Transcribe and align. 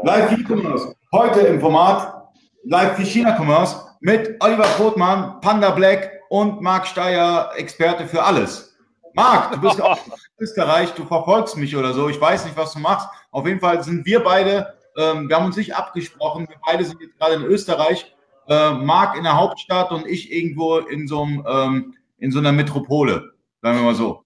Live 0.00 0.32
E-Commerce. 0.32 0.96
Heute 1.12 1.40
im 1.40 1.60
Format 1.60 2.28
Live 2.64 2.96
für 2.96 3.04
China 3.04 3.36
Commerce 3.36 3.76
mit 4.00 4.42
Oliver 4.42 4.66
Brotmann, 4.76 5.40
Panda 5.40 5.70
Black 5.70 6.10
und 6.28 6.60
Marc 6.60 6.88
Steyer, 6.88 7.52
Experte 7.56 8.08
für 8.08 8.22
alles. 8.22 8.76
Marc, 9.14 9.52
du 9.52 9.60
bist 9.60 9.80
auch 9.80 9.96
in 10.06 10.12
Österreich, 10.38 10.92
du 10.94 11.04
verfolgst 11.04 11.56
mich 11.56 11.76
oder 11.76 11.92
so. 11.92 12.08
Ich 12.08 12.20
weiß 12.20 12.46
nicht, 12.46 12.56
was 12.56 12.72
du 12.72 12.80
machst. 12.80 13.06
Auf 13.30 13.46
jeden 13.46 13.60
Fall 13.60 13.84
sind 13.84 14.04
wir 14.04 14.24
beide, 14.24 14.74
ähm, 14.96 15.28
wir 15.28 15.36
haben 15.36 15.46
uns 15.46 15.56
nicht 15.56 15.76
abgesprochen. 15.76 16.48
Wir 16.48 16.56
beide 16.66 16.84
sind 16.84 17.00
jetzt 17.00 17.16
gerade 17.18 17.36
in 17.36 17.44
Österreich. 17.44 18.12
Äh, 18.48 18.72
Marc 18.72 19.16
in 19.16 19.22
der 19.22 19.36
Hauptstadt 19.36 19.92
und 19.92 20.06
ich 20.06 20.32
irgendwo 20.32 20.78
in 20.78 21.06
so, 21.06 21.22
einem, 21.22 21.44
ähm, 21.46 21.94
in 22.18 22.32
so 22.32 22.40
einer 22.40 22.50
Metropole. 22.50 23.34
Sagen 23.60 23.78
wir 23.78 23.84
mal 23.84 23.94
so. 23.94 24.24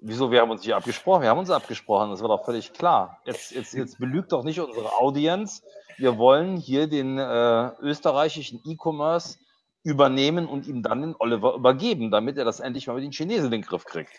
Wieso, 0.00 0.30
wir 0.30 0.40
haben 0.40 0.50
uns 0.50 0.62
nicht 0.62 0.74
abgesprochen? 0.74 1.22
Wir 1.22 1.30
haben 1.30 1.38
uns 1.38 1.50
abgesprochen, 1.50 2.10
das 2.10 2.20
war 2.20 2.28
doch 2.28 2.44
völlig 2.44 2.72
klar. 2.72 3.20
Jetzt, 3.24 3.50
jetzt, 3.50 3.74
jetzt 3.74 3.98
belügt 3.98 4.30
doch 4.30 4.44
nicht 4.44 4.60
unsere 4.60 4.92
Audienz. 4.92 5.62
Wir 5.96 6.18
wollen 6.18 6.56
hier 6.56 6.86
den 6.86 7.18
äh, 7.18 7.70
österreichischen 7.80 8.60
E-Commerce 8.64 9.38
übernehmen 9.82 10.46
und 10.46 10.68
ihm 10.68 10.82
dann 10.82 11.00
den 11.00 11.16
Oliver 11.18 11.54
übergeben, 11.54 12.12
damit 12.12 12.38
er 12.38 12.44
das 12.44 12.60
endlich 12.60 12.86
mal 12.86 12.94
mit 12.94 13.04
den 13.04 13.12
Chinesen 13.12 13.46
in 13.46 13.50
den 13.50 13.62
Griff 13.62 13.84
kriegt. 13.84 14.12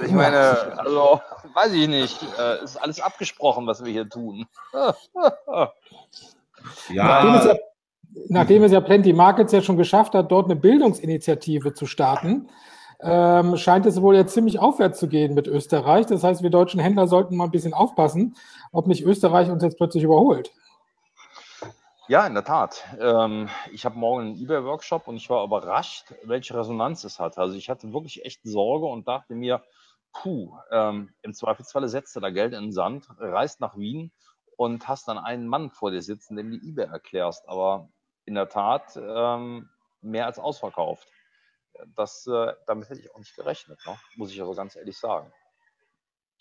Ich 0.00 0.10
meine, 0.10 0.78
also, 0.78 1.20
weiß 1.54 1.72
ich 1.72 1.88
nicht, 1.88 2.20
äh, 2.38 2.64
ist 2.64 2.76
alles 2.76 3.00
abgesprochen, 3.00 3.66
was 3.66 3.84
wir 3.84 3.92
hier 3.92 4.08
tun. 4.08 4.46
ja. 6.90 7.22
Nachdem 7.22 7.34
es 7.34 7.44
ja, 7.44 7.54
nachdem 8.28 8.64
es 8.64 8.72
ja 8.72 8.80
Plenty 8.80 9.12
Markets 9.12 9.52
ja 9.52 9.62
schon 9.62 9.76
geschafft 9.76 10.14
hat, 10.14 10.30
dort 10.30 10.46
eine 10.46 10.56
Bildungsinitiative 10.56 11.72
zu 11.72 11.86
starten, 11.86 12.48
ähm, 13.00 13.56
scheint 13.56 13.86
es 13.86 14.02
wohl 14.02 14.16
jetzt 14.16 14.34
ziemlich 14.34 14.58
aufwärts 14.58 14.98
zu 14.98 15.08
gehen 15.08 15.34
mit 15.34 15.46
Österreich. 15.46 16.06
Das 16.06 16.24
heißt, 16.24 16.42
wir 16.42 16.50
deutschen 16.50 16.80
Händler 16.80 17.06
sollten 17.06 17.36
mal 17.36 17.44
ein 17.44 17.50
bisschen 17.50 17.74
aufpassen, 17.74 18.36
ob 18.72 18.86
nicht 18.86 19.04
Österreich 19.04 19.50
uns 19.50 19.62
jetzt 19.62 19.76
plötzlich 19.76 20.04
überholt. 20.04 20.50
Ja, 22.08 22.26
in 22.26 22.34
der 22.34 22.44
Tat. 22.44 22.84
Ähm, 22.98 23.48
ich 23.70 23.84
habe 23.84 23.98
morgen 23.98 24.22
einen 24.22 24.36
eBay-Workshop 24.38 25.08
und 25.08 25.16
ich 25.16 25.28
war 25.28 25.44
überrascht, 25.44 26.14
welche 26.24 26.58
Resonanz 26.58 27.04
es 27.04 27.20
hat. 27.20 27.36
Also 27.38 27.54
ich 27.54 27.68
hatte 27.68 27.92
wirklich 27.92 28.24
echt 28.24 28.40
Sorge 28.44 28.86
und 28.86 29.06
dachte 29.06 29.34
mir, 29.34 29.62
puh, 30.12 30.56
ähm, 30.70 31.10
im 31.22 31.34
Zweifelsfalle 31.34 31.88
setzt 31.88 32.16
du 32.16 32.20
da 32.20 32.30
Geld 32.30 32.54
in 32.54 32.62
den 32.62 32.72
Sand, 32.72 33.08
reist 33.18 33.60
nach 33.60 33.76
Wien 33.76 34.10
und 34.56 34.88
hast 34.88 35.06
dann 35.06 35.18
einen 35.18 35.46
Mann 35.46 35.70
vor 35.70 35.90
dir 35.90 36.00
sitzen, 36.00 36.34
dem 36.36 36.50
du 36.50 36.56
eBay 36.56 36.86
erklärst. 36.86 37.46
Aber 37.46 37.90
in 38.24 38.34
der 38.34 38.48
Tat 38.48 38.96
ähm, 38.96 39.68
mehr 40.00 40.24
als 40.26 40.38
ausverkauft 40.38 41.06
das, 41.94 42.26
äh, 42.26 42.54
damit 42.66 42.88
hätte 42.88 43.00
ich 43.00 43.14
auch 43.14 43.18
nicht 43.18 43.34
gerechnet, 43.34 43.78
ne? 43.86 43.96
muss 44.16 44.32
ich 44.32 44.40
also 44.40 44.54
ganz 44.54 44.76
ehrlich 44.76 44.98
sagen. 44.98 45.32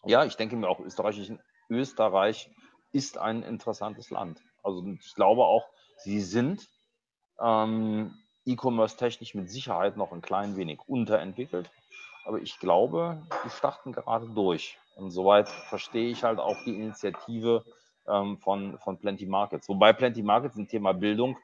Ja, 0.06 0.26
ich 0.26 0.36
denke 0.36 0.56
mir 0.56 0.70
auch, 0.70 0.80
Österreich, 0.80 1.32
Österreich 1.70 2.50
ist 2.92 3.18
ein 3.18 3.44
interessantes 3.44 4.10
Land. 4.10 4.42
Also 4.64 4.86
ich 4.86 5.16
glaube 5.16 5.44
auch, 5.44 5.68
sie 5.98 6.22
sind 6.22 6.68
ähm, 7.40 8.14
E-Commerce-technisch 8.46 9.36
mit 9.36 9.50
Sicherheit 9.50 9.98
noch 9.98 10.12
ein 10.12 10.22
klein 10.22 10.56
wenig 10.56 10.80
unterentwickelt. 10.88 11.70
Aber 12.26 12.40
ich 12.40 12.60
glaube, 12.60 13.26
die 13.46 13.50
starten 13.50 13.92
gerade 13.92 14.28
durch. 14.30 14.78
Und 14.96 15.12
soweit 15.12 15.50
verstehe 15.50 16.10
ich 16.10 16.24
halt 16.24 16.40
auch 16.40 16.58
die 16.66 16.76
Initiative 16.76 17.64
ähm, 18.08 18.38
von, 18.38 18.78
von 18.80 18.98
Plenty 18.98 19.26
Markets. 19.26 19.70
Wobei 19.70 19.94
Plenty 19.94 20.24
Markets 20.24 20.58
im 20.58 20.68
Thema 20.68 20.94
Bildung 20.94 21.38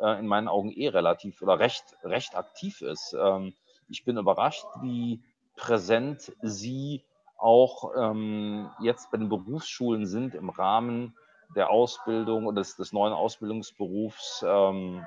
äh, 0.00 0.18
in 0.18 0.26
meinen 0.26 0.48
Augen 0.48 0.70
eh 0.72 0.88
relativ 0.88 1.42
oder 1.42 1.58
recht, 1.58 1.84
recht 2.02 2.36
aktiv 2.36 2.82
ist. 2.82 3.14
Ähm, 3.18 3.54
ich 3.88 4.04
bin 4.04 4.16
überrascht, 4.16 4.66
wie 4.82 5.20
präsent 5.56 6.32
sie 6.42 7.02
auch 7.36 7.92
ähm, 7.96 8.70
jetzt 8.80 9.10
bei 9.10 9.18
den 9.18 9.28
Berufsschulen 9.28 10.06
sind 10.06 10.34
im 10.34 10.50
Rahmen 10.50 11.14
der 11.56 11.70
Ausbildung 11.70 12.46
oder 12.46 12.60
des, 12.60 12.76
des 12.76 12.92
neuen 12.92 13.12
Ausbildungsberufs 13.12 14.44
ähm, 14.46 15.04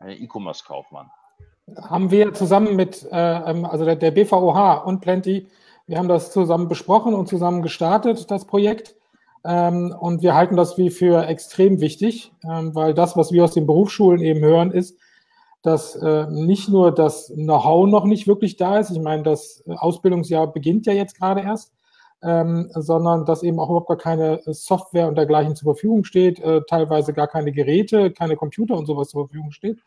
E-Commerce-Kaufmann. 0.00 1.10
Haben 1.76 2.10
wir 2.10 2.32
zusammen 2.32 2.76
mit, 2.76 3.06
äh, 3.10 3.50
ähm, 3.50 3.64
also 3.64 3.84
der, 3.84 3.96
der 3.96 4.10
BVOH 4.10 4.84
und 4.84 5.00
Plenty, 5.00 5.48
wir 5.86 5.98
haben 5.98 6.08
das 6.08 6.32
zusammen 6.32 6.68
besprochen 6.68 7.14
und 7.14 7.28
zusammen 7.28 7.62
gestartet, 7.62 8.30
das 8.30 8.44
Projekt. 8.44 8.94
Ähm, 9.44 9.94
und 9.98 10.22
wir 10.22 10.34
halten 10.34 10.56
das 10.56 10.76
wie 10.76 10.90
für 10.90 11.26
extrem 11.26 11.80
wichtig, 11.80 12.32
ähm, 12.44 12.74
weil 12.74 12.94
das, 12.94 13.16
was 13.16 13.32
wir 13.32 13.44
aus 13.44 13.54
den 13.54 13.66
Berufsschulen 13.66 14.20
eben 14.20 14.40
hören, 14.40 14.70
ist, 14.70 14.98
dass 15.62 15.94
äh, 15.96 16.26
nicht 16.30 16.68
nur 16.68 16.92
das 16.92 17.32
Know-how 17.34 17.86
noch 17.86 18.04
nicht 18.04 18.26
wirklich 18.26 18.56
da 18.56 18.78
ist, 18.78 18.90
ich 18.90 19.00
meine, 19.00 19.22
das 19.22 19.62
Ausbildungsjahr 19.66 20.52
beginnt 20.52 20.86
ja 20.86 20.92
jetzt 20.92 21.18
gerade 21.18 21.42
erst, 21.42 21.72
ähm, 22.22 22.70
sondern 22.74 23.24
dass 23.24 23.42
eben 23.42 23.58
auch 23.58 23.68
überhaupt 23.68 23.88
gar 23.88 23.96
keine 23.96 24.40
Software 24.46 25.08
und 25.08 25.16
dergleichen 25.16 25.56
zur 25.56 25.74
Verfügung 25.74 26.04
steht, 26.04 26.38
äh, 26.40 26.62
teilweise 26.68 27.12
gar 27.12 27.28
keine 27.28 27.52
Geräte, 27.52 28.10
keine 28.10 28.36
Computer 28.36 28.76
und 28.76 28.86
sowas 28.86 29.08
zur 29.08 29.26
Verfügung 29.26 29.52
steht. 29.52 29.78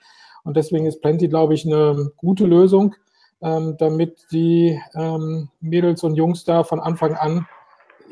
Und 0.43 0.57
deswegen 0.57 0.85
ist 0.85 1.01
Plenty, 1.01 1.27
glaube 1.27 1.53
ich, 1.53 1.65
eine 1.65 2.11
gute 2.17 2.45
Lösung, 2.45 2.95
ähm, 3.41 3.75
damit 3.77 4.25
die 4.31 4.79
ähm, 4.95 5.49
Mädels 5.59 6.03
und 6.03 6.15
Jungs 6.15 6.43
da 6.43 6.63
von 6.63 6.79
Anfang 6.79 7.13
an 7.15 7.47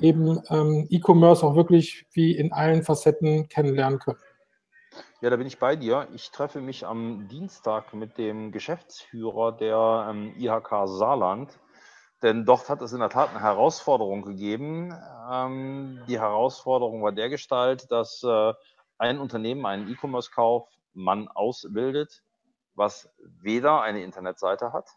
eben 0.02 0.42
ähm, 0.50 0.88
E-Commerce 0.90 1.46
auch 1.46 1.56
wirklich 1.56 2.06
wie 2.14 2.36
in 2.36 2.52
allen 2.52 2.84
Facetten 2.84 3.48
kennenlernen 3.50 4.00
können. 4.00 4.20
Ja, 5.22 5.30
da 5.30 5.36
bin 5.36 5.48
ich 5.48 5.60
bei 5.60 5.76
dir. 5.76 6.08
Ich 6.14 6.32
treffe 6.32 6.62
mich 6.62 6.86
am 6.86 7.28
Dienstag 7.28 7.94
mit 7.94 8.18
dem 8.18 8.52
Geschäftsführer 8.52 9.52
der 9.52 10.08
ähm, 10.10 10.34
IHK 10.38 10.88
Saarland, 10.88 11.60
denn 12.24 12.46
dort 12.46 12.70
hat 12.70 12.82
es 12.82 12.92
in 12.92 13.00
der 13.00 13.10
Tat 13.10 13.30
eine 13.30 13.42
Herausforderung 13.42 14.24
gegeben. 14.24 14.94
Ähm, 15.32 16.02
die 16.08 16.20
Herausforderung 16.20 17.04
war 17.04 17.12
der 17.12 17.30
Gestalt, 17.30 17.92
dass 17.92 18.24
äh, 18.24 18.54
ein 18.98 19.20
Unternehmen 19.20 19.66
einen 19.66 19.90
E-Commerce-Kauf 19.90 20.68
man 20.94 21.28
ausbildet, 21.28 22.24
was 22.74 23.10
weder 23.20 23.82
eine 23.82 24.04
Internetseite 24.04 24.74
hat, 24.74 24.90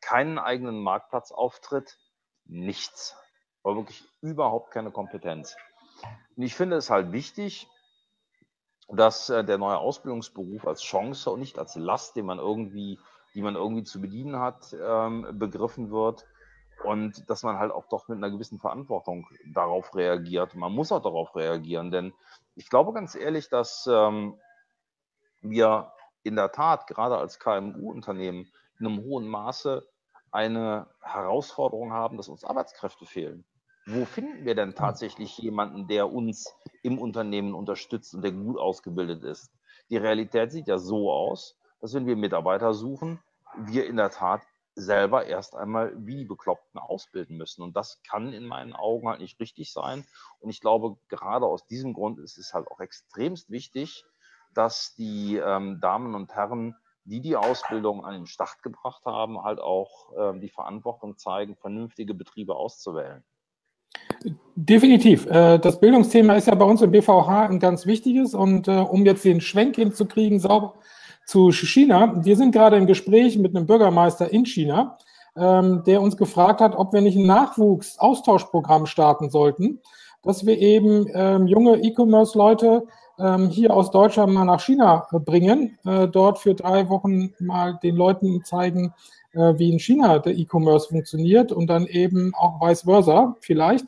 keinen 0.00 0.38
eigenen 0.38 0.82
Marktplatzauftritt, 0.82 1.98
nichts 2.46 3.16
war 3.66 3.74
wirklich 3.74 4.04
überhaupt 4.20 4.70
keine 4.70 4.92
Kompetenz. 4.92 5.56
Und 6.36 6.44
ich 6.44 6.54
finde 6.54 6.76
es 6.76 6.88
halt 6.88 7.10
wichtig, 7.10 7.68
dass 8.88 9.28
äh, 9.28 9.44
der 9.44 9.58
neue 9.58 9.78
Ausbildungsberuf 9.78 10.68
als 10.68 10.82
Chance 10.82 11.32
und 11.32 11.40
nicht 11.40 11.58
als 11.58 11.74
Last, 11.74 12.14
den 12.14 12.26
man 12.26 12.38
irgendwie, 12.38 13.00
die 13.34 13.42
man 13.42 13.56
irgendwie 13.56 13.82
zu 13.82 14.00
bedienen 14.00 14.38
hat, 14.38 14.72
ähm, 14.80 15.26
begriffen 15.32 15.90
wird 15.90 16.24
und 16.84 17.28
dass 17.28 17.42
man 17.42 17.58
halt 17.58 17.72
auch 17.72 17.88
doch 17.88 18.06
mit 18.06 18.18
einer 18.18 18.30
gewissen 18.30 18.60
Verantwortung 18.60 19.26
darauf 19.52 19.96
reagiert. 19.96 20.54
Man 20.54 20.72
muss 20.72 20.92
auch 20.92 21.02
darauf 21.02 21.34
reagieren, 21.34 21.90
denn 21.90 22.14
ich 22.54 22.70
glaube 22.70 22.92
ganz 22.92 23.16
ehrlich, 23.16 23.48
dass 23.48 23.88
ähm, 23.90 24.38
wir 25.40 25.92
in 26.22 26.36
der 26.36 26.52
Tat 26.52 26.86
gerade 26.86 27.18
als 27.18 27.40
KMU-Unternehmen 27.40 28.48
in 28.78 28.86
einem 28.86 29.02
hohen 29.02 29.26
Maße 29.26 29.84
eine 30.30 30.86
Herausforderung 31.02 31.92
haben, 31.92 32.16
dass 32.16 32.28
uns 32.28 32.44
Arbeitskräfte 32.44 33.06
fehlen 33.06 33.44
wo 33.86 34.04
finden 34.04 34.44
wir 34.44 34.56
denn 34.56 34.74
tatsächlich 34.74 35.38
jemanden, 35.38 35.86
der 35.86 36.12
uns 36.12 36.52
im 36.82 36.98
Unternehmen 36.98 37.54
unterstützt 37.54 38.14
und 38.14 38.22
der 38.22 38.32
gut 38.32 38.58
ausgebildet 38.58 39.22
ist? 39.22 39.52
Die 39.90 39.96
Realität 39.96 40.50
sieht 40.50 40.66
ja 40.66 40.78
so 40.78 41.12
aus, 41.12 41.56
dass 41.80 41.94
wenn 41.94 42.06
wir 42.06 42.16
Mitarbeiter 42.16 42.74
suchen, 42.74 43.20
wir 43.56 43.86
in 43.86 43.96
der 43.96 44.10
Tat 44.10 44.42
selber 44.74 45.24
erst 45.26 45.54
einmal 45.54 45.92
wie 46.04 46.16
die 46.16 46.24
Bekloppten 46.24 46.78
ausbilden 46.78 47.36
müssen. 47.36 47.62
Und 47.62 47.76
das 47.76 48.02
kann 48.02 48.32
in 48.32 48.44
meinen 48.44 48.74
Augen 48.74 49.08
halt 49.08 49.20
nicht 49.20 49.38
richtig 49.40 49.72
sein. 49.72 50.04
Und 50.40 50.50
ich 50.50 50.60
glaube, 50.60 50.96
gerade 51.08 51.46
aus 51.46 51.64
diesem 51.66 51.94
Grund 51.94 52.18
ist 52.18 52.38
es 52.38 52.52
halt 52.52 52.66
auch 52.68 52.80
extremst 52.80 53.50
wichtig, 53.50 54.04
dass 54.52 54.94
die 54.94 55.36
ähm, 55.36 55.80
Damen 55.80 56.14
und 56.14 56.34
Herren, 56.34 56.74
die 57.04 57.20
die 57.20 57.36
Ausbildung 57.36 58.04
an 58.04 58.14
den 58.14 58.26
Start 58.26 58.62
gebracht 58.62 59.04
haben, 59.06 59.42
halt 59.42 59.60
auch 59.60 60.12
ähm, 60.18 60.40
die 60.40 60.50
Verantwortung 60.50 61.16
zeigen, 61.16 61.56
vernünftige 61.56 62.14
Betriebe 62.14 62.56
auszuwählen. 62.56 63.24
Definitiv. 64.58 65.26
Äh, 65.26 65.58
das 65.58 65.78
Bildungsthema 65.80 66.34
ist 66.34 66.46
ja 66.46 66.54
bei 66.54 66.64
uns 66.64 66.80
im 66.80 66.90
BVH 66.90 67.46
ein 67.50 67.58
ganz 67.58 67.84
wichtiges. 67.84 68.34
Und 68.34 68.68
äh, 68.68 68.78
um 68.78 69.04
jetzt 69.04 69.24
den 69.24 69.42
Schwenk 69.42 69.76
hinzukriegen, 69.76 70.40
sauber 70.40 70.74
zu 71.26 71.52
China, 71.52 72.24
wir 72.24 72.36
sind 72.36 72.52
gerade 72.52 72.76
im 72.76 72.86
Gespräch 72.86 73.36
mit 73.38 73.54
einem 73.54 73.66
Bürgermeister 73.66 74.32
in 74.32 74.46
China, 74.46 74.96
ähm, 75.36 75.82
der 75.86 76.00
uns 76.00 76.16
gefragt 76.16 76.60
hat, 76.60 76.74
ob 76.74 76.94
wir 76.94 77.02
nicht 77.02 77.16
ein 77.16 77.26
Nachwuchsaustauschprogramm 77.26 78.86
starten 78.86 79.28
sollten, 79.28 79.80
dass 80.22 80.46
wir 80.46 80.58
eben 80.58 81.06
ähm, 81.12 81.46
junge 81.46 81.76
E-Commerce-Leute 81.76 82.86
ähm, 83.18 83.48
hier 83.48 83.74
aus 83.74 83.90
Deutschland 83.90 84.32
mal 84.32 84.44
nach 84.44 84.60
China 84.60 85.06
bringen, 85.12 85.78
äh, 85.84 86.08
dort 86.08 86.38
für 86.38 86.54
drei 86.54 86.88
Wochen 86.88 87.34
mal 87.38 87.78
den 87.82 87.96
Leuten 87.96 88.42
zeigen, 88.44 88.94
wie 89.36 89.70
in 89.70 89.78
China 89.78 90.18
der 90.18 90.36
E-Commerce 90.36 90.88
funktioniert 90.88 91.52
und 91.52 91.68
dann 91.68 91.86
eben 91.86 92.34
auch 92.34 92.60
vice 92.60 92.82
versa 92.82 93.36
vielleicht. 93.40 93.86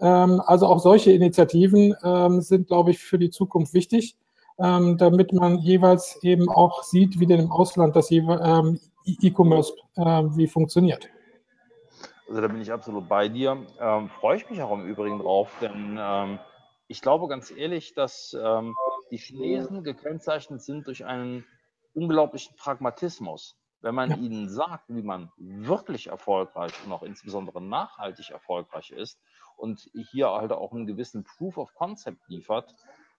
Ähm, 0.00 0.42
also 0.46 0.66
auch 0.66 0.80
solche 0.80 1.12
Initiativen 1.12 1.94
ähm, 2.02 2.40
sind, 2.40 2.66
glaube 2.66 2.90
ich, 2.90 2.98
für 2.98 3.18
die 3.18 3.30
Zukunft 3.30 3.72
wichtig, 3.72 4.16
ähm, 4.58 4.98
damit 4.98 5.32
man 5.32 5.58
jeweils 5.58 6.18
eben 6.22 6.48
auch 6.48 6.82
sieht, 6.82 7.20
wie 7.20 7.26
denn 7.26 7.40
im 7.40 7.52
Ausland 7.52 7.94
das 7.94 8.10
E-Commerce 8.10 9.72
äh, 9.96 10.02
wie 10.02 10.48
funktioniert. 10.48 11.08
Also 12.28 12.40
da 12.40 12.48
bin 12.48 12.60
ich 12.60 12.72
absolut 12.72 13.08
bei 13.08 13.28
dir. 13.28 13.58
Ähm, 13.78 14.08
freue 14.08 14.38
ich 14.38 14.48
mich 14.50 14.60
auch 14.62 14.72
im 14.72 14.86
Übrigen 14.86 15.18
drauf, 15.18 15.50
denn 15.60 15.98
ähm, 16.00 16.38
ich 16.88 17.00
glaube 17.00 17.28
ganz 17.28 17.50
ehrlich, 17.50 17.94
dass 17.94 18.36
ähm, 18.42 18.74
die 19.10 19.18
Chinesen 19.18 19.84
gekennzeichnet 19.84 20.62
sind 20.62 20.86
durch 20.86 21.04
einen 21.04 21.44
unglaublichen 21.94 22.56
Pragmatismus. 22.56 23.56
Wenn 23.82 23.94
man 23.94 24.10
ja. 24.10 24.16
ihnen 24.16 24.48
sagt, 24.48 24.84
wie 24.88 25.02
man 25.02 25.30
wirklich 25.36 26.06
erfolgreich 26.06 26.72
und 26.84 26.92
auch 26.92 27.02
insbesondere 27.02 27.60
nachhaltig 27.60 28.30
erfolgreich 28.30 28.90
ist 28.90 29.20
und 29.56 29.90
hier 30.10 30.30
halt 30.30 30.52
auch 30.52 30.72
einen 30.72 30.86
gewissen 30.86 31.24
Proof 31.24 31.58
of 31.58 31.74
Concept 31.74 32.28
liefert, 32.28 32.74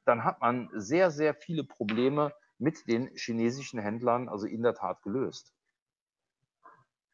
dann 0.05 0.23
hat 0.23 0.41
man 0.41 0.69
sehr, 0.73 1.11
sehr 1.11 1.33
viele 1.33 1.63
Probleme 1.63 2.33
mit 2.57 2.87
den 2.87 3.09
chinesischen 3.15 3.79
Händlern 3.79 4.29
also 4.29 4.47
in 4.47 4.63
der 4.63 4.73
Tat 4.73 5.01
gelöst. 5.03 5.53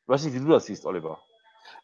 Ich 0.04 0.08
weiß 0.08 0.26
nicht, 0.26 0.36
wie 0.36 0.40
du 0.40 0.48
das 0.48 0.66
siehst, 0.66 0.86
Oliver. 0.86 1.20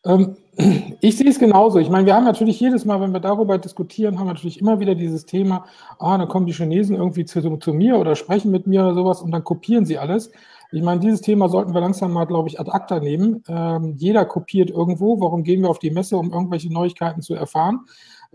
Ähm, 0.03 0.37
ich 1.01 1.17
sehe 1.17 1.29
es 1.29 1.39
genauso. 1.39 1.79
Ich 1.79 1.89
meine, 1.89 2.05
wir 2.05 2.15
haben 2.15 2.25
natürlich 2.25 2.59
jedes 2.59 2.85
Mal, 2.85 3.01
wenn 3.01 3.11
wir 3.11 3.19
darüber 3.19 3.57
diskutieren, 3.57 4.19
haben 4.19 4.27
wir 4.27 4.33
natürlich 4.33 4.59
immer 4.59 4.79
wieder 4.79 4.95
dieses 4.95 5.25
Thema, 5.25 5.65
ah, 5.99 6.17
dann 6.17 6.27
kommen 6.27 6.45
die 6.45 6.53
Chinesen 6.53 6.95
irgendwie 6.95 7.25
zu, 7.25 7.57
zu 7.57 7.73
mir 7.73 7.97
oder 7.97 8.15
sprechen 8.15 8.51
mit 8.51 8.67
mir 8.67 8.81
oder 8.81 8.93
sowas 8.93 9.21
und 9.21 9.31
dann 9.31 9.43
kopieren 9.43 9.85
sie 9.85 9.97
alles. 9.97 10.31
Ich 10.71 10.81
meine, 10.81 10.99
dieses 10.99 11.21
Thema 11.21 11.49
sollten 11.49 11.73
wir 11.73 11.81
langsam 11.81 12.11
mal, 12.11 12.25
glaube 12.25 12.49
ich, 12.49 12.59
ad 12.59 12.71
acta 12.71 12.99
nehmen. 12.99 13.43
Ähm, 13.47 13.93
jeder 13.97 14.25
kopiert 14.25 14.69
irgendwo. 14.69 15.19
Warum 15.19 15.43
gehen 15.43 15.61
wir 15.61 15.69
auf 15.69 15.79
die 15.79 15.91
Messe, 15.91 16.17
um 16.17 16.31
irgendwelche 16.31 16.71
Neuigkeiten 16.71 17.21
zu 17.21 17.33
erfahren? 17.33 17.85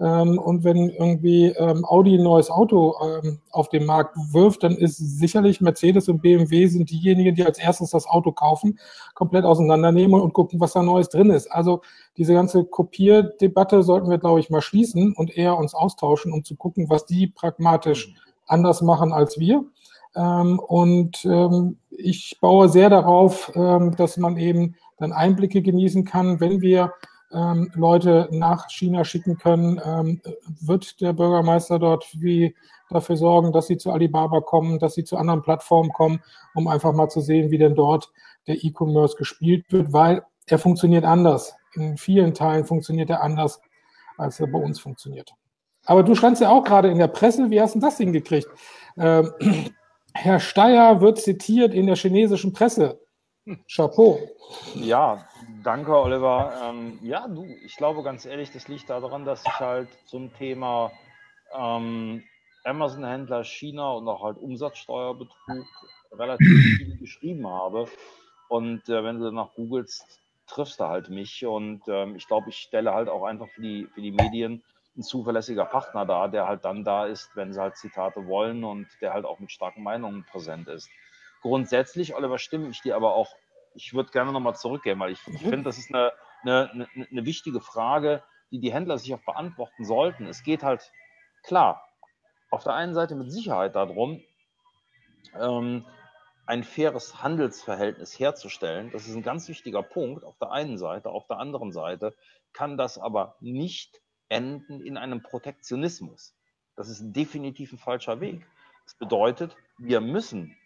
Ähm, 0.00 0.38
und 0.38 0.64
wenn 0.64 0.88
irgendwie 0.88 1.46
ähm, 1.46 1.84
Audi 1.84 2.16
ein 2.16 2.22
neues 2.22 2.50
Auto 2.50 2.94
ähm, 3.04 3.40
auf 3.50 3.68
den 3.68 3.84
Markt 3.84 4.16
wirft, 4.32 4.62
dann 4.62 4.76
ist 4.76 4.96
sicherlich 4.96 5.60
Mercedes 5.60 6.08
und 6.08 6.22
BMW 6.22 6.66
sind 6.66 6.90
diejenigen, 6.90 7.34
die 7.34 7.44
als 7.44 7.58
erstes 7.58 7.90
das 7.90 8.06
Auto 8.06 8.32
kaufen, 8.32 8.78
komplett 9.14 9.44
auseinandernehmen 9.44 10.18
und 10.18 10.32
gucken, 10.32 10.58
was 10.58 10.72
da 10.72 10.82
Neues 10.82 11.10
drin 11.10 11.30
ist. 11.30 11.52
Also 11.52 11.82
diese 12.16 12.32
ganze 12.32 12.64
Kopierdebatte 12.64 13.82
sollten 13.82 14.08
wir, 14.08 14.18
glaube 14.18 14.40
ich, 14.40 14.48
mal 14.48 14.62
schließen 14.62 15.12
und 15.12 15.36
eher 15.36 15.58
uns 15.58 15.74
austauschen, 15.74 16.32
um 16.32 16.44
zu 16.44 16.56
gucken, 16.56 16.88
was 16.88 17.04
die 17.04 17.26
pragmatisch 17.26 18.14
anders 18.46 18.80
machen 18.80 19.12
als 19.12 19.38
wir. 19.38 19.64
Ähm, 20.14 20.58
und 20.58 21.24
ähm, 21.24 21.78
ich 21.90 22.38
baue 22.40 22.68
sehr 22.68 22.90
darauf, 22.90 23.52
ähm, 23.54 23.94
dass 23.96 24.16
man 24.16 24.36
eben 24.36 24.76
dann 24.98 25.12
Einblicke 25.12 25.62
genießen 25.62 26.04
kann, 26.04 26.40
wenn 26.40 26.60
wir 26.60 26.92
Leute 27.32 28.28
nach 28.32 28.68
China 28.70 29.04
schicken 29.04 29.38
können, 29.38 30.20
wird 30.60 31.00
der 31.00 31.12
Bürgermeister 31.12 31.78
dort 31.78 32.04
wie 32.12 32.56
dafür 32.90 33.16
sorgen, 33.16 33.52
dass 33.52 33.68
sie 33.68 33.76
zu 33.76 33.92
Alibaba 33.92 34.40
kommen, 34.40 34.80
dass 34.80 34.94
sie 34.94 35.04
zu 35.04 35.16
anderen 35.16 35.42
Plattformen 35.42 35.92
kommen, 35.92 36.20
um 36.54 36.66
einfach 36.66 36.92
mal 36.92 37.08
zu 37.08 37.20
sehen, 37.20 37.52
wie 37.52 37.58
denn 37.58 37.76
dort 37.76 38.10
der 38.46 38.64
E-Commerce 38.64 39.16
gespielt 39.16 39.64
wird, 39.70 39.92
weil 39.92 40.24
er 40.46 40.58
funktioniert 40.58 41.04
anders. 41.04 41.54
In 41.74 41.96
vielen 41.96 42.34
Teilen 42.34 42.64
funktioniert 42.64 43.10
er 43.10 43.22
anders, 43.22 43.60
als 44.18 44.40
er 44.40 44.48
bei 44.48 44.58
uns 44.58 44.80
funktioniert. 44.80 45.32
Aber 45.86 46.02
du 46.02 46.14
standst 46.14 46.42
ja 46.42 46.50
auch 46.50 46.64
gerade 46.64 46.90
in 46.90 46.98
der 46.98 47.08
Presse. 47.08 47.50
Wie 47.50 47.60
hast 47.60 47.74
du 47.74 47.78
das 47.78 47.96
hingekriegt? 47.96 48.48
Ähm, 48.98 49.30
Herr 50.14 50.40
Steyer 50.40 51.00
wird 51.00 51.18
zitiert 51.18 51.74
in 51.74 51.86
der 51.86 51.96
chinesischen 51.96 52.52
Presse. 52.52 53.00
Chapeau. 53.66 54.20
Ja, 54.74 55.26
danke, 55.64 55.96
Oliver. 55.96 56.52
Ähm, 56.62 56.98
ja, 57.02 57.26
du, 57.26 57.44
ich 57.64 57.76
glaube 57.76 58.02
ganz 58.02 58.26
ehrlich, 58.26 58.52
das 58.52 58.68
liegt 58.68 58.90
daran, 58.90 59.24
dass 59.24 59.42
ich 59.44 59.60
halt 59.60 59.88
zum 60.06 60.32
Thema 60.34 60.92
ähm, 61.56 62.22
Amazon-Händler 62.64 63.44
China 63.44 63.92
und 63.92 64.08
auch 64.08 64.22
halt 64.22 64.38
Umsatzsteuerbetrug 64.38 65.66
relativ 66.12 66.48
viel 66.78 66.98
geschrieben 66.98 67.46
habe. 67.48 67.88
Und 68.48 68.88
äh, 68.88 69.02
wenn 69.04 69.18
du 69.18 69.24
danach 69.24 69.54
googelst, 69.54 70.04
triffst 70.46 70.80
du 70.80 70.84
halt 70.84 71.08
mich. 71.08 71.44
Und 71.46 71.82
ähm, 71.88 72.16
ich 72.16 72.26
glaube, 72.26 72.50
ich 72.50 72.56
stelle 72.56 72.92
halt 72.92 73.08
auch 73.08 73.24
einfach 73.24 73.48
für 73.48 73.62
die, 73.62 73.86
für 73.94 74.02
die 74.02 74.12
Medien 74.12 74.62
ein 74.96 75.02
zuverlässiger 75.02 75.64
Partner 75.64 76.04
da, 76.04 76.28
der 76.28 76.46
halt 76.46 76.64
dann 76.64 76.84
da 76.84 77.06
ist, 77.06 77.30
wenn 77.34 77.52
sie 77.52 77.60
halt 77.60 77.76
Zitate 77.76 78.26
wollen 78.26 78.64
und 78.64 78.88
der 79.00 79.12
halt 79.12 79.24
auch 79.24 79.38
mit 79.38 79.52
starken 79.52 79.82
Meinungen 79.82 80.24
präsent 80.24 80.68
ist. 80.68 80.90
Grundsätzlich, 81.42 82.14
Oliver, 82.14 82.38
stimme 82.38 82.68
ich 82.68 82.82
dir 82.82 82.96
aber 82.96 83.14
auch, 83.14 83.34
ich 83.74 83.94
würde 83.94 84.10
gerne 84.10 84.32
nochmal 84.32 84.56
zurückgehen, 84.56 84.98
weil 84.98 85.12
ich, 85.12 85.26
ich 85.28 85.40
finde, 85.40 85.62
das 85.62 85.78
ist 85.78 85.94
eine, 85.94 86.12
eine, 86.42 86.70
eine, 86.70 86.88
eine 87.10 87.24
wichtige 87.24 87.60
Frage, 87.60 88.22
die 88.50 88.60
die 88.60 88.72
Händler 88.72 88.98
sich 88.98 89.14
auch 89.14 89.24
beantworten 89.24 89.84
sollten. 89.84 90.26
Es 90.26 90.42
geht 90.42 90.62
halt, 90.62 90.92
klar, 91.42 91.88
auf 92.50 92.64
der 92.64 92.74
einen 92.74 92.94
Seite 92.94 93.14
mit 93.14 93.30
Sicherheit 93.30 93.76
darum, 93.76 94.22
ähm, 95.38 95.86
ein 96.46 96.64
faires 96.64 97.22
Handelsverhältnis 97.22 98.18
herzustellen. 98.18 98.90
Das 98.90 99.06
ist 99.06 99.14
ein 99.14 99.22
ganz 99.22 99.48
wichtiger 99.48 99.84
Punkt 99.84 100.24
auf 100.24 100.36
der 100.38 100.50
einen 100.50 100.78
Seite. 100.78 101.10
Auf 101.10 101.28
der 101.28 101.38
anderen 101.38 101.70
Seite 101.70 102.12
kann 102.52 102.76
das 102.76 102.98
aber 102.98 103.36
nicht 103.38 104.00
enden 104.30 104.80
in 104.80 104.96
einem 104.96 105.22
Protektionismus. 105.22 106.34
Das 106.76 106.88
ist 106.88 107.12
definitiv 107.12 107.72
ein 107.72 107.78
falscher 107.78 108.20
Weg. 108.20 108.46
Das 108.84 108.94
bedeutet, 108.94 109.54
wir 109.78 110.00
müssen 110.00 110.56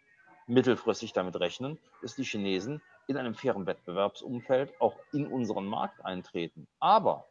mittelfristig 0.46 1.12
damit 1.12 1.40
rechnen, 1.40 1.78
dass 2.02 2.14
die 2.14 2.25
Chinesen 2.25 2.81
in 3.06 3.16
einem 3.16 3.34
fairen 3.34 3.66
Wettbewerbsumfeld 3.66 4.81
auch 4.81 4.99
in 5.12 5.26
unseren 5.26 5.66
Markt 5.66 6.05
eintreten. 6.05 6.69
Aber 6.78 7.26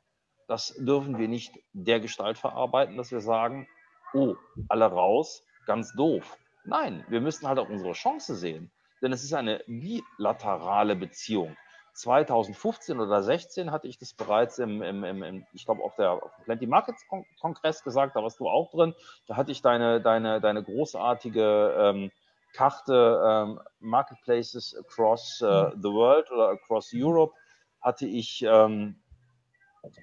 das 0.48 0.76
dürfen 0.78 1.18
wir 1.18 1.28
nicht 1.28 1.58
der 1.72 2.00
Gestalt 2.00 2.38
verarbeiten, 2.38 2.98
dass 2.98 3.12
wir 3.12 3.22
sagen, 3.22 3.68
oh, 4.14 4.36
alle 4.68 4.86
raus, 4.86 5.44
ganz 5.66 5.94
doof. 5.94 6.38
Nein, 6.66 7.06
wir 7.08 7.22
müssen 7.22 7.48
halt 7.48 7.60
auch 7.60 7.70
unsere 7.70 7.94
Chance 7.94 8.36
sehen. 8.36 8.72
Denn 9.02 9.12
es 9.12 9.24
ist 9.24 9.34
eine 9.34 9.64
bilaterale 9.68 10.96
Beziehung. 10.96 11.58
2015 11.94 13.00
oder 13.00 13.22
16 13.22 13.72
hatte 13.72 13.88
ich 13.88 13.98
das 13.98 14.14
bereits 14.14 14.58
im, 14.58 14.82
im, 14.82 15.04
im, 15.04 15.46
ich 15.54 15.66
glaube, 15.66 15.84
auf 15.84 15.96
der 15.96 16.20
Plenty 16.44 16.66
Markets 16.66 17.06
Kongress 17.40 17.84
gesagt, 17.84 18.16
da 18.16 18.24
warst 18.24 18.40
du 18.40 18.50
auch 18.50 18.72
drin. 18.72 18.96
Da 19.28 19.38
hatte 19.38 19.52
ich 19.52 19.62
deine, 19.62 20.02
deine, 20.02 20.42
deine 20.42 20.64
großartige 20.64 21.76
ähm, 21.78 22.12
Karte 22.54 23.22
ähm, 23.26 23.60
Marketplaces 23.80 24.76
across 24.76 25.42
äh, 25.42 25.46
mhm. 25.46 25.82
the 25.82 25.90
world 25.90 26.32
oder 26.32 26.50
across 26.50 26.92
Europe 26.94 27.36
hatte 27.82 28.08
ich, 28.08 28.44
ähm, 28.48 28.96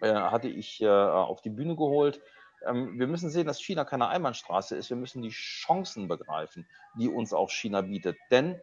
äh, 0.01 0.15
hatte 0.15 0.49
ich 0.49 0.81
äh, 0.81 0.89
auf 0.89 1.41
die 1.41 1.51
Bühne 1.51 1.75
geholt. 1.75 2.21
Ähm, 2.67 3.01
wir 3.01 3.09
müssen 3.09 3.31
sehen, 3.31 3.47
dass 3.47 3.61
China 3.61 3.85
keine 3.85 4.09
Einbahnstraße 4.09 4.77
ist. 4.77 4.91
Wir 4.91 4.97
müssen 4.97 5.23
die 5.23 5.31
Chancen 5.31 6.07
begreifen, 6.07 6.69
die 6.95 7.09
uns 7.09 7.33
auch 7.33 7.51
China 7.51 7.81
bietet. 7.81 8.17
Denn 8.31 8.61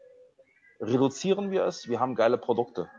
reduzieren 0.80 1.52
wir 1.52 1.66
es, 1.66 1.90
wir 1.90 2.00
haben 2.00 2.16
geile 2.16 2.38
Produkte 2.38 2.90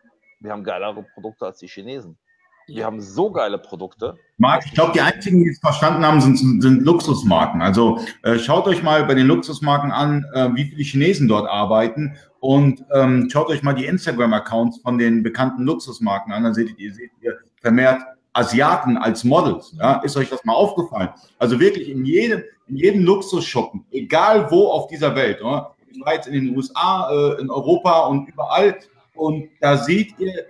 wir 0.40 0.52
haben 0.52 0.64
geilere 0.64 1.05
Produkte 1.14 1.46
als 1.46 1.58
die 1.58 1.69
Chinesen. 1.69 2.19
Wir 2.67 2.85
haben 2.85 3.00
so 3.00 3.31
geile 3.31 3.56
Produkte. 3.56 4.19
Marc, 4.37 4.67
ich 4.67 4.73
glaube, 4.73 4.93
die 4.93 5.00
einzigen, 5.00 5.43
die 5.43 5.49
es 5.49 5.58
verstanden 5.58 6.05
haben, 6.05 6.20
sind, 6.20 6.61
sind 6.61 6.82
Luxusmarken. 6.82 7.62
Also 7.62 7.99
äh, 8.23 8.38
schaut 8.38 8.66
euch 8.66 8.83
mal 8.83 9.04
bei 9.07 9.14
den 9.14 9.26
Luxusmarken 9.26 9.90
an, 9.90 10.26
äh, 10.35 10.50
wie 10.54 10.64
viele 10.64 10.83
Chinesen 10.83 11.28
dort 11.28 11.49
arbeiten 11.49 12.18
und 12.40 12.85
ähm, 12.92 13.28
schaut 13.33 13.49
euch 13.49 13.62
mal 13.62 13.73
die 13.73 13.87
Instagram-Accounts 13.87 14.83
von 14.83 14.99
den 14.99 15.23
bekannten 15.23 15.62
Luxusmarken 15.62 16.30
an. 16.33 16.45
Dann 16.45 16.52
seht 16.52 16.78
ihr, 16.78 16.92
seht 16.92 17.11
ihr 17.23 17.38
vermehrt 17.57 18.02
Asiaten 18.35 18.99
als 18.99 19.25
Models. 19.25 19.75
Ja? 19.78 20.02
Ist 20.02 20.18
euch 20.18 20.28
das 20.28 20.45
mal 20.45 20.52
aufgefallen? 20.52 21.09
Also 21.38 21.59
wirklich 21.59 21.88
in 21.88 22.04
jedem, 22.04 22.42
in 22.68 22.76
jedem 22.76 23.02
Luxusshoppen, 23.02 23.87
egal 23.90 24.50
wo 24.50 24.68
auf 24.68 24.88
dieser 24.88 25.16
Welt. 25.16 25.40
Oder? 25.40 25.75
Ich 25.90 25.99
war 26.04 26.12
jetzt 26.12 26.28
in 26.28 26.35
den 26.35 26.54
USA, 26.54 27.11
äh, 27.11 27.40
in 27.40 27.50
Europa 27.50 28.07
und 28.09 28.28
überall 28.28 28.78
und 29.18 29.50
da 29.60 29.76
seht 29.76 30.18
ihr 30.18 30.46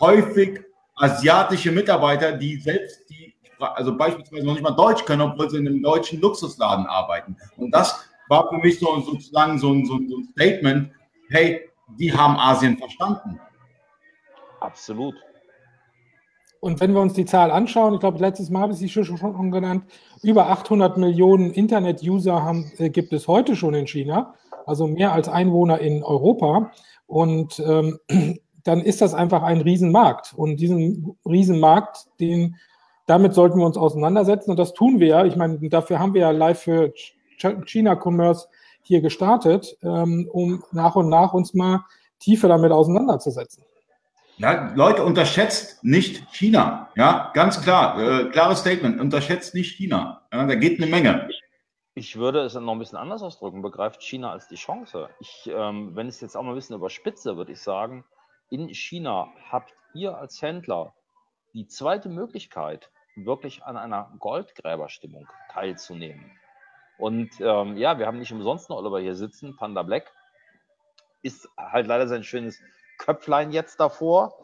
häufig 0.00 0.60
asiatische 0.96 1.72
Mitarbeiter, 1.72 2.32
die 2.32 2.56
selbst 2.56 3.08
die, 3.10 3.34
also 3.58 3.96
beispielsweise 3.96 4.46
noch 4.46 4.54
nicht 4.54 4.62
mal 4.62 4.70
Deutsch 4.72 5.04
können, 5.04 5.22
obwohl 5.22 5.50
sie 5.50 5.58
in 5.58 5.66
einem 5.66 5.82
deutschen 5.82 6.20
Luxusladen 6.20 6.86
arbeiten. 6.86 7.36
Und 7.56 7.70
das 7.72 8.08
war 8.28 8.48
für 8.48 8.58
mich 8.58 8.78
so 8.78 9.00
sozusagen 9.00 9.58
so 9.58 9.72
ein, 9.72 9.86
so 9.86 9.96
ein 9.96 10.28
Statement, 10.32 10.90
hey, 11.30 11.68
die 11.98 12.12
haben 12.12 12.36
Asien 12.38 12.76
verstanden. 12.76 13.40
Absolut. 14.60 15.14
Und 16.60 16.80
wenn 16.80 16.92
wir 16.92 17.00
uns 17.00 17.12
die 17.12 17.24
Zahl 17.24 17.50
anschauen, 17.50 17.94
ich 17.94 18.00
glaube, 18.00 18.18
letztes 18.18 18.50
Mal 18.50 18.62
habe 18.62 18.72
ich 18.72 18.78
sie 18.78 18.88
schon, 18.88 19.04
schon 19.04 19.50
genannt, 19.50 19.84
über 20.22 20.48
800 20.48 20.96
Millionen 20.96 21.52
Internet-User 21.52 22.64
äh, 22.78 22.90
gibt 22.90 23.12
es 23.12 23.28
heute 23.28 23.54
schon 23.54 23.74
in 23.74 23.86
China, 23.86 24.34
also 24.66 24.88
mehr 24.88 25.12
als 25.12 25.28
Einwohner 25.28 25.78
in 25.78 26.02
Europa. 26.02 26.72
Und 27.08 27.58
ähm, 27.66 27.98
dann 28.62 28.80
ist 28.80 29.00
das 29.00 29.14
einfach 29.14 29.42
ein 29.42 29.60
Riesenmarkt. 29.62 30.34
Und 30.36 30.58
diesen 30.58 31.16
Riesenmarkt, 31.26 32.06
den, 32.20 32.54
damit 33.06 33.34
sollten 33.34 33.58
wir 33.58 33.66
uns 33.66 33.76
auseinandersetzen. 33.76 34.52
Und 34.52 34.58
das 34.58 34.74
tun 34.74 35.00
wir 35.00 35.08
ja. 35.08 35.24
Ich 35.24 35.34
meine, 35.34 35.58
dafür 35.68 35.98
haben 35.98 36.14
wir 36.14 36.20
ja 36.20 36.30
live 36.30 36.60
für 36.60 36.92
China 37.66 37.96
Commerce 38.00 38.46
hier 38.82 39.00
gestartet, 39.00 39.76
ähm, 39.82 40.28
um 40.32 40.62
nach 40.70 40.94
und 40.94 41.08
nach 41.08 41.32
uns 41.32 41.54
mal 41.54 41.84
tiefer 42.20 42.48
damit 42.48 42.70
auseinanderzusetzen. 42.70 43.64
Ja, 44.38 44.72
Leute, 44.76 45.04
unterschätzt 45.04 45.82
nicht 45.82 46.32
China. 46.32 46.90
Ja, 46.96 47.32
ganz 47.34 47.60
klar, 47.60 47.98
äh, 47.98 48.30
klares 48.30 48.60
Statement. 48.60 49.00
Unterschätzt 49.00 49.54
nicht 49.54 49.76
China. 49.76 50.22
Ja, 50.32 50.46
da 50.46 50.54
geht 50.54 50.80
eine 50.80 50.88
Menge. 50.88 51.28
Ich 51.98 52.14
würde 52.14 52.42
es 52.42 52.54
noch 52.54 52.72
ein 52.72 52.78
bisschen 52.78 52.96
anders 52.96 53.24
ausdrücken. 53.24 53.60
Begreift 53.60 54.04
China 54.04 54.30
als 54.30 54.46
die 54.46 54.54
Chance. 54.54 55.10
Ich, 55.18 55.50
ähm, 55.52 55.96
wenn 55.96 56.06
es 56.06 56.20
jetzt 56.20 56.36
auch 56.36 56.44
mal 56.44 56.50
ein 56.50 56.54
bisschen 56.54 56.76
überspitze, 56.76 57.36
würde 57.36 57.50
ich 57.50 57.60
sagen, 57.60 58.04
in 58.50 58.68
China 58.68 59.32
habt 59.50 59.74
ihr 59.94 60.16
als 60.16 60.40
Händler 60.40 60.94
die 61.54 61.66
zweite 61.66 62.08
Möglichkeit, 62.08 62.92
wirklich 63.16 63.64
an 63.64 63.76
einer 63.76 64.14
Goldgräberstimmung 64.20 65.26
teilzunehmen. 65.50 66.30
Und 66.98 67.32
ähm, 67.40 67.76
ja, 67.76 67.98
wir 67.98 68.06
haben 68.06 68.20
nicht 68.20 68.30
umsonst 68.32 68.70
einen 68.70 68.78
Oliver 68.78 69.00
hier 69.00 69.16
sitzen, 69.16 69.56
Panda 69.56 69.82
Black. 69.82 70.12
Ist 71.22 71.48
halt 71.56 71.88
leider 71.88 72.06
sein 72.06 72.22
schönes 72.22 72.62
Köpflein 72.98 73.50
jetzt 73.50 73.80
davor. 73.80 74.34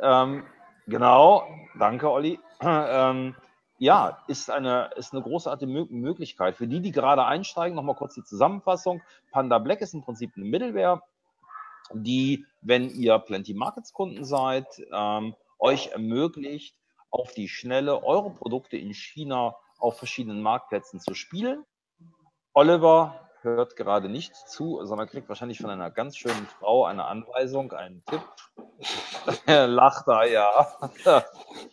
Ähm, 0.00 0.44
genau, 0.88 1.46
danke 1.78 2.10
Olli. 2.10 2.40
Ähm, 2.60 3.36
ja, 3.78 4.18
ist 4.28 4.50
eine, 4.50 4.90
ist 4.96 5.12
eine 5.12 5.22
großartige 5.22 5.86
Möglichkeit. 5.90 6.56
Für 6.56 6.68
die, 6.68 6.80
die 6.80 6.92
gerade 6.92 7.24
einsteigen, 7.24 7.74
nochmal 7.74 7.96
kurz 7.96 8.14
die 8.14 8.24
Zusammenfassung. 8.24 9.02
Panda 9.30 9.58
Black 9.58 9.80
ist 9.80 9.94
im 9.94 10.02
Prinzip 10.02 10.32
eine 10.36 10.44
Middleware, 10.44 11.02
die, 11.92 12.46
wenn 12.62 12.88
ihr 12.90 13.18
Plenty 13.18 13.54
Markets 13.54 13.92
Kunden 13.92 14.24
seid, 14.24 14.66
ähm, 14.92 15.34
euch 15.58 15.88
ermöglicht, 15.88 16.76
auf 17.10 17.32
die 17.32 17.48
Schnelle 17.48 18.02
eure 18.02 18.30
Produkte 18.30 18.76
in 18.76 18.92
China 18.92 19.56
auf 19.78 19.98
verschiedenen 19.98 20.40
Marktplätzen 20.40 21.00
zu 21.00 21.14
spielen. 21.14 21.64
Oliver 22.54 23.23
hört 23.44 23.76
gerade 23.76 24.08
nicht 24.08 24.34
zu, 24.34 24.84
sondern 24.84 25.08
kriegt 25.08 25.28
wahrscheinlich 25.28 25.58
von 25.58 25.70
einer 25.70 25.90
ganz 25.90 26.16
schönen 26.16 26.46
Frau 26.58 26.84
eine 26.84 27.04
Anweisung, 27.04 27.72
einen 27.72 28.02
Tipp. 28.06 28.22
er 29.46 29.66
lacht 29.66 30.08
da, 30.08 30.24
ja. 30.24 30.66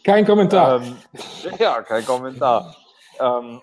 Kein 0.04 0.26
Kommentar. 0.26 0.82
Ähm, 0.82 0.98
ja, 1.58 1.82
kein 1.82 2.06
Kommentar. 2.06 2.76
Ähm, 3.20 3.62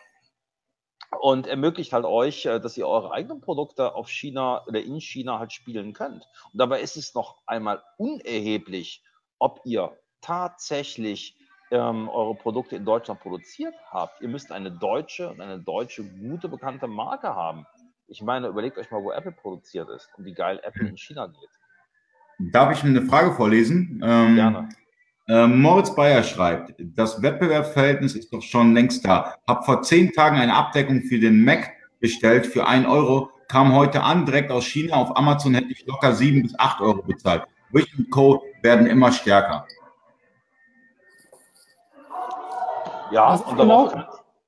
und 1.21 1.47
ermöglicht 1.47 1.93
halt 1.93 2.05
euch, 2.05 2.47
äh, 2.47 2.61
dass 2.61 2.77
ihr 2.77 2.87
eure 2.87 3.13
eigenen 3.13 3.41
Produkte 3.41 3.95
auf 3.95 4.09
China 4.09 4.65
oder 4.67 4.81
in 4.81 5.01
China 5.01 5.39
halt 5.39 5.53
spielen 5.53 5.93
könnt. 5.93 6.29
Und 6.53 6.59
dabei 6.61 6.81
ist 6.81 6.97
es 6.97 7.15
noch 7.15 7.39
einmal 7.47 7.83
unerheblich, 7.97 9.03
ob 9.39 9.61
ihr 9.65 9.97
tatsächlich 10.21 11.37
ähm, 11.71 12.09
eure 12.09 12.35
Produkte 12.35 12.77
in 12.77 12.85
Deutschland 12.85 13.21
produziert 13.21 13.75
habt. 13.91 14.21
Ihr 14.21 14.29
müsst 14.29 14.53
eine 14.53 14.71
deutsche 14.71 15.31
und 15.31 15.41
eine 15.41 15.59
deutsche 15.59 16.05
gute 16.05 16.49
bekannte 16.49 16.87
Marke 16.87 17.35
haben. 17.35 17.67
Ich 18.11 18.23
meine, 18.23 18.49
überlegt 18.49 18.79
euch 18.79 18.91
mal, 18.91 19.03
wo 19.03 19.13
Apple 19.13 19.33
produziert 19.33 19.89
ist 19.91 20.09
und 20.17 20.25
wie 20.25 20.33
geil 20.33 20.59
Apple 20.65 20.89
in 20.89 20.97
China 20.97 21.27
geht. 21.27 21.51
Darf 22.53 22.73
ich 22.73 22.83
eine 22.83 23.03
Frage 23.03 23.33
vorlesen? 23.33 24.01
Ähm, 24.03 24.35
Gerne. 24.35 24.69
Äh, 25.29 25.47
Moritz 25.47 25.95
Bayer 25.95 26.23
schreibt, 26.23 26.75
das 26.79 27.21
Wettbewerbsverhältnis 27.21 28.15
ist 28.15 28.33
doch 28.33 28.41
schon 28.41 28.73
längst 28.73 29.05
da. 29.05 29.35
Hab 29.47 29.67
vor 29.67 29.83
zehn 29.83 30.11
Tagen 30.13 30.39
eine 30.39 30.55
Abdeckung 30.55 31.03
für 31.03 31.19
den 31.19 31.45
Mac 31.45 31.71
bestellt 32.01 32.47
für 32.47 32.67
ein 32.67 32.87
Euro, 32.87 33.31
kam 33.49 33.75
heute 33.75 34.03
an, 34.03 34.25
direkt 34.25 34.51
aus 34.51 34.65
China. 34.65 34.97
Auf 34.97 35.15
Amazon 35.15 35.55
hätte 35.55 35.71
ich 35.71 35.85
locker 35.87 36.15
sieben 36.15 36.43
bis 36.43 36.59
acht 36.59 36.81
Euro 36.81 37.03
bezahlt. 37.03 37.45
Wish 37.73 37.87
Co. 38.11 38.43
werden 38.63 38.87
immer 38.87 39.13
stärker. 39.13 39.67
Ja, 43.11 43.33
das 43.33 43.41
ist, 43.41 43.57
genau, 43.57 43.91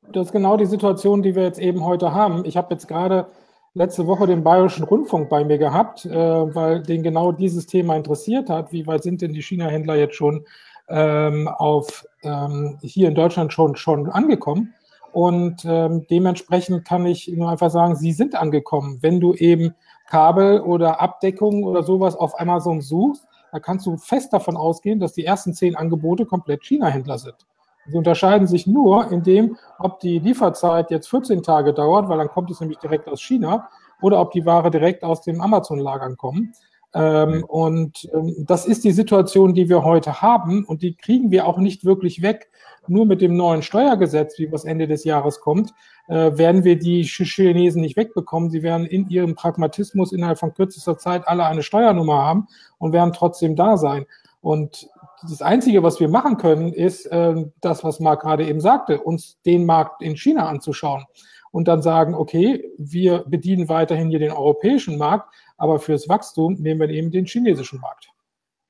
das 0.09 0.26
ist 0.26 0.33
genau 0.33 0.57
die 0.57 0.67
Situation, 0.67 1.23
die 1.23 1.35
wir 1.35 1.43
jetzt 1.43 1.59
eben 1.59 1.85
heute 1.85 2.14
haben. 2.14 2.45
Ich 2.47 2.57
habe 2.57 2.73
jetzt 2.73 2.88
gerade 2.88 3.31
letzte 3.74 4.06
Woche 4.06 4.26
den 4.26 4.42
Bayerischen 4.42 4.84
Rundfunk 4.84 5.28
bei 5.28 5.44
mir 5.44 5.58
gehabt, 5.58 6.04
äh, 6.04 6.10
weil 6.12 6.82
den 6.82 7.02
genau 7.02 7.32
dieses 7.32 7.66
Thema 7.66 7.96
interessiert 7.96 8.50
hat. 8.50 8.72
Wie 8.72 8.86
weit 8.86 9.02
sind 9.02 9.22
denn 9.22 9.32
die 9.32 9.42
China-Händler 9.42 9.96
jetzt 9.96 10.16
schon 10.16 10.44
ähm, 10.88 11.48
auf 11.48 12.04
ähm, 12.22 12.78
hier 12.82 13.08
in 13.08 13.14
Deutschland 13.14 13.52
schon, 13.52 13.76
schon 13.76 14.08
angekommen? 14.08 14.74
Und 15.12 15.64
ähm, 15.64 16.06
dementsprechend 16.08 16.84
kann 16.84 17.04
ich 17.06 17.28
nur 17.28 17.50
einfach 17.50 17.70
sagen, 17.70 17.96
sie 17.96 18.12
sind 18.12 18.34
angekommen. 18.34 18.98
Wenn 19.00 19.20
du 19.20 19.34
eben 19.34 19.74
Kabel 20.08 20.60
oder 20.60 21.00
Abdeckung 21.00 21.64
oder 21.64 21.82
sowas 21.82 22.16
auf 22.16 22.38
Amazon 22.40 22.80
suchst, 22.80 23.26
da 23.52 23.58
kannst 23.58 23.86
du 23.86 23.96
fest 23.96 24.32
davon 24.32 24.56
ausgehen, 24.56 25.00
dass 25.00 25.12
die 25.12 25.24
ersten 25.24 25.52
zehn 25.54 25.74
Angebote 25.74 26.26
komplett 26.26 26.64
China-Händler 26.64 27.18
sind. 27.18 27.46
Sie 27.87 27.96
unterscheiden 27.96 28.46
sich 28.46 28.66
nur 28.66 29.10
in 29.10 29.22
dem, 29.22 29.56
ob 29.78 30.00
die 30.00 30.18
Lieferzeit 30.18 30.90
jetzt 30.90 31.08
14 31.08 31.42
Tage 31.42 31.72
dauert, 31.72 32.08
weil 32.08 32.18
dann 32.18 32.28
kommt 32.28 32.50
es 32.50 32.60
nämlich 32.60 32.78
direkt 32.78 33.08
aus 33.08 33.20
China, 33.20 33.68
oder 34.02 34.20
ob 34.20 34.32
die 34.32 34.46
Ware 34.46 34.70
direkt 34.70 35.02
aus 35.04 35.22
dem 35.22 35.40
Amazon-Lagern 35.40 36.16
kommt. 36.16 36.56
Ähm, 36.92 37.44
und 37.46 38.08
ähm, 38.12 38.34
das 38.38 38.66
ist 38.66 38.82
die 38.82 38.90
Situation, 38.90 39.54
die 39.54 39.68
wir 39.68 39.84
heute 39.84 40.22
haben 40.22 40.64
und 40.64 40.82
die 40.82 40.96
kriegen 40.96 41.30
wir 41.30 41.46
auch 41.46 41.58
nicht 41.58 41.84
wirklich 41.84 42.22
weg. 42.22 42.50
Nur 42.88 43.06
mit 43.06 43.20
dem 43.20 43.37
neuen 43.37 43.62
Steuergesetz, 43.62 44.38
wie 44.38 44.50
was 44.50 44.64
Ende 44.64 44.88
des 44.88 45.04
Jahres 45.04 45.40
kommt, 45.40 45.72
äh, 46.08 46.37
werden 46.37 46.64
wir 46.64 46.78
die 46.78 47.04
Chinesen 47.04 47.82
nicht 47.82 47.96
wegbekommen. 47.96 48.50
Sie 48.50 48.62
werden 48.62 48.87
in 48.87 49.08
ihrem 49.08 49.37
Pragmatismus 49.37 50.12
innerhalb 50.12 50.38
von 50.38 50.54
kürzester 50.54 50.99
Zeit 50.99 51.28
alle 51.28 51.44
eine 51.44 51.62
Steuernummer 51.62 52.25
haben 52.25 52.49
und 52.78 52.92
werden 52.92 53.12
trotzdem 53.12 53.54
da 53.54 53.76
sein. 53.76 54.06
Und 54.40 54.88
das 55.28 55.42
Einzige, 55.42 55.82
was 55.82 56.00
wir 56.00 56.08
machen 56.08 56.36
können, 56.36 56.72
ist 56.72 57.06
äh, 57.06 57.34
das, 57.60 57.84
was 57.84 58.00
Marc 58.00 58.22
gerade 58.22 58.46
eben 58.46 58.60
sagte, 58.60 59.00
uns 59.00 59.40
den 59.42 59.66
Markt 59.66 60.02
in 60.02 60.16
China 60.16 60.48
anzuschauen 60.48 61.04
und 61.50 61.68
dann 61.68 61.82
sagen, 61.82 62.14
okay, 62.14 62.64
wir 62.78 63.24
bedienen 63.26 63.68
weiterhin 63.68 64.08
hier 64.08 64.18
den 64.18 64.32
europäischen 64.32 64.98
Markt, 64.98 65.34
aber 65.56 65.78
fürs 65.78 66.08
Wachstum 66.08 66.54
nehmen 66.54 66.80
wir 66.80 66.90
eben 66.90 67.10
den 67.10 67.26
chinesischen 67.26 67.80
Markt. 67.80 68.08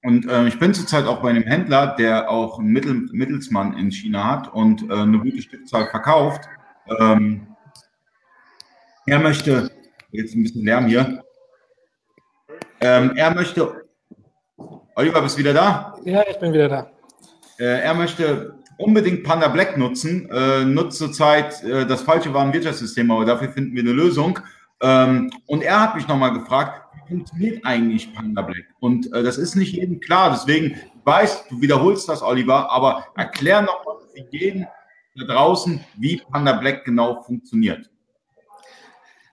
Und 0.03 0.27
äh, 0.29 0.47
ich 0.47 0.59
bin 0.59 0.73
zurzeit 0.73 1.07
auch 1.07 1.21
bei 1.21 1.31
einem 1.31 1.43
Händler, 1.43 1.95
der 1.99 2.31
auch 2.31 2.59
einen 2.59 2.69
Mittel, 2.69 3.09
Mittelsmann 3.13 3.77
in 3.77 3.93
China 3.93 4.25
hat 4.25 4.53
und 4.53 4.89
äh, 4.89 4.95
eine 4.95 5.19
gute 5.19 5.43
Stückzahl 5.43 5.89
verkauft. 5.89 6.49
Ähm, 6.99 7.49
er 9.07 9.19
möchte, 9.19 9.71
jetzt 10.11 10.35
ein 10.35 10.43
bisschen 10.43 10.65
Lärm 10.65 10.87
hier, 10.87 11.23
ähm, 12.81 13.13
er 13.17 13.35
möchte 13.35 13.80
Oliver, 14.97 15.23
bist 15.23 15.37
du 15.37 15.41
wieder 15.41 15.55
da? 15.55 15.97
Ja, 16.05 16.23
ich 16.29 16.39
bin 16.39 16.53
wieder 16.53 16.69
da. 16.69 16.91
Äh, 17.59 17.83
er 17.83 17.95
möchte 17.95 18.55
unbedingt 18.77 19.25
Panda 19.25 19.49
Black 19.49 19.77
nutzen, 19.77 20.29
äh, 20.31 20.65
nutzt 20.65 20.99
zurzeit 20.99 21.63
äh, 21.63 21.87
das 21.87 22.03
falsche 22.03 22.33
Warenwirtschaftssystem, 22.33 23.11
aber 23.11 23.25
dafür 23.25 23.51
finden 23.51 23.75
wir 23.75 23.83
eine 23.83 23.93
Lösung. 23.93 24.39
Ähm, 24.81 25.31
und 25.47 25.63
er 25.63 25.81
hat 25.81 25.95
mich 25.95 26.09
nochmal 26.09 26.33
gefragt, 26.33 26.83
wie 26.95 27.15
funktioniert 27.15 27.65
eigentlich 27.65 28.13
Panda 28.15 28.43
Black? 28.43 28.65
Und 28.81 29.11
das 29.13 29.37
ist 29.37 29.55
nicht 29.57 29.75
jedem 29.75 30.01
klar, 30.01 30.31
deswegen, 30.31 30.77
weiß, 31.05 31.49
du 31.49 31.61
wiederholst 31.61 32.09
das, 32.09 32.23
Oliver, 32.23 32.71
aber 32.71 33.05
erklär 33.17 33.63
nochmal 33.63 33.97
für 34.13 34.25
jeden 34.31 34.67
da 35.17 35.35
draußen, 35.35 35.85
wie 35.99 36.23
Panda 36.31 36.55
Black 36.55 36.85
genau 36.85 37.23
funktioniert. 37.23 37.91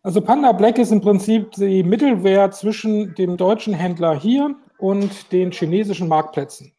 Also 0.03 0.21
Panda 0.21 0.51
Black 0.51 0.77
ist 0.77 0.91
im 0.91 1.01
Prinzip 1.01 1.51
die 1.51 1.83
Mittelwehr 1.83 2.51
zwischen 2.51 3.13
dem 3.15 3.37
deutschen 3.37 3.73
Händler 3.73 4.15
hier 4.15 4.55
und 4.79 5.31
den 5.31 5.51
chinesischen 5.51 6.07
Marktplätzen. 6.07 6.73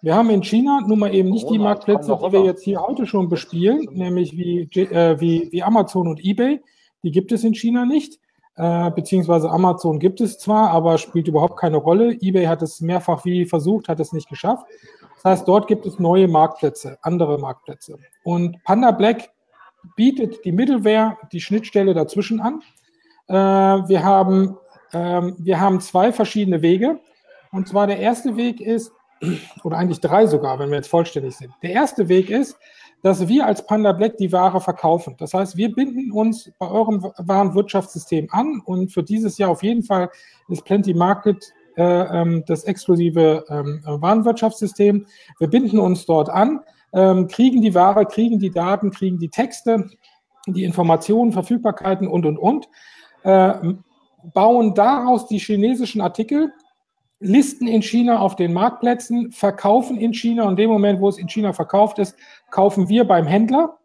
Wir 0.00 0.14
haben 0.14 0.30
in 0.30 0.42
China 0.42 0.80
nun 0.86 1.00
mal 1.00 1.12
eben 1.12 1.30
nicht 1.30 1.50
die 1.50 1.58
Marktplätze, 1.58 2.16
die 2.24 2.32
wir 2.32 2.44
jetzt 2.44 2.62
hier 2.62 2.80
heute 2.80 3.04
schon 3.06 3.28
bespielen, 3.28 3.88
nämlich 3.92 4.36
wie, 4.36 4.60
äh, 4.60 5.20
wie, 5.20 5.48
wie 5.50 5.62
Amazon 5.62 6.06
und 6.06 6.24
eBay. 6.24 6.60
Die 7.02 7.10
gibt 7.10 7.32
es 7.32 7.42
in 7.42 7.54
China 7.54 7.84
nicht. 7.84 8.20
Äh, 8.54 8.90
beziehungsweise 8.90 9.50
Amazon 9.50 9.98
gibt 9.98 10.20
es 10.20 10.38
zwar, 10.38 10.70
aber 10.70 10.98
spielt 10.98 11.28
überhaupt 11.28 11.58
keine 11.58 11.76
Rolle. 11.76 12.16
eBay 12.20 12.46
hat 12.46 12.62
es 12.62 12.80
mehrfach 12.80 13.24
wie 13.24 13.44
versucht, 13.44 13.88
hat 13.88 14.00
es 14.00 14.12
nicht 14.12 14.28
geschafft. 14.28 14.66
Das 15.16 15.24
heißt, 15.24 15.48
dort 15.48 15.66
gibt 15.66 15.84
es 15.86 15.98
neue 15.98 16.28
Marktplätze, 16.28 16.98
andere 17.02 17.38
Marktplätze. 17.38 17.98
Und 18.22 18.62
Panda 18.62 18.92
Black 18.92 19.30
bietet 19.96 20.44
die 20.44 20.52
Middleware, 20.52 21.16
die 21.32 21.40
Schnittstelle 21.40 21.94
dazwischen 21.94 22.40
an. 22.40 22.62
Äh, 23.26 23.34
wir, 23.34 24.02
haben, 24.04 24.56
äh, 24.92 25.22
wir 25.38 25.60
haben 25.60 25.80
zwei 25.80 26.12
verschiedene 26.12 26.62
Wege. 26.62 27.00
Und 27.52 27.68
zwar 27.68 27.86
der 27.86 27.98
erste 27.98 28.36
Weg 28.36 28.60
ist, 28.60 28.92
oder 29.64 29.76
eigentlich 29.76 30.00
drei 30.00 30.26
sogar, 30.26 30.58
wenn 30.58 30.70
wir 30.70 30.76
jetzt 30.76 30.88
vollständig 30.88 31.36
sind. 31.36 31.52
Der 31.62 31.72
erste 31.72 32.08
Weg 32.08 32.30
ist, 32.30 32.56
dass 33.02 33.28
wir 33.28 33.46
als 33.46 33.64
Panda 33.64 33.92
Black 33.92 34.16
die 34.16 34.32
Ware 34.32 34.60
verkaufen. 34.60 35.14
Das 35.18 35.34
heißt, 35.34 35.56
wir 35.56 35.72
binden 35.72 36.10
uns 36.12 36.50
bei 36.58 36.68
eurem 36.68 37.02
Warenwirtschaftssystem 37.18 38.28
an 38.30 38.60
und 38.64 38.92
für 38.92 39.02
dieses 39.02 39.38
Jahr 39.38 39.50
auf 39.50 39.62
jeden 39.62 39.82
Fall 39.82 40.10
ist 40.48 40.64
Plenty 40.64 40.94
Market 40.94 41.52
äh, 41.76 41.82
ähm, 41.82 42.44
das 42.46 42.64
exklusive 42.64 43.44
ähm, 43.48 43.82
Warenwirtschaftssystem. 43.84 45.06
Wir 45.38 45.48
binden 45.48 45.78
uns 45.78 46.06
dort 46.06 46.28
an, 46.28 46.60
ähm, 46.92 47.28
kriegen 47.28 47.62
die 47.62 47.74
Ware, 47.74 48.04
kriegen 48.06 48.40
die 48.40 48.50
Daten, 48.50 48.90
kriegen 48.90 49.18
die 49.18 49.28
Texte, 49.28 49.88
die 50.46 50.64
Informationen, 50.64 51.30
Verfügbarkeiten 51.30 52.08
und, 52.08 52.26
und, 52.26 52.36
und, 52.36 52.68
äh, 53.22 53.54
bauen 54.34 54.74
daraus 54.74 55.28
die 55.28 55.38
chinesischen 55.38 56.00
Artikel 56.00 56.52
listen 57.20 57.66
in 57.66 57.82
China 57.82 58.20
auf 58.20 58.36
den 58.36 58.52
Marktplätzen, 58.52 59.32
verkaufen 59.32 59.98
in 59.98 60.14
China 60.14 60.44
und 60.44 60.50
in 60.50 60.56
dem 60.56 60.70
Moment, 60.70 61.00
wo 61.00 61.08
es 61.08 61.18
in 61.18 61.28
China 61.28 61.52
verkauft 61.52 61.98
ist, 61.98 62.16
kaufen 62.50 62.88
wir 62.88 63.04
beim 63.04 63.26
Händler. 63.26 63.78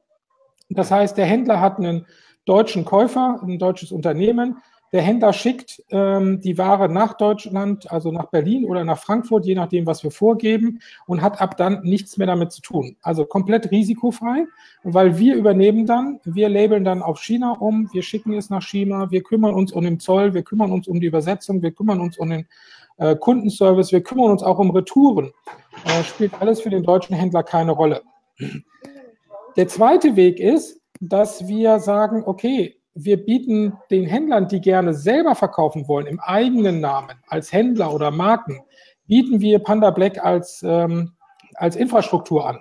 Das 0.70 0.92
heißt, 0.92 1.18
der 1.18 1.26
Händler 1.26 1.60
hat 1.60 1.78
einen 1.78 2.06
deutschen 2.46 2.86
Käufer, 2.86 3.40
ein 3.42 3.60
deutsches 3.60 3.92
Unternehmen. 3.92 4.58
Der 4.92 5.02
Händler 5.02 5.34
schickt 5.34 5.82
ähm, 5.90 6.40
die 6.42 6.60
Ware 6.60 6.88
nach 6.88 7.14
Deutschland, 7.14 7.92
also 7.92 8.12
nach 8.12 8.28
Berlin 8.28 8.64
oder 8.66 8.84
nach 8.84 9.00
Frankfurt, 9.00 9.44
je 9.44 9.56
nachdem, 9.56 9.88
was 9.88 10.04
wir 10.04 10.12
vorgeben, 10.12 10.80
und 11.08 11.24
hat 11.24 11.42
ab 11.42 11.58
dann 11.58 11.82
nichts 11.82 12.18
mehr 12.18 12.28
damit 12.28 12.52
zu 12.52 12.62
tun. 12.62 12.96
Also 13.02 13.26
komplett 13.26 13.72
risikofrei, 13.72 14.46
weil 14.84 15.18
wir 15.18 15.34
übernehmen 15.34 15.88
dann, 15.88 16.20
wir 16.26 16.48
labeln 16.48 16.84
dann 16.84 17.02
auf 17.02 17.20
China 17.20 17.54
um, 17.54 17.90
wir 17.92 18.04
schicken 18.04 18.34
es 18.34 18.52
nach 18.52 18.62
China, 18.62 19.10
wir 19.10 19.24
kümmern 19.24 19.56
uns 19.56 19.72
um 19.72 19.84
den 19.84 20.00
Zoll, 20.00 20.36
wir 20.36 20.44
kümmern 20.44 20.72
uns 20.72 20.88
um 20.88 21.00
die 21.00 21.08
Übersetzung, 21.08 21.64
wir 21.64 21.72
kümmern 21.72 22.00
uns 22.00 22.20
um 22.20 22.30
den 22.30 22.46
äh, 22.98 23.16
Kundenservice, 23.16 23.92
wir 23.92 24.02
kümmern 24.02 24.32
uns 24.32 24.44
auch 24.44 24.60
um 24.60 24.72
Retouren. 24.72 25.32
Äh, 25.86 26.04
spielt 26.04 26.40
alles 26.42 26.62
für 26.62 26.70
den 26.70 26.84
deutschen 26.84 27.16
Händler 27.16 27.44
keine 27.44 27.72
Rolle. 27.72 28.02
Der 29.56 29.68
zweite 29.68 30.16
Weg 30.16 30.40
ist, 30.40 30.82
dass 31.00 31.48
wir 31.48 31.80
sagen, 31.80 32.24
okay, 32.26 32.78
wir 32.96 33.24
bieten 33.24 33.74
den 33.90 34.06
Händlern, 34.06 34.48
die 34.48 34.62
gerne 34.62 34.94
selber 34.94 35.36
verkaufen 35.36 35.88
wollen, 35.88 36.06
im 36.06 36.20
eigenen 36.20 36.80
Namen, 36.80 37.16
als 37.28 37.52
Händler 37.52 37.94
oder 37.94 38.12
Marken, 38.12 38.62
bieten 39.08 39.42
wir 39.42 39.60
Panda 39.60 39.90
Black 39.92 40.24
als, 40.24 40.64
ähm, 40.66 41.14
als 41.56 41.76
Infrastruktur 41.76 42.48
an. 42.48 42.60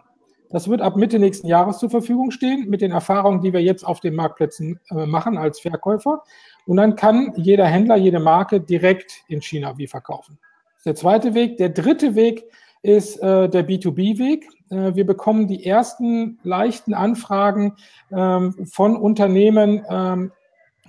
Das 0.50 0.68
wird 0.68 0.82
ab 0.82 0.96
Mitte 0.96 1.18
nächsten 1.18 1.46
Jahres 1.46 1.78
zur 1.78 1.88
Verfügung 1.88 2.30
stehen, 2.30 2.68
mit 2.68 2.82
den 2.82 2.92
Erfahrungen, 2.92 3.40
die 3.40 3.52
wir 3.52 3.62
jetzt 3.62 3.84
auf 3.84 4.00
den 4.00 4.14
Marktplätzen 4.14 4.78
äh, 4.90 5.06
machen 5.06 5.38
als 5.38 5.60
Verkäufer. 5.60 6.22
Und 6.66 6.76
dann 6.76 6.97
kann 6.97 7.33
jeder 7.37 7.66
Händler, 7.66 7.97
jede 7.97 8.21
Marke 8.21 8.61
direkt 8.61 9.23
in 9.28 9.42
China 9.42 9.76
wie 9.78 9.87
verkaufen. 9.87 10.38
Der 10.85 10.95
zweite 10.95 11.35
Weg. 11.35 11.59
Der 11.59 11.69
dritte 11.69 12.14
Weg 12.14 12.45
ist 12.83 13.23
äh, 13.23 13.49
der 13.49 13.66
B2B-Weg. 13.69 14.49
Äh, 14.71 14.95
wir 14.95 15.07
bekommen 15.07 15.47
die 15.47 15.64
ersten 15.64 16.38
leichten 16.42 16.95
Anfragen 16.95 17.76
ähm, 18.11 18.66
von 18.66 18.97
Unternehmen 18.97 19.85
ähm, 19.88 20.33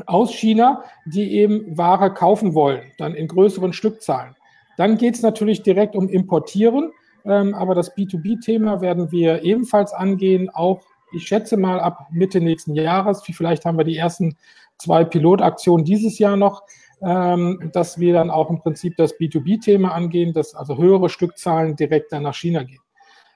aus 0.07 0.33
China, 0.33 0.83
die 1.05 1.33
eben 1.33 1.77
Ware 1.77 2.13
kaufen 2.13 2.55
wollen, 2.55 2.91
dann 2.97 3.13
in 3.13 3.27
größeren 3.27 3.73
Stückzahlen. 3.73 4.35
Dann 4.77 4.97
geht 4.97 5.15
es 5.15 5.21
natürlich 5.21 5.61
direkt 5.61 5.95
um 5.95 6.09
Importieren. 6.09 6.91
Ähm, 7.25 7.53
aber 7.53 7.75
das 7.75 7.95
B2B-Thema 7.95 8.81
werden 8.81 9.11
wir 9.11 9.43
ebenfalls 9.43 9.93
angehen, 9.93 10.49
auch 10.49 10.81
ich 11.13 11.27
schätze 11.27 11.57
mal 11.57 11.79
ab 11.79 12.07
Mitte 12.11 12.41
nächsten 12.41 12.73
Jahres. 12.73 13.21
Vielleicht 13.23 13.65
haben 13.65 13.77
wir 13.77 13.85
die 13.85 13.97
ersten 13.97 14.35
zwei 14.77 15.03
Pilotaktionen 15.03 15.85
dieses 15.85 16.19
Jahr 16.19 16.37
noch, 16.37 16.63
ähm, 17.01 17.71
dass 17.73 17.99
wir 17.99 18.13
dann 18.13 18.29
auch 18.29 18.49
im 18.49 18.59
Prinzip 18.59 18.95
das 18.97 19.17
B2B-Thema 19.17 19.93
angehen, 19.93 20.33
dass 20.33 20.55
also 20.55 20.77
höhere 20.77 21.09
Stückzahlen 21.09 21.75
direkt 21.75 22.11
dann 22.11 22.23
nach 22.23 22.35
China 22.35 22.63
gehen. 22.63 22.79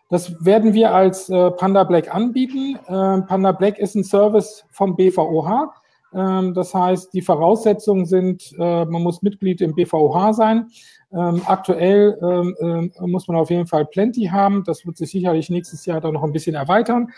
Das 0.10 0.34
werden 0.44 0.74
wir 0.74 0.94
als 0.94 1.30
äh, 1.30 1.52
Panda 1.52 1.84
Black 1.84 2.14
anbieten. 2.14 2.80
Ähm, 2.88 3.26
Panda 3.26 3.52
Black 3.52 3.78
ist 3.78 3.96
ein 3.96 4.06
Service 4.06 4.66
vom 4.72 4.96
BVOH. 4.96 5.74
Ähm, 6.14 6.54
das 6.54 6.74
heißt, 6.74 7.14
die 7.14 7.22
Voraussetzungen 7.22 8.06
sind, 8.06 8.54
äh, 8.58 8.86
man 8.86 9.04
muss 9.04 9.22
Mitglied 9.22 9.60
im 9.60 9.76
BVOH 9.76 10.34
sein. 10.34 10.68
Ähm, 11.12 11.42
aktuell 11.46 12.18
ähm, 12.22 12.92
äh, 12.98 13.08
muss 13.08 13.28
man 13.28 13.38
auf 13.38 13.50
jeden 13.50 13.68
Fall 13.68 13.86
Plenty 13.86 14.26
haben. 14.26 14.64
Das 14.64 14.86
wird 14.86 14.96
sich 14.98 15.12
sicherlich 15.12 15.50
nächstes 15.50 15.86
Jahr 15.86 16.00
dann 16.00 16.14
noch 16.14 16.24
ein 16.24 16.34
bisschen 16.34 16.56
erweitern. 16.56 17.10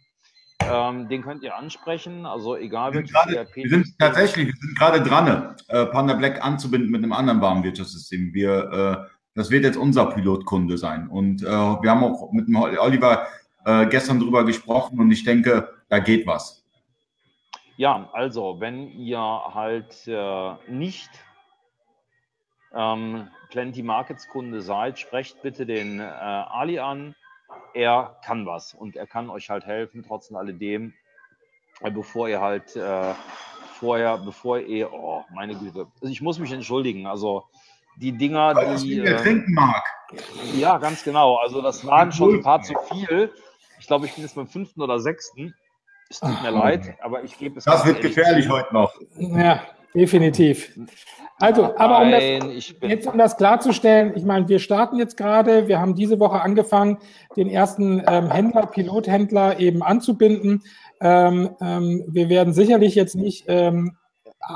ähm, 0.63 1.09
den 1.09 1.23
könnt 1.23 1.43
ihr 1.43 1.57
ansprechen. 1.57 2.27
Also 2.27 2.55
egal 2.57 2.93
welches 2.95 3.15
ERP. 3.15 3.57
Wir 3.57 3.71
sind 3.71 3.99
tatsächlich, 3.99 4.49
wir 4.49 4.61
sind 4.61 4.79
gerade 4.79 5.03
dran, 5.03 5.57
äh, 5.69 5.87
Panda 5.87 6.13
Black 6.15 6.45
anzubinden 6.45 6.91
mit 6.91 7.03
einem 7.03 7.13
anderen 7.13 7.41
Warenwirtschaftssystem. 7.41 8.35
Wir 8.35 8.73
äh, 8.73 8.97
das 9.35 9.51
wird 9.51 9.65
jetzt 9.65 9.77
unser 9.77 10.07
Pilotkunde 10.07 10.77
sein. 10.77 11.09
Und 11.09 11.43
äh, 11.43 11.47
wir 11.47 11.91
haben 11.91 12.05
auch 12.05 12.33
mit 12.33 12.49
dem 12.49 12.57
Oliver 12.57 13.27
äh, 13.65 13.87
gestern 13.87 14.21
drüber 14.21 14.45
gesprochen 14.45 15.01
und 15.01 15.11
ich 15.11 15.25
denke, 15.25 15.69
da 15.89 15.99
geht 15.99 16.27
was. 16.27 16.60
Ja, 17.81 18.11
also 18.13 18.61
wenn 18.61 18.91
ihr 18.91 19.19
halt 19.19 20.07
äh, 20.07 20.53
nicht 20.69 21.09
ähm, 22.75 23.31
Plenty 23.49 23.83
Markets 23.83 24.29
Kunde 24.29 24.61
seid, 24.61 24.99
sprecht 24.99 25.41
bitte 25.41 25.65
den 25.65 25.99
äh, 25.99 26.03
Ali 26.03 26.79
an. 26.79 27.15
Er 27.73 28.19
kann 28.23 28.45
was 28.45 28.75
und 28.75 28.97
er 28.97 29.07
kann 29.07 29.31
euch 29.31 29.49
halt 29.49 29.65
helfen, 29.65 30.05
trotz 30.07 30.31
alledem, 30.31 30.93
äh, 31.81 31.91
bevor 31.91 32.29
ihr 32.29 32.43
halt 32.43 32.77
äh, 32.77 33.15
vorher, 33.73 34.19
bevor 34.19 34.59
ihr, 34.59 34.93
oh, 34.93 35.25
meine 35.33 35.57
Güte. 35.57 35.87
Also 36.03 36.13
ich 36.13 36.21
muss 36.21 36.39
mich 36.39 36.53
entschuldigen. 36.53 37.07
Also 37.07 37.45
die 37.97 38.13
Dinger, 38.13 38.57
Weil 38.57 38.77
die. 38.77 38.99
Äh, 38.99 39.17
trinken 39.23 39.55
mag. 39.55 39.83
Ja, 40.55 40.77
ganz 40.77 41.03
genau. 41.03 41.37
Also 41.37 41.63
das 41.63 41.87
waren 41.87 42.13
schon 42.13 42.35
ein 42.35 42.43
paar 42.43 42.61
zu 42.61 42.75
viel. 42.93 43.33
Ich 43.79 43.87
glaube, 43.87 44.05
ich 44.05 44.13
bin 44.13 44.23
jetzt 44.23 44.35
beim 44.35 44.49
fünften 44.49 44.83
oder 44.83 45.01
sechsten. 45.01 45.55
Es 46.11 46.19
tut 46.19 46.31
Ach, 46.33 46.43
mir 46.43 46.51
leid, 46.51 46.97
aber 47.01 47.23
ich 47.23 47.39
gebe 47.39 47.59
es. 47.59 47.65
Das 47.65 47.87
wird 47.87 48.01
gefährlich 48.01 48.47
zu. 48.47 48.53
heute 48.53 48.75
noch. 48.75 48.93
Ja, 49.17 49.63
definitiv. 49.95 50.77
Also, 51.39 51.75
aber 51.79 52.03
um 52.03 52.11
das, 52.11 52.75
jetzt 52.83 53.07
um 53.07 53.17
das 53.17 53.37
klarzustellen, 53.37 54.13
ich 54.17 54.25
meine, 54.25 54.49
wir 54.49 54.59
starten 54.59 54.97
jetzt 54.97 55.17
gerade, 55.17 55.69
wir 55.69 55.81
haben 55.81 55.95
diese 55.95 56.19
Woche 56.19 56.43
angefangen, 56.43 56.99
den 57.37 57.49
ersten 57.49 58.03
ähm, 58.09 58.31
Händler, 58.31 58.67
Pilothändler 58.67 59.59
eben 59.61 59.83
anzubinden. 59.83 60.65
Ähm, 61.01 61.51
ähm, 61.61 62.05
wir 62.09 62.29
werden 62.29 62.53
sicherlich 62.53 62.97
jetzt 62.97 63.15
nicht 63.15 63.45
ähm, 63.47 63.97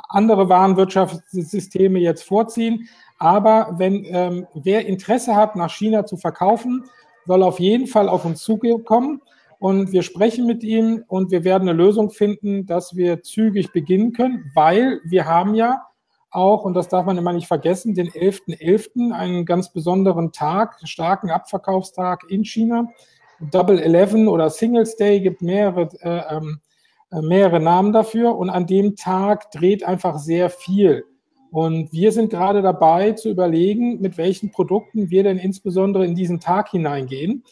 andere 0.09 0.49
Warenwirtschaftssysteme 0.49 2.01
jetzt 2.01 2.25
vorziehen, 2.25 2.89
aber 3.19 3.77
wenn 3.79 4.05
ähm, 4.09 4.47
wer 4.55 4.87
Interesse 4.87 5.37
hat, 5.37 5.57
nach 5.57 5.71
China 5.71 6.05
zu 6.05 6.17
verkaufen, 6.17 6.85
soll 7.27 7.43
auf 7.43 7.61
jeden 7.61 7.87
Fall 7.87 8.09
auf 8.09 8.25
uns 8.25 8.43
zukommen. 8.43 9.23
Und 9.65 9.93
wir 9.93 10.03
sprechen 10.03 10.45
mit 10.45 10.63
ihm 10.63 11.05
und 11.09 11.31
wir 11.31 11.43
werden 11.43 11.67
eine 11.67 11.79
Lösung 11.79 12.11
finden, 12.11 12.67
dass 12.67 12.97
wir 12.97 13.23
zügig 13.23 13.73
beginnen 13.73 14.13
können, 14.13 14.53
weil 14.55 15.01
wir 15.07 15.25
haben 15.25 15.55
ja 15.55 15.87
auch, 16.31 16.67
und 16.67 16.75
das 16.75 16.89
darf 16.89 17.07
man 17.07 17.17
immer 17.17 17.33
nicht 17.33 17.47
vergessen, 17.47 17.95
den 17.95 18.11
11.11., 18.11 18.59
.11., 18.61 19.15
einen 19.15 19.47
ganz 19.47 19.73
besonderen 19.73 20.33
Tag, 20.33 20.77
starken 20.85 21.31
Abverkaufstag 21.31 22.25
in 22.29 22.45
China. 22.45 22.91
Double 23.41 23.81
Eleven 23.81 24.29
oder 24.29 24.51
Singles 24.51 24.97
Day 24.97 25.21
gibt 25.21 25.41
mehrere, 25.41 25.89
äh, 26.03 26.37
ähm, 26.37 26.61
äh, 27.11 27.23
mehrere 27.23 27.59
Namen 27.59 27.95
dafür. 27.95 28.37
Und 28.37 28.51
an 28.51 28.67
dem 28.67 28.97
Tag 28.97 29.51
dreht 29.51 29.83
einfach 29.83 30.19
sehr 30.19 30.51
viel. 30.51 31.07
Und 31.51 31.91
wir 31.91 32.13
sind 32.13 32.29
gerade 32.29 32.61
dabei 32.61 33.13
zu 33.13 33.31
überlegen, 33.31 33.99
mit 34.03 34.19
welchen 34.19 34.51
Produkten 34.51 35.09
wir 35.09 35.23
denn 35.23 35.39
insbesondere 35.39 36.05
in 36.05 36.15
diesen 36.15 36.39
Tag 36.39 36.69
hineingehen, 36.69 37.45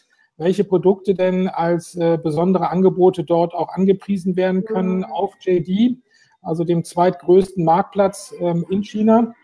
welche 0.43 0.65
Produkte 0.65 1.15
denn 1.15 1.49
als 1.49 1.95
äh, 1.95 2.19
besondere 2.23 2.71
Angebote 2.71 3.25
dort 3.25 3.55
auch 3.55 3.69
angepriesen 3.69 4.37
werden 4.37 4.65
können 4.65 4.99
mhm. 4.99 5.05
auf 5.05 5.35
JD, 5.41 5.99
also 6.43 6.65
dem 6.65 6.85
zweitgrößten 6.85 7.65
Marktplatz 7.65 8.35
ähm, 8.41 8.67
in 8.71 8.83
China. 8.83 9.35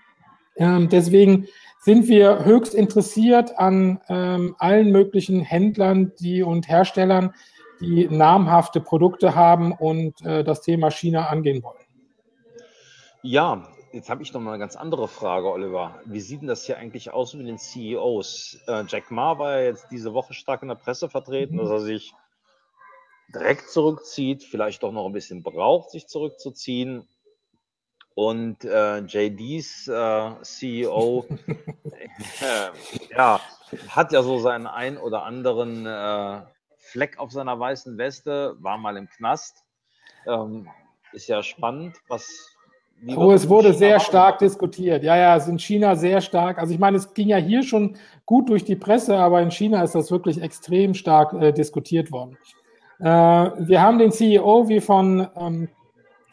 Ähm, 0.56 0.88
deswegen 0.88 1.46
sind 1.80 2.08
wir 2.08 2.44
höchst 2.44 2.74
interessiert 2.74 3.58
an 3.58 4.00
ähm, 4.08 4.56
allen 4.58 4.90
möglichen 4.90 5.40
Händlern 5.40 6.12
die, 6.18 6.42
und 6.42 6.68
Herstellern, 6.68 7.32
die 7.80 8.08
namhafte 8.08 8.80
Produkte 8.80 9.34
haben 9.34 9.72
und 9.72 10.20
äh, 10.26 10.42
das 10.42 10.62
Thema 10.62 10.90
China 10.90 11.26
angehen 11.26 11.62
wollen. 11.62 11.78
Ja, 13.22 13.68
Jetzt 13.92 14.10
habe 14.10 14.22
ich 14.22 14.32
noch 14.32 14.40
mal 14.40 14.50
eine 14.50 14.60
ganz 14.60 14.76
andere 14.76 15.08
Frage, 15.08 15.50
Oliver. 15.50 16.00
Wie 16.04 16.20
sieht 16.20 16.42
denn 16.42 16.48
das 16.48 16.64
hier 16.64 16.76
eigentlich 16.76 17.10
aus 17.10 17.32
mit 17.34 17.46
den 17.46 17.58
CEOs? 17.58 18.58
Äh, 18.66 18.84
Jack 18.86 19.10
Ma 19.10 19.38
war 19.38 19.58
ja 19.58 19.64
jetzt 19.66 19.86
diese 19.90 20.12
Woche 20.12 20.34
stark 20.34 20.62
in 20.62 20.68
der 20.68 20.74
Presse 20.74 21.08
vertreten, 21.08 21.54
mhm. 21.54 21.60
dass 21.60 21.70
er 21.70 21.80
sich 21.80 22.12
direkt 23.34 23.70
zurückzieht, 23.70 24.44
vielleicht 24.44 24.82
doch 24.82 24.92
noch 24.92 25.06
ein 25.06 25.12
bisschen 25.12 25.42
braucht, 25.42 25.90
sich 25.90 26.06
zurückzuziehen. 26.06 27.08
Und 28.14 28.64
äh, 28.64 28.98
JDs 28.98 29.88
äh, 29.88 30.42
CEO 30.42 31.26
äh, 32.40 32.70
ja, 33.16 33.40
hat 33.88 34.12
ja 34.12 34.22
so 34.22 34.38
seinen 34.38 34.66
ein 34.66 34.98
oder 34.98 35.22
anderen 35.22 35.86
äh, 35.86 36.42
Fleck 36.78 37.18
auf 37.18 37.30
seiner 37.30 37.58
weißen 37.58 37.96
Weste, 37.96 38.56
war 38.58 38.76
mal 38.76 38.96
im 38.96 39.08
Knast. 39.08 39.64
Ähm, 40.26 40.68
ist 41.12 41.28
ja 41.28 41.42
spannend, 41.42 41.96
was, 42.08 42.56
Oh, 43.16 43.30
es 43.30 43.48
wurde 43.48 43.74
sehr 43.74 44.00
stark 44.00 44.38
diskutiert. 44.38 45.04
Ja, 45.04 45.16
ja, 45.16 45.36
es 45.36 45.44
ist 45.44 45.50
in 45.50 45.58
China 45.58 45.94
sehr 45.94 46.20
stark. 46.20 46.58
Also 46.58 46.74
ich 46.74 46.80
meine, 46.80 46.96
es 46.96 47.14
ging 47.14 47.28
ja 47.28 47.36
hier 47.36 47.62
schon 47.62 47.96
gut 48.26 48.48
durch 48.48 48.64
die 48.64 48.76
Presse, 48.76 49.16
aber 49.16 49.40
in 49.40 49.50
China 49.50 49.82
ist 49.82 49.94
das 49.94 50.10
wirklich 50.10 50.42
extrem 50.42 50.94
stark 50.94 51.32
äh, 51.34 51.52
diskutiert 51.52 52.10
worden. 52.10 52.36
Äh, 52.98 53.04
wir 53.04 53.80
haben 53.80 53.98
den 53.98 54.10
CEO 54.10 54.68
wie 54.68 54.80
von, 54.80 55.28
ähm, 55.36 55.68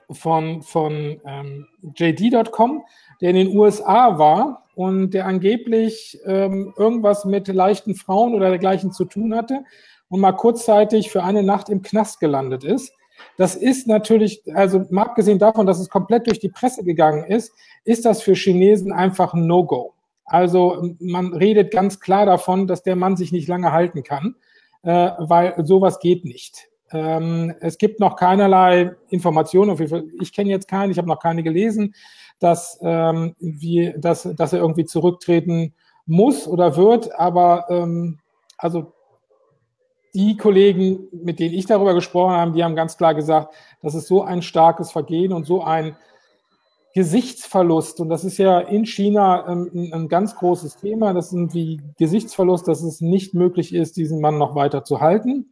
von, 0.10 0.64
von 0.64 1.22
ähm, 1.26 1.68
JD.com, 1.96 2.84
der 3.22 3.30
in 3.30 3.36
den 3.36 3.56
USA 3.56 4.18
war 4.18 4.66
und 4.74 5.12
der 5.12 5.28
angeblich 5.28 6.20
ähm, 6.26 6.74
irgendwas 6.78 7.26
mit 7.26 7.48
leichten 7.48 7.96
Frauen 7.96 8.34
oder 8.34 8.50
dergleichen 8.50 8.92
zu 8.92 9.06
tun 9.06 9.36
hatte 9.36 9.64
und 10.10 10.20
mal 10.20 10.34
kurzzeitig 10.34 11.12
für 11.12 11.24
eine 11.24 11.44
Nacht 11.44 11.70
im 11.70 11.84
Knast 11.84 12.20
gelandet 12.20 12.64
ist. 12.64 12.92
Das 13.38 13.56
ist 13.56 13.88
natürlich, 13.88 14.44
also 14.54 14.86
mal 14.90 15.04
abgesehen 15.04 15.40
davon, 15.40 15.66
dass 15.66 15.80
es 15.80 15.90
komplett 15.90 16.28
durch 16.28 16.40
die 16.40 16.50
Presse 16.50 16.84
gegangen 16.84 17.26
ist, 17.26 17.54
ist 17.84 18.06
das 18.06 18.22
für 18.22 18.34
Chinesen 18.34 18.92
einfach 18.92 19.34
ein 19.34 19.48
No-Go. 19.48 19.94
Also 20.26 20.96
man 21.00 21.34
redet 21.34 21.72
ganz 21.72 22.00
klar 22.00 22.26
davon, 22.26 22.68
dass 22.68 22.84
der 22.84 22.96
Mann 22.96 23.16
sich 23.16 23.32
nicht 23.32 23.48
lange 23.48 23.72
halten 23.72 24.04
kann, 24.04 24.36
äh, 24.84 25.12
weil 25.20 25.54
sowas 25.66 26.00
geht 26.00 26.26
nicht. 26.26 26.68
Ähm, 26.92 27.54
es 27.60 27.78
gibt 27.78 28.00
noch 28.00 28.16
keinerlei 28.16 28.96
Informationen, 29.10 29.78
ich 30.20 30.34
kenne 30.34 30.50
jetzt 30.50 30.68
keine, 30.68 30.92
ich 30.92 30.98
habe 30.98 31.08
noch 31.08 31.20
keine 31.20 31.44
gelesen, 31.44 31.94
dass, 32.40 32.80
ähm, 32.82 33.36
wie, 33.40 33.94
dass, 33.98 34.24
dass 34.36 34.54
er 34.54 34.60
irgendwie 34.60 34.86
zurücktreten 34.86 35.74
muss 36.06 36.48
oder 36.48 36.76
wird, 36.76 37.14
aber 37.18 37.66
ähm, 37.70 38.20
also 38.58 38.94
die 40.16 40.38
Kollegen, 40.38 41.08
mit 41.12 41.40
denen 41.40 41.54
ich 41.54 41.66
darüber 41.66 41.94
gesprochen 41.94 42.36
habe, 42.36 42.52
die 42.54 42.64
haben 42.64 42.76
ganz 42.76 42.98
klar 42.98 43.14
gesagt, 43.14 43.54
das 43.82 43.94
ist 43.94 44.08
so 44.08 44.24
ein 44.24 44.42
starkes 44.42 44.92
Vergehen 44.92 45.34
und 45.34 45.46
so 45.46 45.62
ein 45.62 45.96
Gesichtsverlust. 46.96 48.00
Und 48.00 48.08
das 48.08 48.24
ist 48.24 48.38
ja 48.38 48.60
in 48.60 48.86
China 48.86 49.46
ähm, 49.50 49.70
ein, 49.76 49.94
ein, 49.94 50.08
ganz 50.08 50.36
großes 50.36 50.78
Thema. 50.78 51.14
Das 51.14 51.34
ist 51.34 51.54
wie 51.54 51.82
Gesichtsverlust, 51.98 52.68
dass 52.70 52.82
es 52.82 53.02
nicht 53.02 53.34
möglich 53.34 53.76
ist, 53.76 53.98
diesen 53.98 54.22
Mann 54.22 54.38
noch 54.38 54.56
weiter 54.56 54.86
zu 54.86 55.02
halten. 55.02 55.52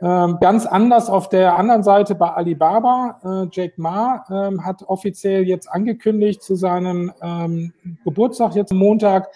Ähm, 0.00 0.38
ganz 0.40 0.64
anders 0.64 1.10
auf 1.10 1.28
der 1.28 1.58
anderen 1.58 1.82
Seite 1.82 2.14
bei 2.14 2.30
Alibaba. 2.30 3.20
Äh, 3.22 3.48
Jack 3.52 3.76
Ma 3.76 4.24
ähm, 4.30 4.64
hat 4.64 4.82
offiziell 4.84 5.46
jetzt 5.46 5.70
angekündigt 5.70 6.42
zu 6.42 6.56
seinem 6.56 7.12
Geburtstag 8.04 8.54
jetzt 8.54 8.72
Montag, 8.72 9.28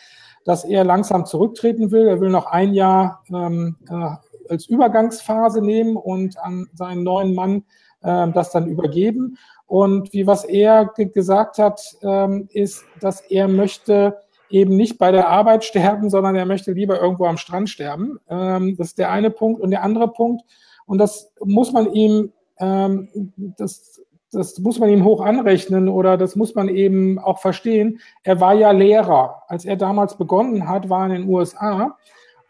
dass 0.47 0.65
er 0.65 0.85
langsam 0.85 1.27
zurücktreten 1.27 1.91
will. 1.91 2.09
Er 2.09 2.21
will 2.21 2.31
noch 2.31 2.47
ein 2.47 2.73
Jahr 2.73 3.23
äh, 3.29 4.32
als 4.53 4.67
Übergangsphase 4.67 5.63
nehmen 5.63 5.97
und 5.97 6.39
an 6.39 6.69
seinen 6.75 7.03
neuen 7.03 7.35
Mann 7.35 7.65
äh, 8.03 8.29
das 8.31 8.53
dann 8.53 8.67
übergeben. 8.67 9.39
Und 9.67 10.13
wie 10.13 10.27
was 10.27 10.45
er 10.45 10.93
gesagt 10.95 11.59
hat, 11.59 11.81
ähm, 12.03 12.49
ist, 12.53 12.85
dass 13.01 13.23
er 13.23 13.49
möchte 13.49 14.19
eben 14.51 14.77
nicht 14.77 14.99
bei 14.99 15.11
der 15.11 15.29
Arbeit 15.29 15.65
sterben, 15.71 16.11
sondern 16.11 16.37
er 16.37 16.47
möchte 16.47 16.73
lieber 16.73 17.01
irgendwo 17.01 17.25
am 17.25 17.39
Strand 17.39 17.71
sterben. 17.71 18.19
Ähm, 18.29 18.77
das 18.77 18.89
ist 18.89 18.99
der 18.99 19.11
eine 19.11 19.31
Punkt. 19.31 19.61
Und 19.61 19.71
der 19.71 19.83
andere 19.83 20.09
Punkt, 20.09 20.43
und 20.87 20.99
das 20.99 21.33
muss 21.43 21.73
man 21.73 21.91
ihm, 21.93 22.33
ähm, 22.59 23.33
das, 23.57 24.03
das 24.31 24.59
muss 24.59 24.79
man 24.79 24.91
ihm 24.91 25.05
hoch 25.05 25.23
anrechnen 25.23 25.89
oder 25.89 26.19
das 26.19 26.37
muss 26.37 26.55
man 26.55 26.69
eben 26.69 27.19
auch 27.19 27.39
verstehen. 27.39 27.99
Er 28.23 28.41
war 28.41 28.53
ja 28.53 28.73
Lehrer. 28.73 29.43
Als 29.49 29.65
er 29.65 29.77
damals 29.77 30.19
begonnen 30.19 30.69
hat, 30.69 30.91
war 30.91 31.09
er 31.09 31.17
in 31.17 31.23
den 31.23 31.31
USA 31.31 31.97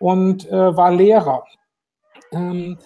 und 0.00 0.50
äh, 0.50 0.76
war 0.76 0.90
Lehrer. 0.90 1.44
Ähm, 2.32 2.78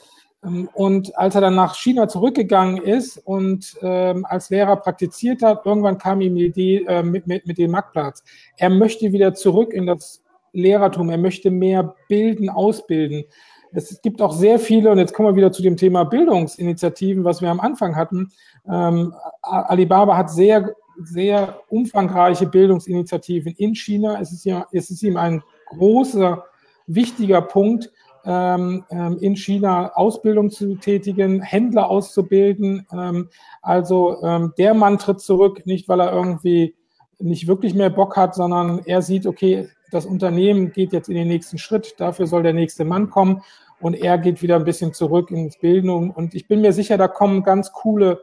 ähm, 0.44 0.68
und 0.74 1.16
als 1.18 1.34
er 1.34 1.40
dann 1.40 1.54
nach 1.54 1.74
China 1.74 2.08
zurückgegangen 2.08 2.78
ist 2.78 3.18
und 3.18 3.76
ähm, 3.82 4.24
als 4.28 4.50
Lehrer 4.50 4.76
praktiziert 4.76 5.42
hat, 5.42 5.66
irgendwann 5.66 5.98
kam 5.98 6.20
ihm 6.20 6.34
die 6.34 6.46
Idee 6.46 6.84
äh, 6.86 7.02
mit, 7.02 7.26
mit, 7.26 7.46
mit 7.46 7.58
dem 7.58 7.72
Marktplatz. 7.72 8.22
Er 8.56 8.70
möchte 8.70 9.12
wieder 9.12 9.34
zurück 9.34 9.72
in 9.72 9.86
das 9.86 10.22
Lehrertum. 10.52 11.10
Er 11.10 11.18
möchte 11.18 11.50
mehr 11.50 11.94
bilden, 12.08 12.48
ausbilden. 12.48 13.24
Es 13.72 14.00
gibt 14.00 14.22
auch 14.22 14.32
sehr 14.32 14.58
viele, 14.58 14.90
und 14.90 14.98
jetzt 14.98 15.12
kommen 15.12 15.28
wir 15.28 15.36
wieder 15.36 15.52
zu 15.52 15.62
dem 15.62 15.76
Thema 15.76 16.04
Bildungsinitiativen, 16.04 17.24
was 17.24 17.42
wir 17.42 17.50
am 17.50 17.60
Anfang 17.60 17.94
hatten. 17.94 18.32
Ähm, 18.66 19.12
Alibaba 19.42 20.16
hat 20.16 20.30
sehr, 20.30 20.74
sehr 21.02 21.60
umfangreiche 21.68 22.46
Bildungsinitiativen 22.46 23.52
in 23.56 23.74
China. 23.74 24.18
Es 24.20 24.32
ist, 24.32 24.44
ja, 24.44 24.66
es 24.72 24.90
ist 24.90 25.02
ihm 25.02 25.18
ein 25.18 25.42
großer, 25.66 26.44
wichtiger 26.86 27.42
Punkt, 27.42 27.90
in 28.26 29.36
China 29.36 29.92
Ausbildung 29.94 30.50
zu 30.50 30.74
tätigen, 30.74 31.42
Händler 31.42 31.88
auszubilden. 31.88 32.84
Ähm, 32.92 33.28
also 33.62 34.20
ähm, 34.24 34.52
der 34.58 34.74
Mann 34.74 34.98
tritt 34.98 35.20
zurück, 35.20 35.64
nicht 35.64 35.88
weil 35.88 36.00
er 36.00 36.12
irgendwie 36.12 36.74
nicht 37.18 37.46
wirklich 37.46 37.74
mehr 37.74 37.90
Bock 37.90 38.16
hat, 38.16 38.34
sondern 38.34 38.80
er 38.84 39.02
sieht, 39.02 39.26
okay, 39.26 39.68
das 39.90 40.06
Unternehmen 40.06 40.72
geht 40.72 40.92
jetzt 40.92 41.08
in 41.08 41.14
den 41.14 41.28
nächsten 41.28 41.58
Schritt, 41.58 41.94
dafür 41.98 42.26
soll 42.26 42.42
der 42.42 42.52
nächste 42.52 42.84
Mann 42.84 43.10
kommen 43.10 43.42
und 43.80 43.94
er 43.94 44.18
geht 44.18 44.42
wieder 44.42 44.56
ein 44.56 44.64
bisschen 44.64 44.92
zurück 44.92 45.30
ins 45.30 45.58
Bildung. 45.58 46.10
Und 46.10 46.34
ich 46.34 46.48
bin 46.48 46.60
mir 46.60 46.72
sicher, 46.72 46.98
da 46.98 47.08
kommen 47.08 47.42
ganz 47.42 47.72
coole 47.72 48.22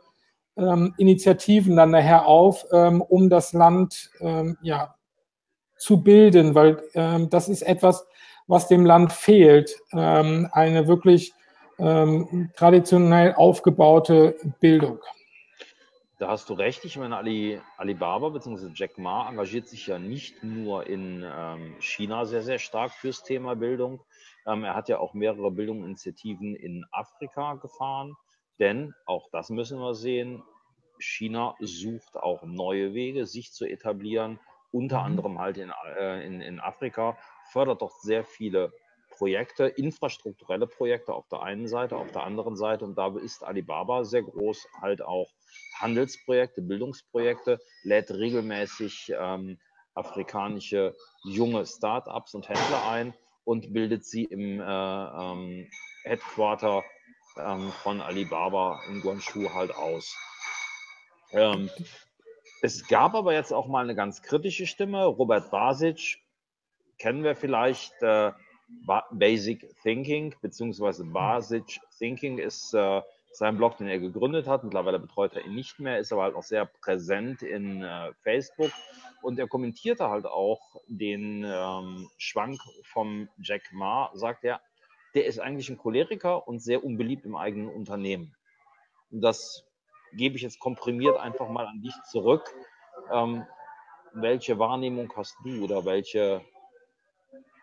ähm, 0.58 0.94
Initiativen 0.98 1.76
dann 1.76 1.92
nachher 1.92 2.28
auf, 2.28 2.66
ähm, 2.72 3.02
um 3.02 3.30
das 3.30 3.54
Land 3.54 4.12
ähm, 4.20 4.58
ja, 4.62 4.96
zu 5.78 6.02
bilden, 6.04 6.56
weil 6.56 6.82
ähm, 6.94 7.30
das 7.30 7.50
ist 7.50 7.62
etwas, 7.62 8.06
was 8.48 8.68
dem 8.68 8.86
Land 8.86 9.12
fehlt. 9.12 9.76
Ähm, 9.94 10.50
eine 10.52 10.88
wirklich 10.88 11.34
ähm, 11.80 12.52
traditionell 12.56 13.34
aufgebaute 13.34 14.36
Bildung. 14.60 15.00
Da 16.20 16.30
hast 16.30 16.50
du 16.50 16.54
recht. 16.54 16.86
Ich 16.86 16.98
meine, 16.98 17.18
Ali, 17.18 17.60
Alibaba 17.78 18.30
bzw. 18.30 18.70
Jack 18.74 18.98
Ma 18.98 19.28
engagiert 19.28 19.68
sich 19.68 19.88
ja 19.88 20.00
nicht 20.00 20.44
nur 20.44 20.88
in 20.88 21.26
ähm, 21.26 21.76
China 21.80 22.26
sehr, 22.26 22.44
sehr 22.44 22.60
stark 22.60 22.92
fürs 22.92 23.24
Thema 23.24 23.56
Bildung. 23.56 24.02
Ähm, 24.46 24.64
er 24.64 24.76
hat 24.76 24.90
ja 24.90 25.00
auch 25.00 25.14
mehrere 25.14 25.52
Bildungsinitiativen 25.52 26.56
in 26.56 26.86
Afrika 26.92 27.56
gefahren. 27.56 28.16
Denn, 28.60 28.94
auch 29.06 29.28
das 29.32 29.50
müssen 29.50 29.80
wir 29.80 29.96
sehen, 29.96 30.44
China 31.00 31.56
sucht 31.60 32.16
auch 32.16 32.44
neue 32.44 32.94
Wege, 32.94 33.26
sich 33.26 33.52
zu 33.52 33.66
etablieren, 33.66 34.40
unter 34.72 35.00
mhm. 35.00 35.06
anderem 35.06 35.40
halt 35.40 35.58
in, 35.58 35.74
äh, 35.98 36.26
in, 36.26 36.42
in 36.42 36.60
Afrika 36.60 37.18
fördert 37.54 37.82
doch 37.82 37.96
sehr 38.02 38.26
viele 38.26 38.74
Projekte, 39.12 39.66
infrastrukturelle 39.68 40.68
Projekte 40.68 41.14
auf 41.14 41.28
der 41.30 41.44
einen 41.44 41.68
Seite, 41.68 41.96
auf 41.96 42.12
der 42.12 42.24
anderen 42.24 42.58
Seite. 42.58 42.84
Und 42.84 42.98
da 42.98 43.16
ist 43.18 43.44
Alibaba 43.44 44.04
sehr 44.04 44.24
groß, 44.24 44.68
halt 44.82 45.02
auch 45.04 45.30
Handelsprojekte, 45.80 46.62
Bildungsprojekte, 46.62 47.60
lädt 47.84 48.10
regelmäßig 48.10 49.14
ähm, 49.18 49.60
afrikanische 49.94 50.96
junge 51.24 51.66
Start-ups 51.66 52.34
und 52.34 52.50
Händler 52.50 52.90
ein 52.90 53.14
und 53.44 53.72
bildet 53.72 54.04
sie 54.04 54.24
im 54.24 54.60
äh, 54.60 54.64
ähm, 54.64 55.70
Headquarter 56.04 56.84
ähm, 57.38 57.72
von 57.84 58.02
Alibaba 58.02 58.82
in 58.90 59.02
Guangzhou 59.02 59.54
halt 59.54 59.76
aus. 59.76 60.18
Ähm, 61.32 61.70
es 62.62 62.88
gab 62.88 63.14
aber 63.14 63.34
jetzt 63.34 63.52
auch 63.52 63.68
mal 63.68 63.84
eine 63.84 63.96
ganz 63.96 64.22
kritische 64.22 64.66
Stimme. 64.66 65.06
Robert 65.06 65.52
Basic, 65.52 66.23
kennen 66.98 67.24
wir 67.24 67.36
vielleicht 67.36 68.02
äh, 68.02 68.32
Basic 69.12 69.70
Thinking, 69.82 70.36
beziehungsweise 70.42 71.04
Basic 71.06 71.80
Thinking 71.98 72.38
ist 72.38 72.74
äh, 72.74 73.02
sein 73.32 73.58
Blog, 73.58 73.78
den 73.78 73.88
er 73.88 74.00
gegründet 74.00 74.48
hat. 74.48 74.64
Mittlerweile 74.64 75.00
betreut 75.00 75.34
er 75.36 75.46
ihn 75.46 75.56
nicht 75.56 75.80
mehr, 75.80 76.00
ist 76.00 76.12
aber 76.12 76.24
halt 76.24 76.36
auch 76.36 76.44
sehr 76.44 76.66
präsent 76.66 77.42
in 77.42 77.84
äh, 77.84 78.14
Facebook. 78.22 78.72
Und 79.22 79.40
er 79.40 79.48
kommentierte 79.48 80.10
halt 80.10 80.26
auch 80.26 80.82
den 80.88 81.44
ähm, 81.46 82.10
Schwank 82.18 82.60
vom 82.84 83.30
Jack 83.38 83.72
Ma, 83.72 84.12
sagt 84.14 84.44
er, 84.44 84.62
der 85.16 85.26
ist 85.26 85.40
eigentlich 85.40 85.70
ein 85.70 85.78
Choleriker 85.78 86.48
und 86.48 86.60
sehr 86.60 86.84
unbeliebt 86.84 87.26
im 87.26 87.36
eigenen 87.36 87.70
Unternehmen. 87.70 88.36
Und 89.12 89.22
das 89.22 89.66
gebe 90.14 90.36
ich 90.36 90.42
jetzt 90.42 90.60
komprimiert 90.60 91.18
einfach 91.18 91.50
mal 91.50 91.68
an 91.68 91.82
dich 91.82 91.94
zurück. 92.12 92.54
Ähm, 93.12 93.46
welche 94.14 94.60
Wahrnehmung 94.60 95.12
hast 95.16 95.36
du 95.44 95.64
oder 95.64 95.86
welche 95.86 96.42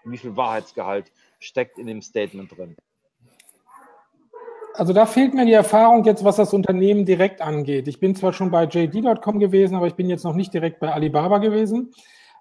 wie 0.04 0.18
viel 0.18 0.36
Wahrheitsgehalt 0.36 1.12
steckt 1.38 1.78
in 1.78 1.86
dem 1.86 2.02
Statement 2.02 2.56
drin? 2.56 2.76
Also 4.74 4.92
da 4.92 5.04
fehlt 5.04 5.34
mir 5.34 5.44
die 5.44 5.52
Erfahrung 5.52 6.04
jetzt, 6.04 6.24
was 6.24 6.36
das 6.36 6.54
Unternehmen 6.54 7.04
direkt 7.04 7.42
angeht. 7.42 7.88
Ich 7.88 8.00
bin 8.00 8.14
zwar 8.14 8.32
schon 8.32 8.50
bei 8.50 8.64
JD.com 8.64 9.38
gewesen, 9.38 9.74
aber 9.74 9.88
ich 9.88 9.94
bin 9.94 10.08
jetzt 10.08 10.24
noch 10.24 10.34
nicht 10.34 10.54
direkt 10.54 10.80
bei 10.80 10.92
Alibaba 10.92 11.38
gewesen. 11.38 11.92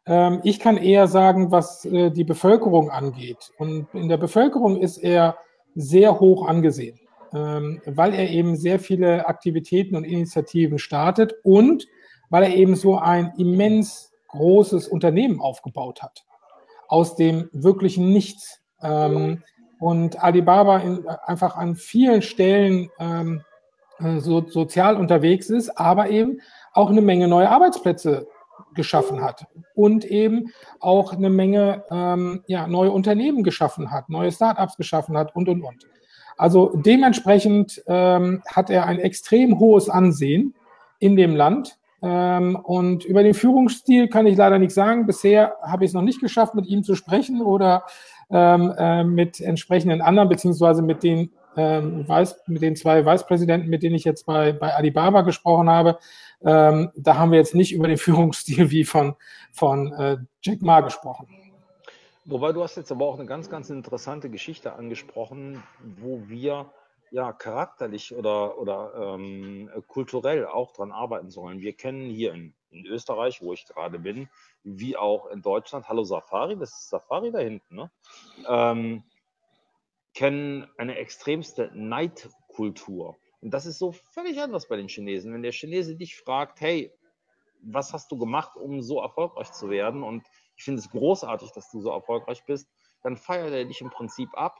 Ähm, 0.05 0.39
ich 0.43 0.59
kann 0.59 0.77
eher 0.77 1.07
sagen, 1.07 1.51
was 1.51 1.85
äh, 1.85 2.11
die 2.11 2.23
Bevölkerung 2.23 2.91
angeht. 2.91 3.51
Und 3.57 3.87
in 3.93 4.09
der 4.09 4.17
Bevölkerung 4.17 4.77
ist 4.77 4.97
er 4.97 5.37
sehr 5.75 6.19
hoch 6.19 6.47
angesehen, 6.47 6.99
ähm, 7.33 7.81
weil 7.85 8.13
er 8.13 8.29
eben 8.29 8.55
sehr 8.55 8.79
viele 8.79 9.27
Aktivitäten 9.27 9.95
und 9.95 10.03
Initiativen 10.03 10.79
startet 10.79 11.35
und 11.43 11.87
weil 12.29 12.43
er 12.43 12.55
eben 12.55 12.75
so 12.75 12.97
ein 12.97 13.33
immens 13.37 14.13
großes 14.29 14.87
Unternehmen 14.87 15.41
aufgebaut 15.41 16.03
hat 16.03 16.25
aus 16.89 17.15
dem 17.15 17.49
wirklichen 17.53 18.11
Nichts. 18.11 18.59
Ähm, 18.81 19.43
und 19.79 20.21
Alibaba 20.21 20.79
in, 20.79 21.07
einfach 21.07 21.55
an 21.55 21.75
vielen 21.75 22.21
Stellen 22.21 22.89
ähm, 22.99 23.43
äh, 23.99 24.19
so, 24.19 24.45
sozial 24.45 24.97
unterwegs 24.97 25.49
ist, 25.49 25.69
aber 25.77 26.09
eben 26.09 26.41
auch 26.73 26.89
eine 26.89 27.01
Menge 27.01 27.29
neue 27.29 27.49
Arbeitsplätze 27.49 28.27
geschaffen 28.73 29.21
hat 29.21 29.45
und 29.73 30.03
eben 30.05 30.51
auch 30.79 31.13
eine 31.13 31.29
Menge 31.29 31.85
ähm, 31.89 32.43
ja, 32.47 32.67
neue 32.67 32.91
Unternehmen 32.91 33.43
geschaffen 33.43 33.91
hat, 33.91 34.09
neue 34.09 34.31
Startups 34.31 34.75
geschaffen 34.75 35.17
hat 35.17 35.33
und, 35.35 35.47
und, 35.47 35.63
und. 35.63 35.87
Also 36.37 36.73
dementsprechend 36.75 37.81
ähm, 37.87 38.41
hat 38.47 38.69
er 38.69 38.85
ein 38.85 38.99
extrem 38.99 39.59
hohes 39.59 39.89
Ansehen 39.89 40.55
in 40.99 41.15
dem 41.15 41.35
Land 41.35 41.78
ähm, 42.01 42.55
und 42.55 43.05
über 43.05 43.23
den 43.23 43.33
Führungsstil 43.33 44.07
kann 44.07 44.27
ich 44.27 44.37
leider 44.37 44.59
nichts 44.59 44.75
sagen. 44.75 45.05
Bisher 45.05 45.55
habe 45.61 45.83
ich 45.83 45.89
es 45.89 45.93
noch 45.93 46.01
nicht 46.01 46.21
geschafft, 46.21 46.55
mit 46.55 46.67
ihm 46.67 46.83
zu 46.83 46.95
sprechen 46.95 47.41
oder 47.41 47.83
ähm, 48.29 48.73
äh, 48.77 49.03
mit 49.03 49.41
entsprechenden 49.41 50.01
anderen, 50.01 50.29
beziehungsweise 50.29 50.81
mit 50.81 51.03
den 51.03 51.31
ähm, 51.57 52.07
Weiß, 52.07 52.41
mit 52.47 52.61
den 52.61 52.75
zwei 52.75 53.05
Vicepräsidenten, 53.05 53.69
mit 53.69 53.83
denen 53.83 53.95
ich 53.95 54.03
jetzt 54.03 54.25
bei, 54.25 54.53
bei 54.53 54.73
Alibaba 54.73 55.21
gesprochen 55.21 55.69
habe, 55.69 55.97
ähm, 56.45 56.91
da 56.95 57.17
haben 57.17 57.31
wir 57.31 57.39
jetzt 57.39 57.55
nicht 57.55 57.73
über 57.73 57.87
den 57.87 57.97
Führungsstil 58.05 58.71
wie 58.71 58.85
von, 58.85 59.15
von 59.51 59.91
äh, 59.93 60.17
Jack 60.41 60.61
Ma 60.61 60.81
gesprochen. 60.81 61.27
Wobei 62.25 62.53
du 62.53 62.61
hast 62.61 62.77
jetzt 62.77 62.91
aber 62.91 63.07
auch 63.07 63.15
eine 63.15 63.25
ganz, 63.25 63.49
ganz 63.49 63.71
interessante 63.71 64.29
Geschichte 64.29 64.73
angesprochen, 64.73 65.63
wo 65.99 66.21
wir 66.27 66.67
ja 67.11 67.33
charakterlich 67.33 68.13
oder, 68.15 68.57
oder 68.57 69.15
ähm, 69.15 69.69
kulturell 69.87 70.45
auch 70.45 70.71
dran 70.71 70.91
arbeiten 70.91 71.29
sollen. 71.29 71.59
Wir 71.59 71.73
kennen 71.73 72.09
hier 72.09 72.33
in, 72.33 72.53
in 72.69 72.85
Österreich, 72.85 73.41
wo 73.41 73.53
ich 73.53 73.65
gerade 73.65 73.99
bin, 73.99 74.29
wie 74.63 74.97
auch 74.97 75.27
in 75.27 75.41
Deutschland, 75.41 75.87
hallo 75.87 76.03
Safari, 76.03 76.57
das 76.57 76.71
ist 76.71 76.89
Safari 76.89 77.31
da 77.31 77.39
hinten, 77.39 77.75
ne? 77.75 77.91
Ähm, 78.47 79.03
kennen 80.13 80.67
eine 80.77 80.97
extremste 80.97 81.71
Neidkultur. 81.73 83.17
Und 83.41 83.53
das 83.53 83.65
ist 83.65 83.79
so 83.79 83.91
völlig 83.91 84.41
anders 84.41 84.67
bei 84.67 84.75
den 84.75 84.89
Chinesen. 84.89 85.33
Wenn 85.33 85.43
der 85.43 85.53
Chinese 85.53 85.95
dich 85.95 86.17
fragt, 86.17 86.59
hey, 86.61 86.91
was 87.61 87.93
hast 87.93 88.11
du 88.11 88.17
gemacht, 88.17 88.55
um 88.55 88.81
so 88.81 89.01
erfolgreich 89.01 89.51
zu 89.51 89.69
werden? 89.69 90.03
Und 90.03 90.25
ich 90.55 90.63
finde 90.63 90.79
es 90.79 90.89
großartig, 90.89 91.51
dass 91.51 91.71
du 91.71 91.79
so 91.79 91.91
erfolgreich 91.91 92.43
bist, 92.45 92.67
dann 93.01 93.17
feiert 93.17 93.53
er 93.53 93.65
dich 93.65 93.81
im 93.81 93.89
Prinzip 93.89 94.29
ab. 94.33 94.57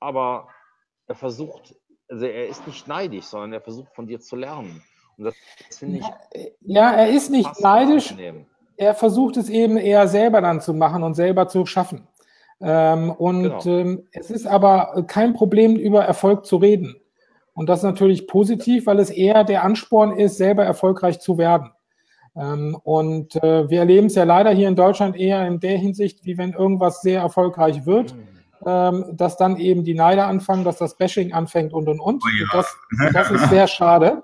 Aber 0.00 0.48
er 1.06 1.14
versucht, 1.14 1.74
also 2.08 2.26
er 2.26 2.48
ist 2.48 2.66
nicht 2.66 2.86
neidisch, 2.86 3.24
sondern 3.24 3.54
er 3.54 3.60
versucht 3.60 3.94
von 3.94 4.06
dir 4.06 4.20
zu 4.20 4.36
lernen. 4.36 4.82
Und 5.16 5.24
das, 5.24 5.34
das 5.68 5.78
finde 5.78 5.98
ich. 5.98 6.52
Ja, 6.60 6.92
er 6.92 7.08
ist 7.08 7.30
nicht 7.30 7.60
neidisch. 7.60 8.14
Er 8.76 8.94
versucht 8.94 9.36
es 9.38 9.48
eben 9.48 9.78
eher 9.78 10.06
selber 10.06 10.40
dann 10.40 10.60
zu 10.60 10.74
machen 10.74 11.02
und 11.02 11.14
selber 11.14 11.48
zu 11.48 11.64
schaffen. 11.64 12.06
Ähm, 12.60 13.10
und 13.10 13.42
genau. 13.42 13.66
ähm, 13.66 14.06
es 14.12 14.30
ist 14.30 14.46
aber 14.46 15.04
kein 15.06 15.34
Problem, 15.34 15.76
über 15.76 16.04
Erfolg 16.04 16.44
zu 16.46 16.56
reden. 16.56 16.96
Und 17.54 17.68
das 17.68 17.80
ist 17.80 17.84
natürlich 17.84 18.26
positiv, 18.26 18.86
weil 18.86 18.98
es 18.98 19.10
eher 19.10 19.44
der 19.44 19.64
Ansporn 19.64 20.18
ist, 20.18 20.36
selber 20.36 20.64
erfolgreich 20.64 21.20
zu 21.20 21.38
werden. 21.38 21.70
Ähm, 22.36 22.76
und 22.84 23.34
äh, 23.36 23.68
wir 23.70 23.80
erleben 23.80 24.08
es 24.08 24.14
ja 24.14 24.24
leider 24.24 24.50
hier 24.50 24.68
in 24.68 24.76
Deutschland 24.76 25.16
eher 25.16 25.46
in 25.46 25.58
der 25.60 25.78
Hinsicht, 25.78 26.24
wie 26.24 26.36
wenn 26.36 26.52
irgendwas 26.52 27.00
sehr 27.00 27.20
erfolgreich 27.20 27.86
wird, 27.86 28.14
mhm. 28.14 28.28
Ähm, 28.64 29.04
dass 29.12 29.36
dann 29.36 29.56
eben 29.58 29.84
die 29.84 29.94
Neider 29.94 30.26
anfangen, 30.26 30.64
dass 30.64 30.78
das 30.78 30.96
Bashing 30.96 31.32
anfängt 31.32 31.72
und 31.72 31.88
und 31.88 32.00
und. 32.00 32.22
Oh 32.24 32.28
ja. 32.28 32.46
das, 32.52 32.76
das, 33.12 33.30
ist 33.30 33.50
sehr 33.50 33.66
schade. 33.66 34.22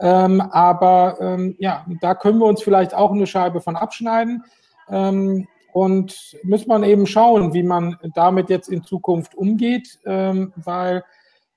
Ähm, 0.00 0.40
aber 0.40 1.18
ähm, 1.20 1.56
ja, 1.58 1.86
da 2.00 2.14
können 2.14 2.38
wir 2.38 2.46
uns 2.46 2.62
vielleicht 2.62 2.94
auch 2.94 3.12
eine 3.12 3.26
Scheibe 3.26 3.60
von 3.60 3.76
abschneiden. 3.76 4.44
Ähm, 4.88 5.46
und 5.72 6.36
muss 6.44 6.68
man 6.68 6.84
eben 6.84 7.04
schauen, 7.04 7.52
wie 7.52 7.64
man 7.64 7.96
damit 8.14 8.48
jetzt 8.48 8.68
in 8.68 8.84
Zukunft 8.84 9.34
umgeht, 9.34 9.98
ähm, 10.06 10.52
weil 10.54 11.04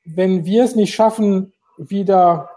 wenn 0.06 0.44
wir 0.44 0.64
es 0.64 0.76
nicht 0.76 0.96
schaffen, 0.96 1.54
wieder 1.78 2.50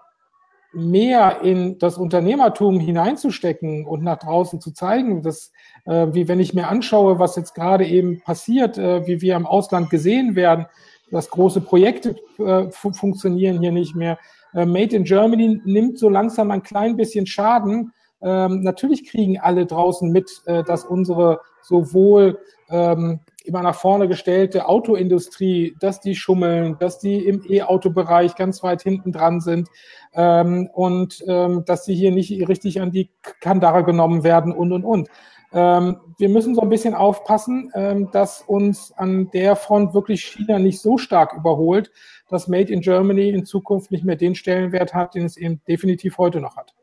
mehr 0.72 1.40
in 1.42 1.78
das 1.78 1.98
Unternehmertum 1.98 2.78
hineinzustecken 2.78 3.84
und 3.86 4.02
nach 4.02 4.18
draußen 4.18 4.60
zu 4.60 4.72
zeigen, 4.72 5.22
dass, 5.22 5.52
äh, 5.84 6.08
wie 6.12 6.28
wenn 6.28 6.40
ich 6.40 6.54
mir 6.54 6.68
anschaue, 6.68 7.18
was 7.18 7.36
jetzt 7.36 7.54
gerade 7.54 7.86
eben 7.86 8.20
passiert, 8.20 8.78
äh, 8.78 9.06
wie 9.06 9.20
wir 9.20 9.36
im 9.36 9.46
Ausland 9.46 9.90
gesehen 9.90 10.36
werden, 10.36 10.66
dass 11.10 11.30
große 11.30 11.60
Projekte 11.60 12.16
äh, 12.38 12.70
fu 12.70 12.92
funktionieren 12.92 13.60
hier 13.60 13.72
nicht 13.72 13.96
mehr. 13.96 14.18
Äh, 14.54 14.64
Made 14.64 14.94
in 14.94 15.04
Germany 15.04 15.60
nimmt 15.64 15.98
so 15.98 16.08
langsam 16.08 16.50
ein 16.50 16.62
klein 16.62 16.96
bisschen 16.96 17.26
Schaden. 17.26 17.92
Ähm, 18.22 18.62
natürlich 18.62 19.08
kriegen 19.08 19.40
alle 19.40 19.66
draußen 19.66 20.10
mit, 20.10 20.42
äh, 20.46 20.62
dass 20.62 20.84
unsere 20.84 21.40
sowohl 21.62 22.38
ähm, 22.68 23.20
immer 23.46 23.62
nach 23.62 23.74
vorne 23.74 24.08
gestellte 24.08 24.68
Autoindustrie, 24.68 25.76
dass 25.80 26.00
die 26.00 26.14
schummeln, 26.14 26.76
dass 26.78 26.98
die 26.98 27.24
im 27.26 27.42
E-Auto-Bereich 27.48 28.34
ganz 28.36 28.62
weit 28.62 28.82
hinten 28.82 29.12
dran 29.12 29.40
sind 29.40 29.68
ähm, 30.12 30.68
und 30.72 31.22
ähm, 31.26 31.64
dass 31.64 31.84
sie 31.84 31.94
hier 31.94 32.12
nicht 32.12 32.30
richtig 32.48 32.80
an 32.80 32.90
die 32.90 33.10
Kandare 33.40 33.84
genommen 33.84 34.24
werden 34.24 34.52
und, 34.52 34.72
und, 34.72 34.84
und. 34.84 35.08
Ähm, 35.52 35.98
wir 36.18 36.28
müssen 36.28 36.54
so 36.54 36.60
ein 36.60 36.68
bisschen 36.68 36.94
aufpassen, 36.94 37.72
ähm, 37.74 38.10
dass 38.12 38.42
uns 38.42 38.92
an 38.92 39.30
der 39.32 39.56
Front 39.56 39.94
wirklich 39.94 40.22
China 40.24 40.58
nicht 40.58 40.80
so 40.80 40.96
stark 40.96 41.34
überholt, 41.34 41.90
dass 42.28 42.46
Made 42.46 42.72
in 42.72 42.80
Germany 42.80 43.30
in 43.30 43.44
Zukunft 43.44 43.90
nicht 43.90 44.04
mehr 44.04 44.16
den 44.16 44.34
Stellenwert 44.34 44.94
hat, 44.94 45.14
den 45.14 45.24
es 45.24 45.36
eben 45.36 45.60
definitiv 45.66 46.18
heute 46.18 46.40
noch 46.40 46.56
hat. 46.56 46.74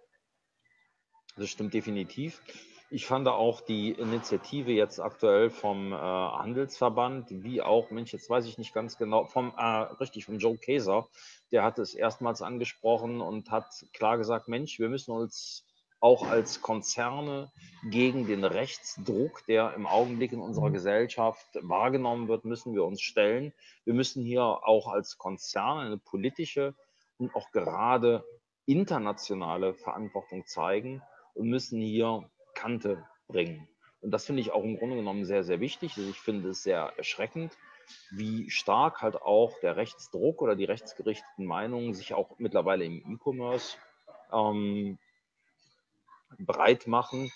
Das 1.37 1.49
stimmt 1.49 1.73
definitiv. 1.73 2.41
Ich 2.89 3.05
fand 3.05 3.27
auch 3.27 3.59
die 3.59 3.91
Initiative 3.91 4.71
jetzt 4.71 5.01
aktuell 5.01 5.49
vom 5.49 5.91
äh, 5.91 5.95
Handelsverband, 5.95 7.43
wie 7.43 7.61
auch, 7.61 7.91
Mensch, 7.91 8.13
jetzt 8.13 8.29
weiß 8.29 8.45
ich 8.45 8.57
nicht 8.57 8.73
ganz 8.73 8.97
genau, 8.97 9.25
vom, 9.25 9.53
äh, 9.57 9.63
richtig, 9.99 10.23
vom 10.23 10.37
Joe 10.37 10.57
Kaeser, 10.57 11.05
der 11.51 11.63
hat 11.63 11.79
es 11.79 11.93
erstmals 11.93 12.41
angesprochen 12.41 13.19
und 13.19 13.51
hat 13.51 13.65
klar 13.91 14.17
gesagt, 14.17 14.47
Mensch, 14.47 14.79
wir 14.79 14.87
müssen 14.87 15.11
uns 15.11 15.65
auch 15.99 16.27
als 16.27 16.61
Konzerne 16.61 17.51
gegen 17.89 18.25
den 18.25 18.45
Rechtsdruck, 18.45 19.45
der 19.47 19.73
im 19.73 19.85
Augenblick 19.85 20.31
in 20.31 20.39
unserer 20.39 20.71
Gesellschaft 20.71 21.47
wahrgenommen 21.61 22.29
wird, 22.29 22.45
müssen 22.45 22.73
wir 22.73 22.85
uns 22.85 23.01
stellen. 23.01 23.51
Wir 23.83 23.95
müssen 23.95 24.23
hier 24.23 24.43
auch 24.43 24.87
als 24.87 25.17
Konzerne 25.17 25.81
eine 25.81 25.97
politische 25.97 26.73
und 27.17 27.35
auch 27.35 27.51
gerade 27.51 28.23
internationale 28.65 29.73
Verantwortung 29.73 30.45
zeigen 30.45 31.01
und 31.33 31.49
müssen 31.49 31.81
hier 31.81 32.29
Kante 32.57 33.05
bringen. 33.27 33.67
Und 34.01 34.11
das 34.11 34.25
finde 34.25 34.41
ich 34.41 34.51
auch 34.51 34.63
im 34.63 34.77
Grunde 34.77 34.95
genommen 34.95 35.25
sehr, 35.25 35.43
sehr 35.43 35.59
wichtig. 35.59 35.97
Also 35.97 36.09
ich 36.09 36.19
finde 36.19 36.49
es 36.49 36.63
sehr 36.63 36.93
erschreckend, 36.97 37.57
wie 38.11 38.49
stark 38.49 39.01
halt 39.01 39.21
auch 39.21 39.59
der 39.61 39.75
Rechtsdruck 39.75 40.41
oder 40.41 40.55
die 40.55 40.65
rechtsgerichteten 40.65 41.45
Meinungen 41.45 41.93
sich 41.93 42.13
auch 42.13 42.37
mittlerweile 42.37 42.85
im 42.85 43.03
E-Commerce 43.13 43.77
ähm, 44.31 44.97
breit 46.39 46.87
machen. 46.87 47.31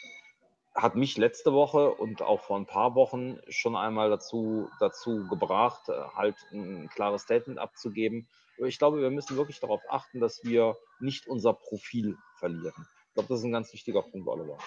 Hat 0.74 0.96
mich 0.96 1.18
letzte 1.18 1.54
Woche 1.54 1.92
und 1.92 2.22
auch 2.22 2.42
vor 2.42 2.58
ein 2.58 2.66
paar 2.66 2.96
Wochen 2.96 3.40
schon 3.50 3.76
einmal 3.76 4.10
dazu, 4.10 4.70
dazu 4.80 5.28
gebracht, 5.28 5.90
äh, 5.90 5.94
halt 6.16 6.36
ein 6.52 6.90
klares 6.90 7.24
Statement 7.24 7.60
abzugeben. 7.60 8.28
Aber 8.58 8.68
ich 8.68 8.80
glaube, 8.80 9.02
wir 9.02 9.10
müssen 9.10 9.38
wirklich 9.38 9.60
darauf 9.60 9.82
achten, 9.90 10.20
dass 10.20 10.44
wir 10.44 10.78
nicht 11.00 11.28
unser 11.28 11.54
Profil 11.54 12.18
verlieren. 12.36 12.88
Ich 13.08 13.14
glaube, 13.16 13.30
das 13.30 13.40
ist 13.40 13.46
ein 13.46 13.52
ganz 13.52 13.74
wichtiger 13.74 14.04
Punkt, 14.04 14.28
Oliver. 14.28 14.58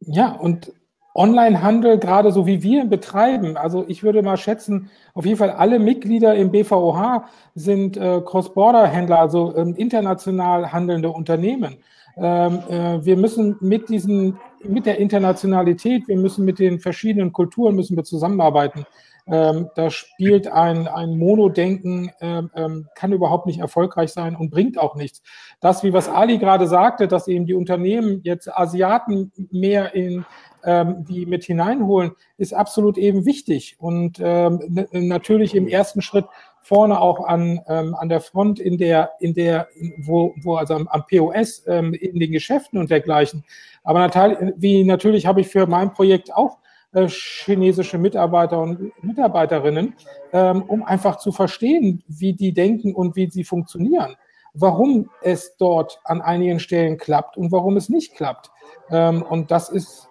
Ja, 0.00 0.32
und 0.32 0.72
Onlinehandel, 1.14 1.98
gerade 1.98 2.30
so 2.30 2.46
wie 2.46 2.62
wir 2.62 2.82
ihn 2.82 2.90
betreiben, 2.90 3.56
also 3.56 3.84
ich 3.88 4.04
würde 4.04 4.22
mal 4.22 4.36
schätzen, 4.36 4.90
auf 5.14 5.26
jeden 5.26 5.36
Fall 5.36 5.50
alle 5.50 5.80
Mitglieder 5.80 6.36
im 6.36 6.52
BVOH 6.52 7.24
sind 7.56 7.96
äh, 7.96 8.20
Cross-Border-Händler, 8.24 9.18
also 9.18 9.56
ähm, 9.56 9.74
international 9.74 10.70
handelnde 10.72 11.10
Unternehmen. 11.10 11.78
Ähm, 12.16 12.60
äh, 12.68 13.04
wir 13.04 13.16
müssen 13.16 13.56
mit 13.60 13.88
diesen, 13.88 14.38
mit 14.62 14.86
der 14.86 14.98
Internationalität, 14.98 16.06
wir 16.06 16.16
müssen 16.16 16.44
mit 16.44 16.60
den 16.60 16.78
verschiedenen 16.78 17.32
Kulturen 17.32 17.74
müssen 17.74 17.96
wir 17.96 18.04
zusammenarbeiten. 18.04 18.86
Ähm, 19.30 19.68
da 19.74 19.90
spielt 19.90 20.48
ein, 20.48 20.88
ein 20.88 21.18
Monodenken, 21.18 22.10
ähm, 22.20 22.50
ähm, 22.54 22.88
kann 22.94 23.12
überhaupt 23.12 23.46
nicht 23.46 23.60
erfolgreich 23.60 24.12
sein 24.12 24.36
und 24.36 24.50
bringt 24.50 24.78
auch 24.78 24.94
nichts. 24.94 25.22
Das, 25.60 25.82
wie 25.82 25.92
was 25.92 26.08
Ali 26.08 26.38
gerade 26.38 26.66
sagte, 26.66 27.08
dass 27.08 27.28
eben 27.28 27.46
die 27.46 27.54
Unternehmen 27.54 28.20
jetzt 28.24 28.48
Asiaten 28.48 29.32
mehr 29.50 29.94
in 29.94 30.24
ähm, 30.64 31.04
die 31.08 31.26
mit 31.26 31.44
hineinholen, 31.44 32.12
ist 32.36 32.52
absolut 32.52 32.98
eben 32.98 33.24
wichtig. 33.24 33.76
Und 33.78 34.18
ähm, 34.20 34.86
natürlich 34.92 35.54
im 35.54 35.68
ersten 35.68 36.02
Schritt 36.02 36.26
vorne 36.62 37.00
auch 37.00 37.26
an, 37.26 37.60
ähm, 37.68 37.94
an 37.94 38.08
der 38.08 38.20
Front 38.20 38.60
in 38.60 38.76
der, 38.76 39.12
in 39.20 39.34
der, 39.34 39.68
wo, 39.98 40.34
wo 40.42 40.56
also 40.56 40.74
am, 40.74 40.88
am 40.88 41.04
POS, 41.06 41.64
ähm, 41.66 41.94
in 41.94 42.18
den 42.18 42.32
Geschäften 42.32 42.78
und 42.78 42.90
dergleichen. 42.90 43.44
Aber 43.84 44.00
natürlich, 44.00 44.54
wie 44.56 44.84
natürlich 44.84 45.26
habe 45.26 45.40
ich 45.40 45.48
für 45.48 45.66
mein 45.66 45.92
Projekt 45.92 46.34
auch 46.34 46.58
chinesische 47.06 47.98
Mitarbeiter 47.98 48.60
und 48.60 48.92
Mitarbeiterinnen, 49.04 49.94
ähm, 50.32 50.62
um 50.62 50.82
einfach 50.82 51.16
zu 51.16 51.30
verstehen, 51.30 52.02
wie 52.08 52.32
die 52.32 52.52
denken 52.52 52.94
und 52.94 53.14
wie 53.14 53.30
sie 53.30 53.44
funktionieren, 53.44 54.16
warum 54.54 55.10
es 55.22 55.56
dort 55.56 56.00
an 56.04 56.20
einigen 56.20 56.58
Stellen 56.58 56.98
klappt 56.98 57.36
und 57.36 57.52
warum 57.52 57.76
es 57.76 57.88
nicht 57.88 58.16
klappt. 58.16 58.50
Ähm, 58.90 59.22
und 59.22 59.50
das 59.50 59.68
ist 59.68 60.08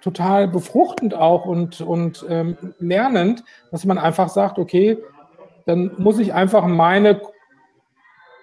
total 0.00 0.48
befruchtend 0.48 1.14
auch 1.14 1.44
und, 1.44 1.80
und 1.80 2.24
ähm, 2.28 2.56
lernend, 2.78 3.44
dass 3.70 3.84
man 3.84 3.98
einfach 3.98 4.28
sagt, 4.28 4.58
okay, 4.58 4.98
dann 5.66 5.92
muss 5.98 6.18
ich 6.18 6.32
einfach 6.32 6.66
meine 6.66 7.20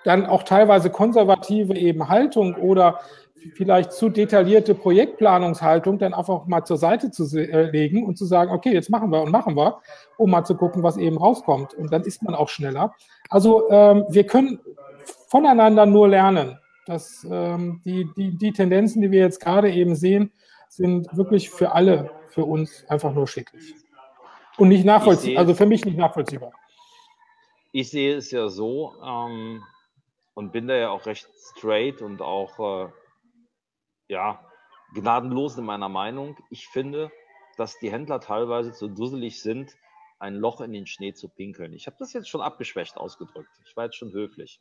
dann 0.06 0.28
auch 0.28 0.44
teilweise 0.44 0.92
konservative 0.92 1.76
eben 1.76 2.08
Haltung 2.08 2.56
oder 2.56 3.00
vielleicht 3.54 3.92
zu 3.94 4.10
detaillierte 4.10 4.76
Projektplanungshaltung 4.76 6.00
dann 6.00 6.14
einfach 6.14 6.46
mal 6.48 6.66
zur 6.66 6.78
Seite 6.78 7.12
zu 7.12 7.26
äh, 7.38 7.70
legen 7.70 8.06
und 8.06 8.18
zu 8.18 8.26
sagen, 8.26 8.52
okay, 8.52 8.74
jetzt 8.74 8.90
machen 8.90 9.12
wir 9.12 9.22
und 9.22 9.32
machen 9.32 9.56
wir, 9.56 9.82
um 10.18 10.32
mal 10.32 10.44
zu 10.44 10.56
gucken, 10.56 10.84
was 10.84 10.98
eben 10.98 11.18
rauskommt. 11.18 11.74
Und 11.74 11.92
dann 11.92 12.04
ist 12.04 12.24
man 12.24 12.36
auch 12.36 12.50
schneller. 12.50 12.96
Also 13.30 13.70
ähm, 13.70 14.06
wir 14.10 14.26
können 14.26 14.60
voneinander 15.28 15.86
nur 15.86 16.08
lernen. 16.08 16.60
dass 16.86 17.26
ähm, 17.30 17.82
die, 17.84 18.08
die, 18.16 18.38
die 18.38 18.52
Tendenzen, 18.54 19.02
die 19.02 19.12
wir 19.12 19.22
jetzt 19.22 19.40
gerade 19.40 19.72
eben 19.72 19.96
sehen, 19.96 20.32
sind 20.70 21.08
wirklich 21.18 21.50
für 21.50 21.72
alle, 21.74 22.12
für 22.30 22.46
uns 22.46 22.86
einfach 22.90 23.14
nur 23.14 23.28
schicklich. 23.28 23.74
Und 24.58 24.70
nicht 24.70 24.86
nachvollziehbar, 24.86 25.42
also 25.42 25.54
für 25.56 25.66
mich 25.66 25.84
nicht 25.84 25.98
nachvollziehbar. 25.98 26.52
ich 27.72 27.90
sehe 27.90 28.16
es 28.16 28.32
ja 28.32 28.48
so 28.48 28.94
ähm, 29.04 29.64
und 30.34 30.52
bin 30.54 30.68
da 30.68 30.76
ja 30.76 30.90
auch 30.90 31.06
recht 31.06 31.28
straight 31.52 32.02
und 32.02 32.22
auch 32.22 32.60
äh, 32.60 32.90
ja, 34.08 34.44
gnadenlos 34.94 35.58
in 35.58 35.66
meiner 35.66 35.90
Meinung. 35.90 36.38
Ich 36.50 36.68
finde, 36.68 37.12
dass 37.58 37.80
die 37.80 37.92
Händler 37.92 38.20
teilweise 38.20 38.72
zu 38.72 38.88
dusselig 38.88 39.42
sind, 39.42 39.76
ein 40.20 40.36
Loch 40.36 40.62
in 40.62 40.72
den 40.72 40.88
Schnee 40.88 41.14
zu 41.14 41.30
pinkeln. 41.30 41.74
Ich 41.74 41.88
habe 41.88 41.98
das 42.00 42.14
jetzt 42.14 42.30
schon 42.30 42.42
abgeschwächt 42.42 42.98
ausgedrückt. 42.98 43.50
Ich 43.66 43.76
war 43.76 43.86
jetzt 43.86 43.98
schon 43.98 44.12
höflich. 44.12 44.60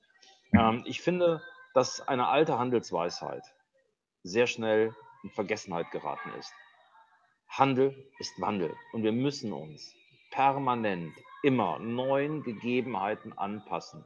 Ähm, 0.53 0.83
ich 0.87 1.01
finde, 1.01 1.43
dass 1.75 2.01
eine 2.07 2.29
alte 2.29 2.59
Handelsweisheit 2.59 3.45
sehr 4.23 4.47
schnell 4.47 4.95
in 5.23 5.31
Vergessenheit 5.31 5.91
geraten 5.91 6.31
ist. 6.39 6.53
Handel 7.49 8.11
ist 8.19 8.41
Wandel 8.41 8.75
und 8.93 9.05
wir 9.05 9.13
müssen 9.13 9.53
uns 9.53 9.95
permanent 10.31 11.15
immer 11.43 11.79
neuen 11.79 12.43
Gegebenheiten 12.43 13.37
anpassen. 13.37 14.05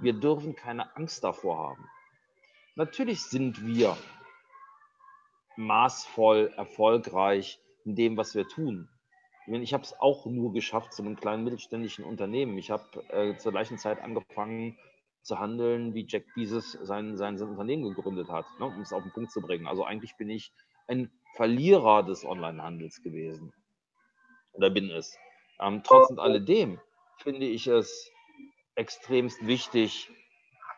Wir 0.00 0.12
dürfen 0.12 0.54
keine 0.54 0.94
Angst 0.96 1.24
davor 1.24 1.58
haben. 1.58 1.88
Natürlich 2.74 3.22
sind 3.22 3.64
wir 3.64 3.96
maßvoll 5.56 6.52
erfolgreich 6.56 7.60
in 7.84 7.94
dem, 7.94 8.16
was 8.16 8.34
wir 8.34 8.46
tun. 8.48 8.88
Ich, 9.42 9.52
meine, 9.52 9.64
ich 9.64 9.74
habe 9.74 9.84
es 9.84 9.98
auch 10.00 10.24
nur 10.26 10.52
geschafft 10.52 10.94
zu 10.94 11.02
einem 11.02 11.16
kleinen 11.16 11.44
mittelständischen 11.44 12.04
Unternehmen. 12.04 12.56
Ich 12.56 12.70
habe 12.70 12.84
äh, 13.10 13.36
zur 13.36 13.52
gleichen 13.52 13.76
Zeit 13.76 14.00
angefangen 14.00 14.78
zu 15.22 15.38
handeln, 15.38 15.94
wie 15.94 16.06
Jack 16.08 16.24
Bezos 16.34 16.72
sein, 16.72 17.16
sein, 17.16 17.38
sein 17.38 17.48
Unternehmen 17.48 17.94
gegründet 17.94 18.28
hat, 18.28 18.46
ne, 18.58 18.66
um 18.66 18.80
es 18.80 18.92
auf 18.92 19.02
den 19.02 19.12
Punkt 19.12 19.30
zu 19.30 19.40
bringen. 19.40 19.66
Also 19.66 19.84
eigentlich 19.84 20.16
bin 20.16 20.30
ich 20.30 20.52
ein 20.86 21.10
Verlierer 21.34 22.02
des 22.02 22.24
Onlinehandels 22.24 23.02
gewesen. 23.02 23.52
Oder 24.52 24.70
bin 24.70 24.90
es. 24.90 25.18
Ähm, 25.60 25.82
trotz 25.82 26.10
und 26.10 26.18
alledem 26.18 26.80
finde 27.18 27.46
ich 27.46 27.66
es 27.66 28.10
extremst 28.74 29.46
wichtig, 29.46 30.10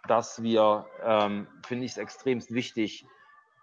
dass 0.06 0.42
wir, 0.42 0.86
ähm, 1.02 1.48
finde 1.66 1.84
ich 1.84 1.92
es 1.92 1.98
extremst 1.98 2.52
wichtig, 2.52 3.04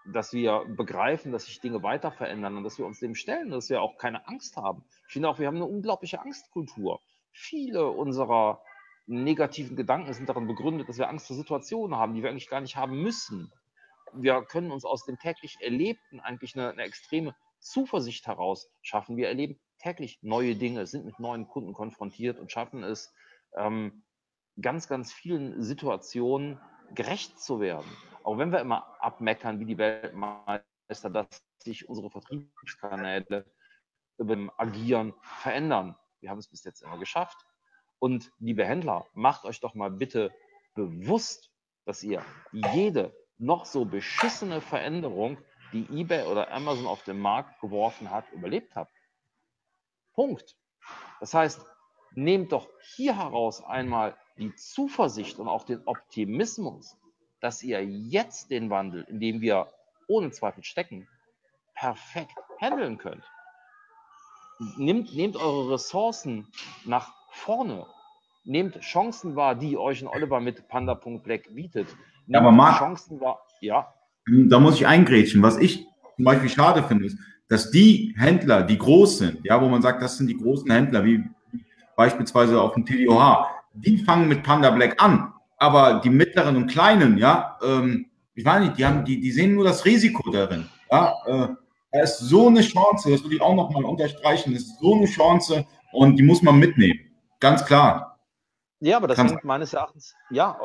dass 0.06 0.32
wir 0.32 0.64
begreifen, 0.68 1.32
dass 1.32 1.46
sich 1.46 1.60
Dinge 1.60 1.82
weiter 1.82 2.10
verändern 2.10 2.56
und 2.56 2.64
dass 2.64 2.78
wir 2.78 2.86
uns 2.86 3.00
dem 3.00 3.14
stellen, 3.14 3.50
dass 3.50 3.70
wir 3.70 3.80
auch 3.80 3.96
keine 3.96 4.26
Angst 4.28 4.56
haben. 4.56 4.84
Ich 5.06 5.14
finde 5.14 5.28
auch, 5.28 5.38
wir 5.38 5.46
haben 5.46 5.56
eine 5.56 5.66
unglaubliche 5.66 6.20
Angstkultur. 6.20 7.00
Viele 7.32 7.88
unserer 7.88 8.62
negativen 9.06 9.76
Gedanken 9.76 10.12
sind 10.12 10.28
darin 10.28 10.46
begründet, 10.46 10.88
dass 10.88 10.98
wir 10.98 11.08
Angst 11.08 11.26
vor 11.26 11.36
Situationen 11.36 11.96
haben, 11.96 12.14
die 12.14 12.22
wir 12.22 12.30
eigentlich 12.30 12.48
gar 12.48 12.60
nicht 12.60 12.76
haben 12.76 13.02
müssen. 13.02 13.52
Wir 14.12 14.42
können 14.42 14.70
uns 14.70 14.84
aus 14.84 15.04
dem 15.04 15.18
täglich 15.18 15.56
Erlebten 15.60 16.20
eigentlich 16.20 16.54
eine, 16.54 16.70
eine 16.70 16.82
extreme 16.82 17.34
Zuversicht 17.58 18.26
heraus 18.26 18.70
schaffen. 18.82 19.16
Wir 19.16 19.28
erleben 19.28 19.58
täglich 19.78 20.18
neue 20.22 20.54
Dinge, 20.54 20.86
sind 20.86 21.04
mit 21.04 21.18
neuen 21.18 21.48
Kunden 21.48 21.72
konfrontiert 21.72 22.38
und 22.38 22.52
schaffen 22.52 22.82
es, 22.82 23.12
ähm, 23.56 24.04
ganz, 24.60 24.88
ganz 24.88 25.12
vielen 25.12 25.62
Situationen 25.62 26.60
gerecht 26.94 27.40
zu 27.40 27.60
werden. 27.60 27.90
Auch 28.24 28.38
wenn 28.38 28.50
wir 28.52 28.60
immer 28.60 28.96
abmeckern 29.00 29.60
wie 29.60 29.66
die 29.66 29.76
Weltmeister, 29.76 31.10
dass 31.10 31.26
sich 31.58 31.88
unsere 31.88 32.10
Vertriebskanäle 32.10 33.44
beim 34.16 34.50
Agieren 34.56 35.12
verändern. 35.20 35.94
Wir 36.20 36.30
haben 36.30 36.38
es 36.38 36.48
bis 36.48 36.64
jetzt 36.64 36.82
immer 36.82 36.98
geschafft. 36.98 37.36
Und 37.98 38.32
liebe 38.38 38.64
Händler, 38.64 39.06
macht 39.12 39.44
euch 39.44 39.60
doch 39.60 39.74
mal 39.74 39.90
bitte 39.90 40.32
bewusst, 40.74 41.50
dass 41.84 42.02
ihr 42.02 42.24
jede 42.50 43.14
noch 43.36 43.66
so 43.66 43.84
beschissene 43.84 44.62
Veränderung, 44.62 45.36
die 45.72 45.86
eBay 45.90 46.24
oder 46.26 46.50
Amazon 46.50 46.86
auf 46.86 47.02
den 47.02 47.18
Markt 47.18 47.60
geworfen 47.60 48.10
hat, 48.10 48.30
überlebt 48.32 48.74
habt. 48.74 48.92
Punkt. 50.14 50.56
Das 51.20 51.34
heißt, 51.34 51.62
nehmt 52.14 52.52
doch 52.52 52.70
hier 52.94 53.18
heraus 53.18 53.62
einmal 53.62 54.16
die 54.38 54.54
Zuversicht 54.54 55.38
und 55.38 55.48
auch 55.48 55.64
den 55.64 55.86
Optimismus, 55.86 56.96
dass 57.44 57.62
ihr 57.62 57.84
jetzt 57.84 58.50
den 58.50 58.70
Wandel, 58.70 59.04
in 59.06 59.20
dem 59.20 59.42
wir 59.42 59.66
ohne 60.06 60.30
Zweifel 60.30 60.64
stecken, 60.64 61.06
perfekt 61.74 62.38
handeln 62.58 62.96
könnt. 62.96 63.22
Nehmt, 64.78 65.14
nehmt 65.14 65.36
eure 65.36 65.74
Ressourcen 65.74 66.46
nach 66.86 67.12
vorne. 67.28 67.84
Nehmt 68.44 68.80
Chancen 68.80 69.36
wahr, 69.36 69.56
die 69.56 69.76
euch 69.76 70.00
ein 70.00 70.08
Oliver 70.08 70.40
mit 70.40 70.68
Panda.black 70.68 71.54
bietet. 71.54 71.88
Nehmt 72.26 72.40
aber 72.40 72.50
Marc, 72.50 72.78
Chancen 72.78 73.20
wahr. 73.20 73.40
Ja. 73.60 73.92
Da 74.26 74.58
muss 74.58 74.76
ich 74.76 74.86
eingrätschen. 74.86 75.42
Was 75.42 75.58
ich 75.58 75.86
zum 76.16 76.24
Beispiel 76.24 76.48
schade 76.48 76.82
finde, 76.82 77.04
ist, 77.04 77.18
dass 77.48 77.70
die 77.70 78.14
Händler, 78.16 78.62
die 78.62 78.78
groß 78.78 79.18
sind, 79.18 79.44
ja, 79.44 79.60
wo 79.60 79.68
man 79.68 79.82
sagt, 79.82 80.00
das 80.00 80.16
sind 80.16 80.28
die 80.28 80.38
großen 80.38 80.70
Händler, 80.70 81.04
wie 81.04 81.22
beispielsweise 81.94 82.58
auf 82.58 82.72
dem 82.72 82.86
TDOH, 82.86 83.48
die 83.74 83.98
fangen 83.98 84.28
mit 84.28 84.42
Panda 84.42 84.70
Black 84.70 85.02
an 85.02 85.33
aber 85.56 86.00
die 86.02 86.10
mittleren 86.10 86.56
und 86.56 86.66
kleinen, 86.66 87.18
ja, 87.18 87.58
ähm, 87.62 88.06
ich 88.34 88.44
weiß 88.44 88.62
nicht, 88.64 88.78
die, 88.78 88.84
haben, 88.84 89.04
die, 89.04 89.20
die 89.20 89.30
sehen 89.30 89.54
nur 89.54 89.64
das 89.64 89.84
Risiko 89.84 90.30
darin. 90.30 90.68
Ja, 90.90 91.14
äh, 91.26 91.48
da 91.92 92.00
ist 92.02 92.18
so 92.18 92.48
eine 92.48 92.60
Chance, 92.60 93.10
das 93.10 93.22
will 93.24 93.34
ich 93.34 93.40
auch 93.40 93.54
nochmal 93.54 93.84
unterstreichen, 93.84 94.52
das 94.52 94.62
ist 94.62 94.80
so 94.80 94.94
eine 94.94 95.06
Chance 95.06 95.64
und 95.92 96.16
die 96.16 96.22
muss 96.22 96.42
man 96.42 96.58
mitnehmen. 96.58 96.98
Ganz 97.38 97.64
klar. 97.64 98.18
Ja, 98.80 98.96
aber 98.96 99.08
das 99.08 99.16
Kannst 99.16 99.34
hängt 99.34 99.44
meines 99.44 99.72
Erachtens, 99.72 100.14
ja, 100.30 100.58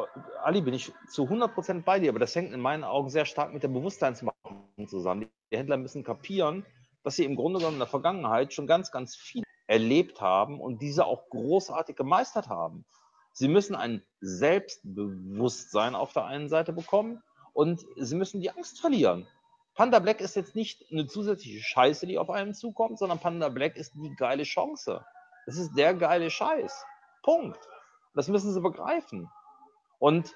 Ali, 0.43 0.61
bin 0.61 0.73
ich 0.73 0.91
zu 1.07 1.23
100% 1.23 1.83
bei 1.83 1.99
dir, 1.99 2.09
aber 2.09 2.19
das 2.19 2.35
hängt 2.35 2.51
in 2.51 2.59
meinen 2.59 2.83
Augen 2.83 3.09
sehr 3.09 3.25
stark 3.25 3.53
mit 3.53 3.63
der 3.63 3.69
Bewusstseinsmachung 3.69 4.87
zusammen. 4.87 5.29
Die 5.51 5.57
Händler 5.57 5.77
müssen 5.77 6.03
kapieren, 6.03 6.65
dass 7.03 7.15
sie 7.15 7.25
im 7.25 7.35
Grunde 7.35 7.59
genommen 7.59 7.75
in 7.75 7.79
der 7.79 7.87
Vergangenheit 7.87 8.51
schon 8.51 8.67
ganz, 8.67 8.91
ganz 8.91 9.15
viel 9.15 9.43
erlebt 9.67 10.19
haben 10.19 10.59
und 10.59 10.81
diese 10.81 11.05
auch 11.05 11.29
großartig 11.29 11.95
gemeistert 11.95 12.49
haben. 12.49 12.85
Sie 13.39 13.47
müssen 13.47 13.73
ein 13.73 14.03
Selbstbewusstsein 14.19 15.95
auf 15.95 16.11
der 16.11 16.25
einen 16.25 16.49
Seite 16.49 16.73
bekommen 16.73 17.23
und 17.53 17.85
sie 17.95 18.17
müssen 18.17 18.41
die 18.41 18.51
Angst 18.51 18.81
verlieren. 18.81 19.27
Panda 19.75 19.99
Black 19.99 20.19
ist 20.19 20.35
jetzt 20.35 20.57
nicht 20.57 20.83
eine 20.91 21.07
zusätzliche 21.07 21.63
Scheiße, 21.63 22.05
die 22.05 22.17
auf 22.17 22.29
einem 22.29 22.53
zukommt, 22.53 22.99
sondern 22.99 23.17
Panda 23.17 23.47
Black 23.47 23.77
ist 23.77 23.93
die 23.95 24.13
geile 24.17 24.43
Chance. 24.43 25.05
Es 25.47 25.57
ist 25.57 25.73
der 25.77 25.93
geile 25.93 26.29
Scheiß. 26.29 26.83
Punkt. 27.23 27.57
Das 28.13 28.27
müssen 28.27 28.51
sie 28.51 28.59
begreifen. 28.59 29.29
Und 29.99 30.35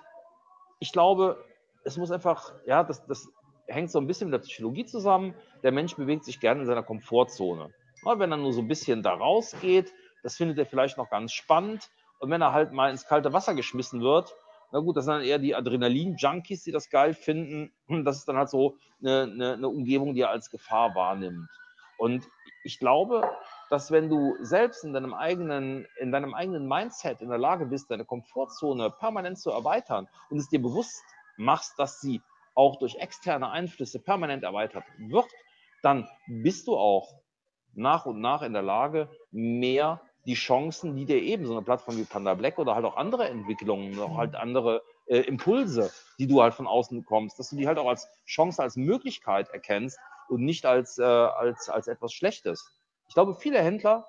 ich 0.79 0.93
glaube, 0.93 1.43
es 1.83 1.97
muss 1.97 2.09
einfach, 2.09 2.53
ja, 2.65 2.85
das, 2.85 3.05
das 3.05 3.27
hängt 3.67 3.91
so 3.91 3.99
ein 3.99 4.07
bisschen 4.07 4.29
mit 4.29 4.39
der 4.39 4.47
Psychologie 4.47 4.85
zusammen. 4.85 5.35
Der 5.61 5.73
Mensch 5.73 5.93
bewegt 5.97 6.23
sich 6.23 6.39
gerne 6.39 6.61
in 6.61 6.67
seiner 6.67 6.83
Komfortzone. 6.83 7.73
wenn 8.05 8.31
er 8.31 8.37
nur 8.37 8.53
so 8.53 8.61
ein 8.61 8.69
bisschen 8.69 9.03
da 9.03 9.13
rausgeht, 9.13 9.91
das 10.23 10.37
findet 10.37 10.57
er 10.57 10.65
vielleicht 10.65 10.97
noch 10.97 11.09
ganz 11.09 11.33
spannend. 11.33 11.89
Und 12.23 12.29
wenn 12.29 12.41
er 12.41 12.53
halt 12.53 12.71
mal 12.71 12.89
ins 12.89 13.05
kalte 13.05 13.33
Wasser 13.33 13.53
geschmissen 13.53 13.99
wird, 13.99 14.33
na 14.71 14.79
gut, 14.79 14.95
das 14.95 15.03
sind 15.03 15.15
dann 15.15 15.23
eher 15.23 15.39
die 15.39 15.55
Adrenalin-Junkies, 15.55 16.63
die 16.63 16.71
das 16.71 16.89
geil 16.89 17.13
finden. 17.13 17.73
Das 18.05 18.15
ist 18.15 18.29
dann 18.29 18.37
halt 18.37 18.47
so 18.47 18.77
eine, 19.01 19.23
eine, 19.23 19.53
eine 19.55 19.67
Umgebung, 19.67 20.13
die 20.13 20.21
er 20.21 20.29
als 20.29 20.49
Gefahr 20.49 20.95
wahrnimmt. 20.95 21.49
Und 21.97 22.25
ich 22.63 22.79
glaube, 22.79 23.29
dass 23.69 23.91
wenn 23.91 24.07
du 24.07 24.37
selbst 24.39 24.85
in 24.85 24.93
deinem 24.93 25.13
eigenen, 25.13 25.85
in 25.99 26.13
deinem 26.13 26.33
eigenen 26.33 26.65
Mindset 26.65 27.19
in 27.19 27.27
der 27.27 27.39
Lage 27.39 27.65
bist, 27.65 27.91
deine 27.91 28.05
Komfortzone 28.05 28.89
permanent 28.89 29.37
zu 29.37 29.51
erweitern 29.51 30.07
und 30.29 30.37
es 30.37 30.47
dir 30.47 30.61
bewusst 30.61 31.03
machst, 31.35 31.77
dass 31.77 31.99
sie 31.99 32.21
auch 32.55 32.79
durch 32.79 32.95
externe 32.95 33.49
Einflüsse 33.49 33.99
permanent 33.99 34.43
erweitert 34.43 34.85
wird, 34.97 35.27
dann 35.81 36.07
bist 36.27 36.67
du 36.67 36.77
auch 36.77 37.21
nach 37.73 38.05
und 38.05 38.21
nach 38.21 38.43
in 38.43 38.53
der 38.53 38.61
Lage, 38.61 39.09
mehr 39.31 39.99
die 40.25 40.35
Chancen, 40.35 40.95
die 40.95 41.05
dir 41.05 41.21
eben 41.21 41.45
so 41.45 41.53
eine 41.53 41.61
Plattform 41.61 41.97
wie 41.97 42.05
Panda 42.05 42.33
Black 42.33 42.57
oder 42.57 42.75
halt 42.75 42.85
auch 42.85 42.95
andere 42.95 43.27
Entwicklungen, 43.27 43.99
auch 43.99 44.17
halt 44.17 44.35
andere 44.35 44.83
äh, 45.07 45.19
Impulse, 45.19 45.91
die 46.17 46.27
du 46.27 46.41
halt 46.41 46.53
von 46.53 46.67
außen 46.67 47.01
bekommst, 47.01 47.37
dass 47.39 47.49
du 47.49 47.57
die 47.57 47.67
halt 47.67 47.77
auch 47.77 47.87
als 47.87 48.07
Chance, 48.25 48.61
als 48.61 48.75
Möglichkeit 48.75 49.49
erkennst 49.49 49.99
und 50.29 50.43
nicht 50.43 50.65
als, 50.65 50.97
äh, 50.97 51.03
als, 51.03 51.69
als 51.69 51.87
etwas 51.87 52.13
Schlechtes. 52.13 52.71
Ich 53.07 53.13
glaube, 53.13 53.35
viele 53.35 53.59
Händler 53.59 54.07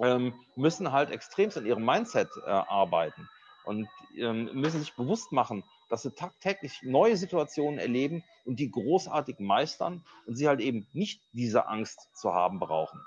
ähm, 0.00 0.34
müssen 0.54 0.92
halt 0.92 1.10
extremst 1.10 1.58
an 1.58 1.66
ihrem 1.66 1.84
Mindset 1.84 2.28
äh, 2.44 2.50
arbeiten 2.50 3.28
und 3.64 3.88
ähm, 4.16 4.50
müssen 4.54 4.80
sich 4.80 4.94
bewusst 4.94 5.32
machen, 5.32 5.64
dass 5.88 6.02
sie 6.02 6.10
tagtäglich 6.10 6.80
neue 6.82 7.16
Situationen 7.16 7.78
erleben 7.78 8.24
und 8.44 8.58
die 8.58 8.70
großartig 8.70 9.38
meistern 9.38 10.04
und 10.26 10.36
sie 10.36 10.48
halt 10.48 10.60
eben 10.60 10.86
nicht 10.92 11.22
diese 11.32 11.68
Angst 11.68 12.08
zu 12.14 12.32
haben 12.32 12.58
brauchen. 12.58 13.00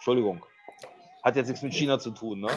Entschuldigung. 0.00 0.40
Hat 1.22 1.36
jetzt 1.36 1.48
nichts 1.48 1.62
mit 1.62 1.74
China 1.74 1.98
zu 1.98 2.12
tun, 2.12 2.40
ne? 2.40 2.48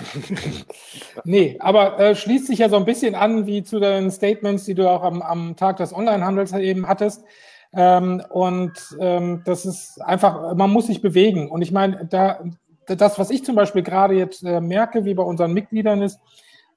nee, 1.26 1.58
aber 1.60 2.00
äh, 2.00 2.16
schließt 2.16 2.48
sich 2.48 2.60
ja 2.60 2.70
so 2.70 2.78
ein 2.78 2.86
bisschen 2.86 3.16
an 3.16 3.46
wie 3.46 3.64
zu 3.64 3.82
den 3.82 4.10
Statements, 4.12 4.64
die 4.64 4.76
du 4.76 4.90
auch 4.90 5.04
am, 5.04 5.22
am 5.22 5.58
Tag 5.58 5.76
des 5.76 5.94
Onlinehandels 5.94 6.54
eben 6.54 6.88
hattest. 6.88 7.26
Ähm, 7.74 8.24
und 8.30 8.72
ähm, 9.02 9.42
das 9.44 9.66
ist 9.66 10.02
einfach, 10.02 10.56
man 10.56 10.70
muss 10.70 10.88
sich 10.88 11.02
bewegen. 11.02 11.52
Und 11.52 11.62
ich 11.62 11.74
meine, 11.74 12.06
da, 12.06 12.42
das, 12.86 13.20
was 13.20 13.30
ich 13.30 13.44
zum 13.44 13.56
Beispiel 13.56 13.84
gerade 13.84 14.14
jetzt 14.14 14.44
äh, 14.46 14.62
merke, 14.62 15.04
wie 15.04 15.14
bei 15.14 15.24
unseren 15.24 15.52
Mitgliedern 15.52 16.02
ist, 16.02 16.22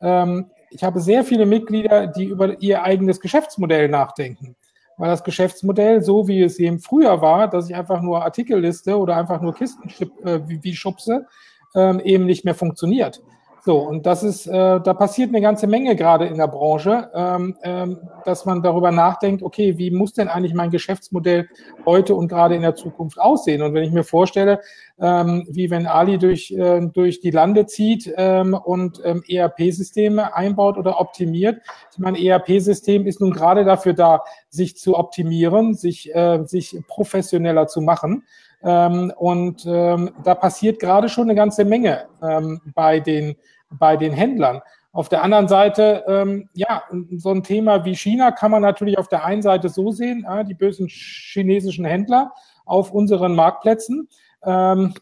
ähm, 0.00 0.50
ich 0.70 0.82
habe 0.82 0.98
sehr 0.98 1.22
viele 1.22 1.46
Mitglieder, 1.46 2.08
die 2.08 2.24
über 2.24 2.60
ihr 2.60 2.82
eigenes 2.82 3.20
Geschäftsmodell 3.20 3.88
nachdenken 3.88 4.56
weil 4.96 5.10
das 5.10 5.24
Geschäftsmodell, 5.24 6.02
so 6.02 6.28
wie 6.28 6.42
es 6.42 6.58
eben 6.58 6.78
früher 6.78 7.20
war, 7.20 7.48
dass 7.48 7.68
ich 7.68 7.76
einfach 7.76 8.00
nur 8.00 8.24
Artikelliste 8.24 8.98
oder 8.98 9.16
einfach 9.16 9.40
nur 9.40 9.54
Kisten 9.54 9.90
äh, 10.24 10.40
wie, 10.46 10.62
wie 10.62 10.74
schubse, 10.74 11.26
ähm, 11.74 12.00
eben 12.00 12.24
nicht 12.24 12.44
mehr 12.44 12.54
funktioniert. 12.54 13.22
So, 13.66 13.78
und 13.78 14.06
das 14.06 14.22
ist, 14.22 14.46
äh, 14.46 14.52
da 14.80 14.94
passiert 14.94 15.30
eine 15.30 15.40
ganze 15.40 15.66
Menge 15.66 15.96
gerade 15.96 16.26
in 16.26 16.36
der 16.36 16.46
Branche, 16.46 17.10
ähm, 17.12 17.56
ähm, 17.64 17.98
dass 18.24 18.44
man 18.44 18.62
darüber 18.62 18.92
nachdenkt, 18.92 19.42
okay, 19.42 19.76
wie 19.76 19.90
muss 19.90 20.12
denn 20.12 20.28
eigentlich 20.28 20.54
mein 20.54 20.70
Geschäftsmodell 20.70 21.48
heute 21.84 22.14
und 22.14 22.28
gerade 22.28 22.54
in 22.54 22.62
der 22.62 22.76
Zukunft 22.76 23.18
aussehen? 23.18 23.62
Und 23.62 23.74
wenn 23.74 23.82
ich 23.82 23.90
mir 23.90 24.04
vorstelle, 24.04 24.60
ähm, 25.00 25.48
wie 25.50 25.68
wenn 25.68 25.88
Ali 25.88 26.16
durch, 26.16 26.52
äh, 26.52 26.86
durch 26.94 27.18
die 27.18 27.32
Lande 27.32 27.66
zieht 27.66 28.08
ähm, 28.16 28.54
und 28.54 29.00
ähm, 29.04 29.24
ERP-Systeme 29.28 30.32
einbaut 30.32 30.78
oder 30.78 31.00
optimiert. 31.00 31.60
Ich 31.90 31.98
meine, 31.98 32.24
ERP-System 32.24 33.04
ist 33.04 33.20
nun 33.20 33.32
gerade 33.32 33.64
dafür 33.64 33.94
da, 33.94 34.22
sich 34.48 34.76
zu 34.76 34.96
optimieren, 34.96 35.74
sich, 35.74 36.14
äh, 36.14 36.44
sich 36.44 36.78
professioneller 36.86 37.66
zu 37.66 37.80
machen. 37.80 38.22
Ähm, 38.62 39.12
und 39.16 39.64
ähm, 39.66 40.12
da 40.22 40.36
passiert 40.36 40.78
gerade 40.78 41.08
schon 41.08 41.24
eine 41.24 41.34
ganze 41.34 41.64
Menge 41.64 42.06
ähm, 42.22 42.60
bei 42.72 43.00
den 43.00 43.36
bei 43.70 43.96
den 43.96 44.12
Händlern. 44.12 44.60
Auf 44.92 45.08
der 45.10 45.22
anderen 45.22 45.46
Seite, 45.46 46.04
ähm, 46.08 46.48
ja, 46.54 46.82
so 47.16 47.30
ein 47.30 47.42
Thema 47.42 47.84
wie 47.84 47.94
China 47.94 48.30
kann 48.30 48.50
man 48.50 48.62
natürlich 48.62 48.96
auf 48.96 49.08
der 49.08 49.24
einen 49.24 49.42
Seite 49.42 49.68
so 49.68 49.90
sehen, 49.90 50.26
äh, 50.26 50.44
die 50.44 50.54
bösen 50.54 50.88
chinesischen 50.88 51.84
Händler 51.84 52.32
auf 52.64 52.92
unseren 52.92 53.34
Marktplätzen. 53.34 54.08
Ähm, 54.42 54.94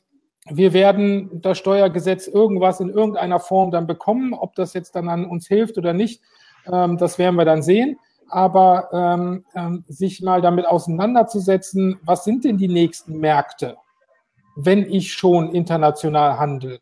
wir 0.51 0.73
werden 0.73 1.41
das 1.41 1.59
Steuergesetz 1.59 2.27
irgendwas 2.27 2.81
in 2.81 2.91
irgendeiner 2.91 3.41
Form 3.41 3.71
dann 3.71 3.87
bekommen. 3.87 4.35
Ob 4.35 4.55
das 4.57 4.75
jetzt 4.75 4.95
dann 4.97 5.09
an 5.09 5.27
uns 5.27 5.47
hilft 5.47 5.79
oder 5.79 5.93
nicht, 5.93 6.23
ähm, 6.71 6.99
das 6.99 7.19
werden 7.19 7.37
wir 7.37 7.45
dann 7.45 7.63
sehen. 7.63 7.97
Aber 8.29 8.89
ähm, 8.93 9.45
ähm, 9.55 9.85
sich 9.87 10.23
mal 10.23 10.41
damit 10.41 10.67
auseinanderzusetzen, 10.67 12.01
was 12.03 12.25
sind 12.25 12.45
denn 12.45 12.59
die 12.59 12.69
nächsten 12.69 13.19
Märkte, 13.19 13.77
wenn 14.57 14.91
ich 14.91 15.13
schon 15.13 15.55
international 15.55 16.39
handle? 16.39 16.81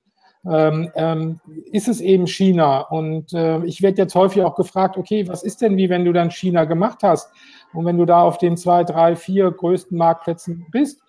Ähm, 0.49 0.91
ähm, 0.95 1.41
ist 1.71 1.89
es 1.89 2.01
eben 2.01 2.27
China. 2.27 2.81
Und 2.81 3.33
äh, 3.33 3.65
ich 3.65 3.83
werde 3.83 4.03
jetzt 4.03 4.15
häufig 4.15 4.43
auch 4.43 4.57
gefragt, 4.57 4.97
okay, 4.97 5.29
was 5.29 5.43
ist 5.43 5.63
denn 5.63 5.77
wie, 5.77 5.89
wenn 5.89 6.05
du 6.05 6.13
dann 6.13 6.31
China 6.31 6.65
gemacht 6.65 6.99
hast? 7.03 7.31
Und 7.73 7.85
wenn 7.85 7.99
du 7.99 8.05
da 8.05 8.23
auf 8.23 8.39
den 8.39 8.57
zwei, 8.57 8.85
drei, 8.85 9.17
vier 9.17 9.51
größten 9.51 9.97
Marktplätzen 9.97 10.67
bist, 10.71 11.01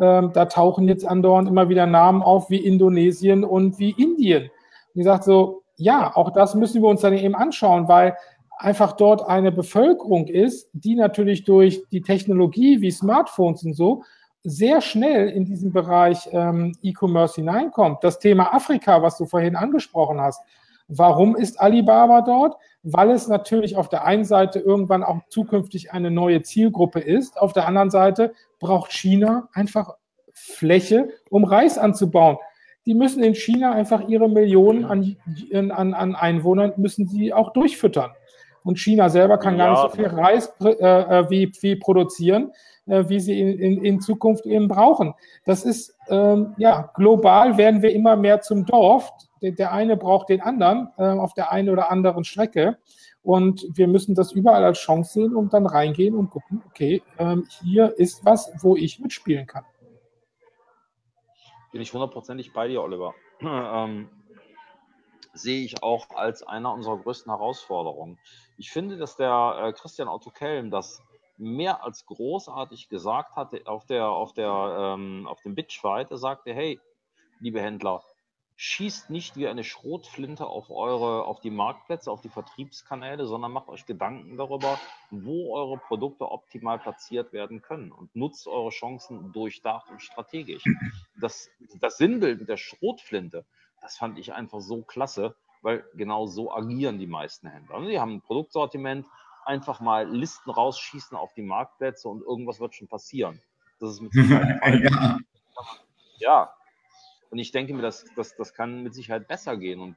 ähm, 0.00 0.32
da 0.32 0.46
tauchen 0.46 0.88
jetzt 0.88 1.06
andauernd 1.06 1.48
immer 1.48 1.68
wieder 1.68 1.86
Namen 1.86 2.22
auf 2.22 2.50
wie 2.50 2.64
Indonesien 2.64 3.44
und 3.44 3.78
wie 3.78 3.90
Indien. 3.90 4.50
Und 4.94 5.00
ich 5.00 5.04
sage 5.04 5.22
so, 5.22 5.62
ja, 5.76 6.14
auch 6.14 6.30
das 6.30 6.54
müssen 6.54 6.82
wir 6.82 6.88
uns 6.88 7.00
dann 7.00 7.14
eben 7.14 7.34
anschauen, 7.34 7.88
weil 7.88 8.16
einfach 8.58 8.92
dort 8.92 9.26
eine 9.26 9.52
Bevölkerung 9.52 10.26
ist, 10.26 10.68
die 10.72 10.94
natürlich 10.94 11.44
durch 11.44 11.82
die 11.90 12.02
Technologie 12.02 12.80
wie 12.80 12.90
Smartphones 12.90 13.64
und 13.64 13.72
so 13.74 14.02
sehr 14.42 14.80
schnell 14.80 15.28
in 15.28 15.44
diesen 15.44 15.72
Bereich 15.72 16.28
ähm, 16.32 16.76
E-Commerce 16.82 17.36
hineinkommt. 17.36 18.02
Das 18.02 18.18
Thema 18.18 18.54
Afrika, 18.54 19.02
was 19.02 19.18
du 19.18 19.26
vorhin 19.26 19.56
angesprochen 19.56 20.20
hast. 20.20 20.42
Warum 20.88 21.36
ist 21.36 21.60
Alibaba 21.60 22.22
dort? 22.22 22.56
Weil 22.82 23.10
es 23.10 23.28
natürlich 23.28 23.76
auf 23.76 23.88
der 23.88 24.04
einen 24.04 24.24
Seite 24.24 24.58
irgendwann 24.58 25.04
auch 25.04 25.20
zukünftig 25.28 25.92
eine 25.92 26.10
neue 26.10 26.42
Zielgruppe 26.42 27.00
ist. 27.00 27.40
Auf 27.40 27.52
der 27.52 27.68
anderen 27.68 27.90
Seite 27.90 28.32
braucht 28.58 28.92
China 28.92 29.48
einfach 29.52 29.94
Fläche, 30.32 31.10
um 31.28 31.44
Reis 31.44 31.78
anzubauen. 31.78 32.38
Die 32.86 32.94
müssen 32.94 33.22
in 33.22 33.34
China 33.34 33.72
einfach 33.72 34.08
ihre 34.08 34.28
Millionen 34.28 34.84
an, 34.84 35.16
an, 35.52 35.94
an 35.94 36.14
Einwohnern 36.16 36.72
müssen 36.76 37.06
sie 37.06 37.32
auch 37.32 37.52
durchfüttern. 37.52 38.10
Und 38.64 38.78
China 38.78 39.10
selber 39.10 39.38
kann 39.38 39.58
ja, 39.58 39.66
gar 39.66 39.70
nicht 39.70 39.82
so 39.82 39.96
viel 39.96 40.06
Reis 40.06 40.52
äh, 40.62 40.70
äh 40.70 41.30
wie, 41.30 41.52
wie 41.60 41.76
produzieren 41.76 42.52
wie 43.08 43.20
sie 43.20 43.40
in, 43.40 43.58
in, 43.58 43.84
in 43.84 44.00
Zukunft 44.00 44.46
eben 44.46 44.68
brauchen. 44.68 45.14
Das 45.44 45.64
ist, 45.64 45.96
ähm, 46.08 46.54
ja, 46.58 46.90
global 46.94 47.56
werden 47.56 47.82
wir 47.82 47.92
immer 47.92 48.16
mehr 48.16 48.40
zum 48.40 48.66
Dorf. 48.66 49.10
Der, 49.42 49.52
der 49.52 49.72
eine 49.72 49.96
braucht 49.96 50.28
den 50.28 50.40
anderen 50.40 50.90
äh, 50.98 51.04
auf 51.04 51.34
der 51.34 51.52
einen 51.52 51.70
oder 51.70 51.90
anderen 51.90 52.24
Strecke. 52.24 52.78
Und 53.22 53.66
wir 53.74 53.86
müssen 53.86 54.14
das 54.14 54.32
überall 54.32 54.64
als 54.64 54.78
Chance 54.78 55.12
sehen 55.12 55.36
und 55.36 55.52
dann 55.52 55.66
reingehen 55.66 56.14
und 56.14 56.30
gucken, 56.30 56.62
okay, 56.66 57.02
ähm, 57.18 57.46
hier 57.62 57.98
ist 57.98 58.24
was, 58.24 58.50
wo 58.60 58.76
ich 58.76 58.98
mitspielen 58.98 59.46
kann. 59.46 59.64
Bin 61.72 61.82
ich 61.82 61.92
hundertprozentig 61.92 62.52
bei 62.52 62.68
dir, 62.68 62.82
Oliver. 62.82 63.14
Ähm, 63.42 64.10
sehe 65.32 65.64
ich 65.64 65.82
auch 65.82 66.10
als 66.10 66.42
einer 66.42 66.72
unserer 66.72 66.98
größten 66.98 67.32
Herausforderungen. 67.32 68.18
Ich 68.56 68.70
finde, 68.70 68.96
dass 68.96 69.16
der 69.16 69.62
äh, 69.62 69.72
Christian 69.72 70.08
Otto 70.08 70.30
Kelm 70.30 70.70
das 70.70 71.02
mehr 71.40 71.82
als 71.82 72.06
großartig 72.06 72.88
gesagt 72.88 73.36
hatte 73.36 73.62
auf, 73.66 73.86
der, 73.86 74.08
auf, 74.08 74.32
der, 74.32 74.94
ähm, 74.96 75.26
auf 75.26 75.40
dem 75.42 75.54
Bitchfight. 75.54 76.10
Er 76.10 76.18
sagte, 76.18 76.52
hey, 76.54 76.78
liebe 77.40 77.60
Händler, 77.60 78.02
schießt 78.56 79.08
nicht 79.08 79.38
wie 79.38 79.48
eine 79.48 79.64
Schrotflinte 79.64 80.46
auf 80.46 80.68
eure, 80.68 81.24
auf 81.24 81.40
die 81.40 81.50
Marktplätze, 81.50 82.10
auf 82.10 82.20
die 82.20 82.28
Vertriebskanäle, 82.28 83.24
sondern 83.24 83.52
macht 83.52 83.68
euch 83.68 83.86
Gedanken 83.86 84.36
darüber, 84.36 84.78
wo 85.10 85.54
eure 85.54 85.78
Produkte 85.78 86.30
optimal 86.30 86.78
platziert 86.78 87.32
werden 87.32 87.62
können 87.62 87.90
und 87.90 88.14
nutzt 88.14 88.46
eure 88.46 88.68
Chancen 88.68 89.32
durchdacht 89.32 89.88
und 89.90 90.02
strategisch. 90.02 90.62
Das, 91.18 91.48
das 91.80 91.96
Sinnbild 91.96 92.46
der 92.46 92.58
Schrotflinte, 92.58 93.46
das 93.80 93.96
fand 93.96 94.18
ich 94.18 94.34
einfach 94.34 94.60
so 94.60 94.82
klasse, 94.82 95.36
weil 95.62 95.84
genau 95.94 96.26
so 96.26 96.52
agieren 96.52 96.98
die 96.98 97.06
meisten 97.06 97.48
Händler. 97.48 97.80
Die 97.80 97.98
haben 97.98 98.16
ein 98.16 98.20
Produktsortiment, 98.20 99.06
einfach 99.44 99.80
mal 99.80 100.08
Listen 100.08 100.50
rausschießen 100.50 101.16
auf 101.16 101.32
die 101.34 101.42
Marktplätze 101.42 102.08
und 102.08 102.22
irgendwas 102.22 102.60
wird 102.60 102.74
schon 102.74 102.88
passieren. 102.88 103.40
Das 103.78 103.90
ist 103.90 104.00
mit 104.00 104.12
Sicherheit 104.14 104.90
ja. 104.90 105.18
ja. 106.18 106.54
Und 107.30 107.38
ich 107.38 107.52
denke 107.52 107.74
mir, 107.74 107.82
das, 107.82 108.04
das, 108.16 108.36
das 108.36 108.54
kann 108.54 108.82
mit 108.82 108.94
Sicherheit 108.94 109.28
besser 109.28 109.56
gehen. 109.56 109.80
Und 109.80 109.96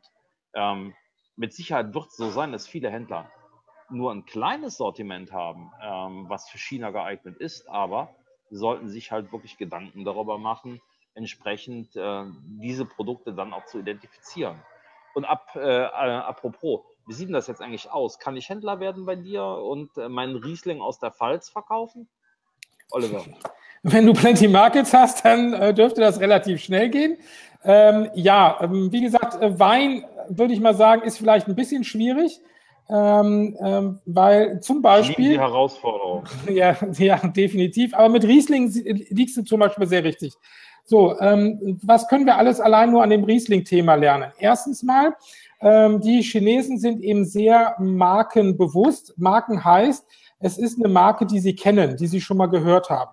ähm, 0.54 0.94
mit 1.36 1.54
Sicherheit 1.54 1.94
wird 1.94 2.08
es 2.08 2.18
so 2.18 2.30
sein, 2.30 2.52
dass 2.52 2.68
viele 2.68 2.92
Händler 2.92 3.32
nur 3.90 4.12
ein 4.12 4.26
kleines 4.26 4.78
Sortiment 4.78 5.32
haben, 5.32 5.72
ähm, 5.82 6.26
was 6.30 6.50
für 6.50 6.58
China 6.58 6.92
geeignet 6.92 7.38
ist, 7.38 7.68
aber 7.70 8.16
sie 8.50 8.58
sollten 8.58 8.90
sich 8.90 9.12
halt 9.12 9.32
wirklich 9.32 9.58
Gedanken 9.58 10.06
darüber 10.06 10.38
machen, 10.38 10.82
entsprechend 11.16 11.96
äh, 11.96 12.26
diese 12.44 12.86
Produkte 12.86 13.34
dann 13.34 13.54
auch 13.54 13.66
zu 13.66 13.80
identifizieren. 13.80 14.62
Und 15.14 15.26
ab, 15.26 15.56
äh, 15.56 15.60
äh, 15.60 15.88
apropos, 15.88 16.82
wie 17.08 17.14
sieht 17.14 17.28
denn 17.28 17.34
das 17.34 17.48
jetzt 17.48 17.62
eigentlich 17.62 17.92
aus? 17.92 18.20
Kann 18.20 18.38
ich 18.38 18.50
Händler 18.50 18.80
werden 18.80 19.06
bei 19.06 19.16
dir 19.16 19.44
und 19.44 19.98
äh, 19.98 20.10
meinen 20.10 20.36
Riesling 20.36 20.82
aus 20.82 21.00
der 21.00 21.12
Pfalz 21.12 21.50
verkaufen? 21.50 22.08
Oliver. 22.92 23.24
Wenn 23.84 24.06
du 24.06 24.14
Plenty 24.14 24.48
Markets 24.48 24.94
hast, 24.94 25.26
dann 25.26 25.54
äh, 25.54 25.74
dürfte 25.74 26.00
das 26.00 26.20
relativ 26.22 26.62
schnell 26.62 26.90
gehen. 26.90 27.18
Ähm, 27.66 28.10
ja, 28.14 28.58
ähm, 28.62 28.92
wie 28.92 29.02
gesagt, 29.02 29.42
äh, 29.42 29.60
Wein, 29.60 30.06
würde 30.30 30.54
ich 30.54 30.62
mal 30.62 30.76
sagen, 30.76 31.02
ist 31.02 31.18
vielleicht 31.18 31.48
ein 31.48 31.56
bisschen 31.56 31.84
schwierig. 31.84 32.40
Ähm, 32.90 33.58
ähm, 33.62 34.00
weil 34.06 34.60
zum 34.60 34.82
Beispiel. 34.82 35.32
Die 35.32 35.40
Herausforderung. 35.40 36.26
Ja, 36.50 36.76
ja, 36.98 37.18
definitiv. 37.18 37.94
Aber 37.94 38.10
mit 38.10 38.24
Riesling 38.24 38.70
liegst 39.10 39.38
du 39.38 39.44
zum 39.44 39.60
Beispiel 39.60 39.88
sehr 39.88 40.04
richtig. 40.04 40.34
So, 40.86 41.18
ähm, 41.20 41.80
was 41.82 42.08
können 42.10 42.26
wir 42.26 42.38
alles 42.38 42.60
allein 42.60 42.92
nur 42.92 43.04
an 43.04 43.10
dem 43.10 43.24
Riesling-Thema 43.24 43.96
lernen? 43.96 44.34
Erstens 44.38 44.84
mal, 44.84 45.16
ähm, 45.64 46.02
die 46.02 46.22
Chinesen 46.22 46.78
sind 46.78 47.02
eben 47.02 47.26
sehr 47.26 47.76
markenbewusst. 47.80 49.14
Marken 49.18 49.64
heißt, 49.64 50.06
es 50.40 50.58
ist 50.58 50.78
eine 50.78 50.90
Marke, 50.92 51.26
die 51.26 51.40
sie 51.40 51.56
kennen, 51.56 51.96
die 51.96 52.08
sie 52.08 52.20
schon 52.20 52.38
mal 52.38 52.48
gehört 52.48 52.90
haben. 52.90 53.12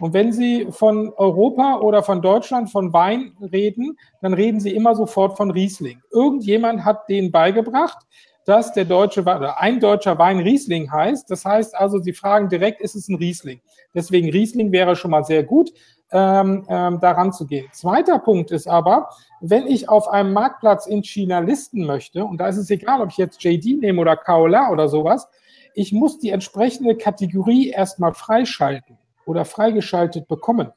Und 0.00 0.14
wenn 0.14 0.32
Sie 0.32 0.66
von 0.70 1.12
Europa 1.16 1.78
oder 1.78 2.02
von 2.02 2.22
Deutschland 2.22 2.70
von 2.70 2.92
Wein 2.92 3.36
reden, 3.40 3.96
dann 4.20 4.34
reden 4.34 4.58
Sie 4.58 4.74
immer 4.74 4.96
sofort 4.96 5.36
von 5.36 5.52
Riesling. 5.52 6.00
Irgendjemand 6.10 6.84
hat 6.84 7.08
denen 7.08 7.30
beigebracht, 7.30 7.98
dass 8.44 8.72
der 8.72 8.84
deutsche 8.84 9.20
oder 9.20 9.60
ein 9.60 9.78
deutscher 9.78 10.18
Wein 10.18 10.40
Riesling 10.40 10.90
heißt. 10.90 11.30
Das 11.30 11.44
heißt 11.44 11.76
also, 11.76 11.98
Sie 12.00 12.12
fragen 12.12 12.48
direkt, 12.48 12.80
ist 12.80 12.96
es 12.96 13.08
ein 13.08 13.14
Riesling? 13.14 13.60
Deswegen 13.94 14.30
Riesling 14.30 14.72
wäre 14.72 14.96
schon 14.96 15.12
mal 15.12 15.24
sehr 15.24 15.44
gut 15.44 15.70
ähm, 16.12 16.64
ähm, 16.68 17.00
daran 17.00 17.32
zu 17.32 17.46
gehen. 17.46 17.66
Zweiter 17.72 18.18
Punkt 18.18 18.50
ist 18.50 18.68
aber, 18.68 19.08
wenn 19.40 19.66
ich 19.66 19.88
auf 19.88 20.08
einem 20.08 20.32
Marktplatz 20.32 20.86
in 20.86 21.02
China 21.02 21.40
listen 21.40 21.86
möchte, 21.86 22.24
und 22.24 22.38
da 22.38 22.48
ist 22.48 22.58
es 22.58 22.70
egal, 22.70 23.00
ob 23.00 23.10
ich 23.10 23.16
jetzt 23.16 23.42
JD 23.42 23.80
nehme 23.80 24.00
oder 24.00 24.16
Kaola 24.16 24.70
oder 24.70 24.88
sowas, 24.88 25.28
ich 25.74 25.92
muss 25.92 26.18
die 26.18 26.30
entsprechende 26.30 26.96
Kategorie 26.96 27.70
erstmal 27.70 28.12
freischalten 28.12 28.98
oder 29.24 29.44
freigeschaltet 29.44 30.28
bekommen. 30.28 30.72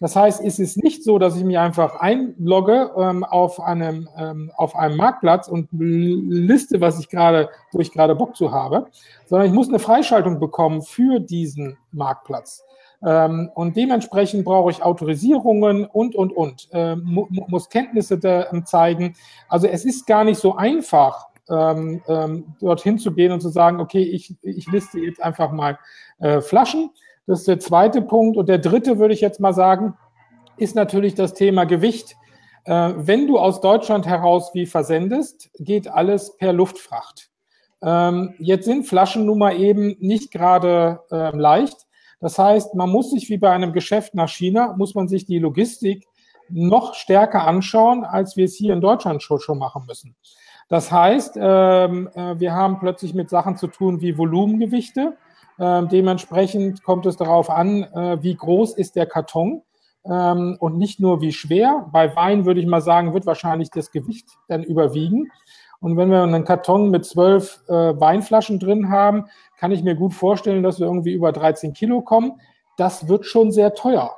Das 0.00 0.16
heißt, 0.16 0.42
es 0.42 0.58
ist 0.58 0.82
nicht 0.82 1.04
so, 1.04 1.18
dass 1.18 1.36
ich 1.36 1.44
mich 1.44 1.58
einfach 1.58 2.00
einlogge 2.00 2.90
ähm, 2.96 3.22
auf, 3.22 3.60
einem, 3.60 4.08
ähm, 4.16 4.50
auf 4.56 4.74
einem 4.74 4.96
Marktplatz 4.96 5.46
und 5.46 5.68
liste, 5.72 6.80
was 6.80 6.98
ich 6.98 7.10
gerade, 7.10 7.50
wo 7.72 7.80
ich 7.80 7.92
gerade 7.92 8.14
Bock 8.14 8.34
zu 8.34 8.50
habe, 8.50 8.86
sondern 9.26 9.46
ich 9.46 9.52
muss 9.52 9.68
eine 9.68 9.78
Freischaltung 9.78 10.40
bekommen 10.40 10.80
für 10.80 11.20
diesen 11.20 11.76
Marktplatz. 11.92 12.64
Ähm, 13.02 13.50
und 13.54 13.76
dementsprechend 13.76 14.44
brauche 14.44 14.70
ich 14.70 14.82
Autorisierungen 14.82 15.86
und, 15.86 16.14
und, 16.14 16.32
und, 16.32 16.68
äh, 16.72 16.96
mu 16.96 17.26
muss 17.30 17.68
Kenntnisse 17.68 18.18
ähm, 18.24 18.66
zeigen. 18.66 19.14
Also 19.48 19.66
es 19.66 19.84
ist 19.84 20.06
gar 20.06 20.24
nicht 20.24 20.38
so 20.38 20.56
einfach, 20.56 21.28
ähm, 21.48 22.02
ähm, 22.08 22.54
dorthin 22.60 22.98
zu 22.98 23.12
gehen 23.12 23.32
und 23.32 23.40
zu 23.40 23.48
sagen, 23.48 23.80
okay, 23.80 24.02
ich, 24.02 24.36
ich 24.42 24.70
liste 24.70 25.00
jetzt 25.00 25.22
einfach 25.22 25.50
mal 25.50 25.78
äh, 26.18 26.40
Flaschen. 26.40 26.90
Das 27.26 27.40
ist 27.40 27.48
der 27.48 27.58
zweite 27.58 28.02
Punkt. 28.02 28.36
Und 28.36 28.48
der 28.48 28.58
dritte, 28.58 28.98
würde 28.98 29.14
ich 29.14 29.20
jetzt 29.20 29.40
mal 29.40 29.54
sagen, 29.54 29.94
ist 30.58 30.76
natürlich 30.76 31.14
das 31.14 31.32
Thema 31.32 31.64
Gewicht. 31.64 32.16
Äh, 32.64 32.92
wenn 32.96 33.26
du 33.26 33.38
aus 33.38 33.62
Deutschland 33.62 34.06
heraus 34.06 34.50
wie 34.52 34.66
versendest, 34.66 35.50
geht 35.58 35.88
alles 35.88 36.36
per 36.36 36.52
Luftfracht. 36.52 37.30
Ähm, 37.82 38.34
jetzt 38.38 38.66
sind 38.66 38.86
Flaschen 38.86 39.24
nun 39.24 39.38
mal 39.38 39.58
eben 39.58 39.96
nicht 40.00 40.30
gerade 40.30 41.00
leicht. 41.08 41.86
Das 42.20 42.38
heißt, 42.38 42.74
man 42.74 42.90
muss 42.90 43.10
sich 43.10 43.28
wie 43.30 43.38
bei 43.38 43.50
einem 43.50 43.72
Geschäft 43.72 44.14
nach 44.14 44.28
China, 44.28 44.74
muss 44.76 44.94
man 44.94 45.08
sich 45.08 45.24
die 45.24 45.38
Logistik 45.38 46.06
noch 46.50 46.94
stärker 46.94 47.46
anschauen, 47.46 48.04
als 48.04 48.36
wir 48.36 48.44
es 48.44 48.56
hier 48.56 48.74
in 48.74 48.80
Deutschland 48.80 49.22
schon, 49.22 49.40
schon 49.40 49.58
machen 49.58 49.84
müssen. 49.86 50.14
Das 50.68 50.92
heißt, 50.92 51.36
ähm, 51.36 52.08
äh, 52.14 52.38
wir 52.38 52.52
haben 52.54 52.78
plötzlich 52.78 53.14
mit 53.14 53.30
Sachen 53.30 53.56
zu 53.56 53.66
tun 53.66 54.00
wie 54.00 54.16
Volumengewichte. 54.16 55.16
Ähm, 55.58 55.88
dementsprechend 55.88 56.84
kommt 56.84 57.06
es 57.06 57.16
darauf 57.16 57.50
an, 57.50 57.82
äh, 57.82 58.22
wie 58.22 58.34
groß 58.34 58.74
ist 58.74 58.96
der 58.96 59.06
Karton 59.06 59.62
ähm, 60.04 60.56
und 60.60 60.78
nicht 60.78 61.00
nur 61.00 61.20
wie 61.20 61.32
schwer. 61.32 61.88
Bei 61.92 62.14
Wein 62.14 62.44
würde 62.44 62.60
ich 62.60 62.66
mal 62.66 62.80
sagen, 62.80 63.14
wird 63.14 63.26
wahrscheinlich 63.26 63.70
das 63.70 63.90
Gewicht 63.90 64.28
dann 64.48 64.62
überwiegen. 64.62 65.30
Und 65.80 65.96
wenn 65.96 66.10
wir 66.10 66.22
einen 66.22 66.44
Karton 66.44 66.90
mit 66.90 67.06
zwölf 67.06 67.60
äh, 67.68 67.72
Weinflaschen 67.72 68.58
drin 68.58 68.90
haben, 68.90 69.26
kann 69.58 69.72
ich 69.72 69.82
mir 69.82 69.94
gut 69.94 70.12
vorstellen, 70.12 70.62
dass 70.62 70.78
wir 70.78 70.86
irgendwie 70.86 71.12
über 71.12 71.32
13 71.32 71.72
Kilo 71.72 72.02
kommen. 72.02 72.40
Das 72.76 73.08
wird 73.08 73.24
schon 73.24 73.50
sehr 73.50 73.74
teuer. 73.74 74.16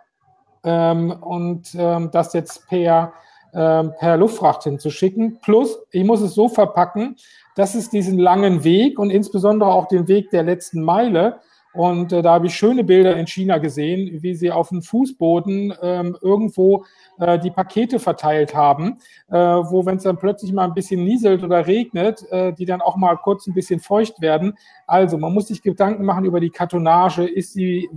Ähm, 0.64 1.10
und 1.10 1.74
ähm, 1.76 2.10
das 2.12 2.32
jetzt 2.32 2.68
per, 2.68 3.12
ähm, 3.54 3.92
per 3.98 4.16
Luftfracht 4.16 4.64
hinzuschicken. 4.64 5.38
Plus, 5.40 5.78
ich 5.90 6.04
muss 6.04 6.20
es 6.20 6.34
so 6.34 6.48
verpacken, 6.48 7.16
dass 7.54 7.74
es 7.74 7.90
diesen 7.90 8.18
langen 8.18 8.64
Weg 8.64 8.98
und 8.98 9.10
insbesondere 9.10 9.72
auch 9.72 9.86
den 9.86 10.08
Weg 10.08 10.30
der 10.30 10.42
letzten 10.42 10.82
Meile 10.82 11.40
und 11.74 12.12
äh, 12.12 12.22
da 12.22 12.34
habe 12.34 12.46
ich 12.46 12.54
schöne 12.54 12.84
Bilder 12.84 13.16
in 13.16 13.26
China 13.26 13.58
gesehen, 13.58 14.22
wie 14.22 14.34
sie 14.34 14.50
auf 14.50 14.68
dem 14.68 14.82
Fußboden 14.82 15.74
ähm, 15.80 16.16
irgendwo 16.20 16.84
äh, 17.18 17.38
die 17.38 17.50
Pakete 17.50 17.98
verteilt 17.98 18.54
haben, 18.54 18.98
äh, 19.30 19.36
wo, 19.36 19.86
wenn 19.86 19.96
es 19.96 20.02
dann 20.02 20.18
plötzlich 20.18 20.52
mal 20.52 20.64
ein 20.64 20.74
bisschen 20.74 21.02
nieselt 21.04 21.42
oder 21.42 21.66
regnet, 21.66 22.30
äh, 22.30 22.52
die 22.52 22.66
dann 22.66 22.82
auch 22.82 22.96
mal 22.96 23.16
kurz 23.16 23.46
ein 23.46 23.54
bisschen 23.54 23.80
feucht 23.80 24.20
werden. 24.20 24.58
Also 24.86 25.16
man 25.16 25.32
muss 25.32 25.48
sich 25.48 25.62
Gedanken 25.62 26.04
machen 26.04 26.26
über 26.26 26.40
die 26.40 26.50
Kartonage. 26.50 27.24
Ist 27.24 27.54
sie 27.54 27.88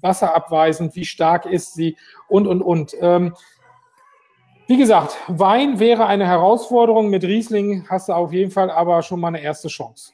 wasserabweisend? 0.00 0.94
Wie 0.94 1.04
stark 1.04 1.46
ist 1.46 1.74
sie? 1.74 1.96
Und, 2.28 2.46
und, 2.46 2.62
und. 2.62 2.94
Ähm, 3.00 3.34
wie 4.68 4.76
gesagt, 4.76 5.16
Wein 5.28 5.78
wäre 5.78 6.06
eine 6.06 6.26
Herausforderung. 6.26 7.08
Mit 7.08 7.22
Riesling 7.22 7.86
hast 7.88 8.08
du 8.08 8.12
auf 8.12 8.32
jeden 8.32 8.50
Fall 8.50 8.70
aber 8.70 9.02
schon 9.02 9.20
mal 9.20 9.28
eine 9.28 9.40
erste 9.40 9.68
Chance. 9.68 10.12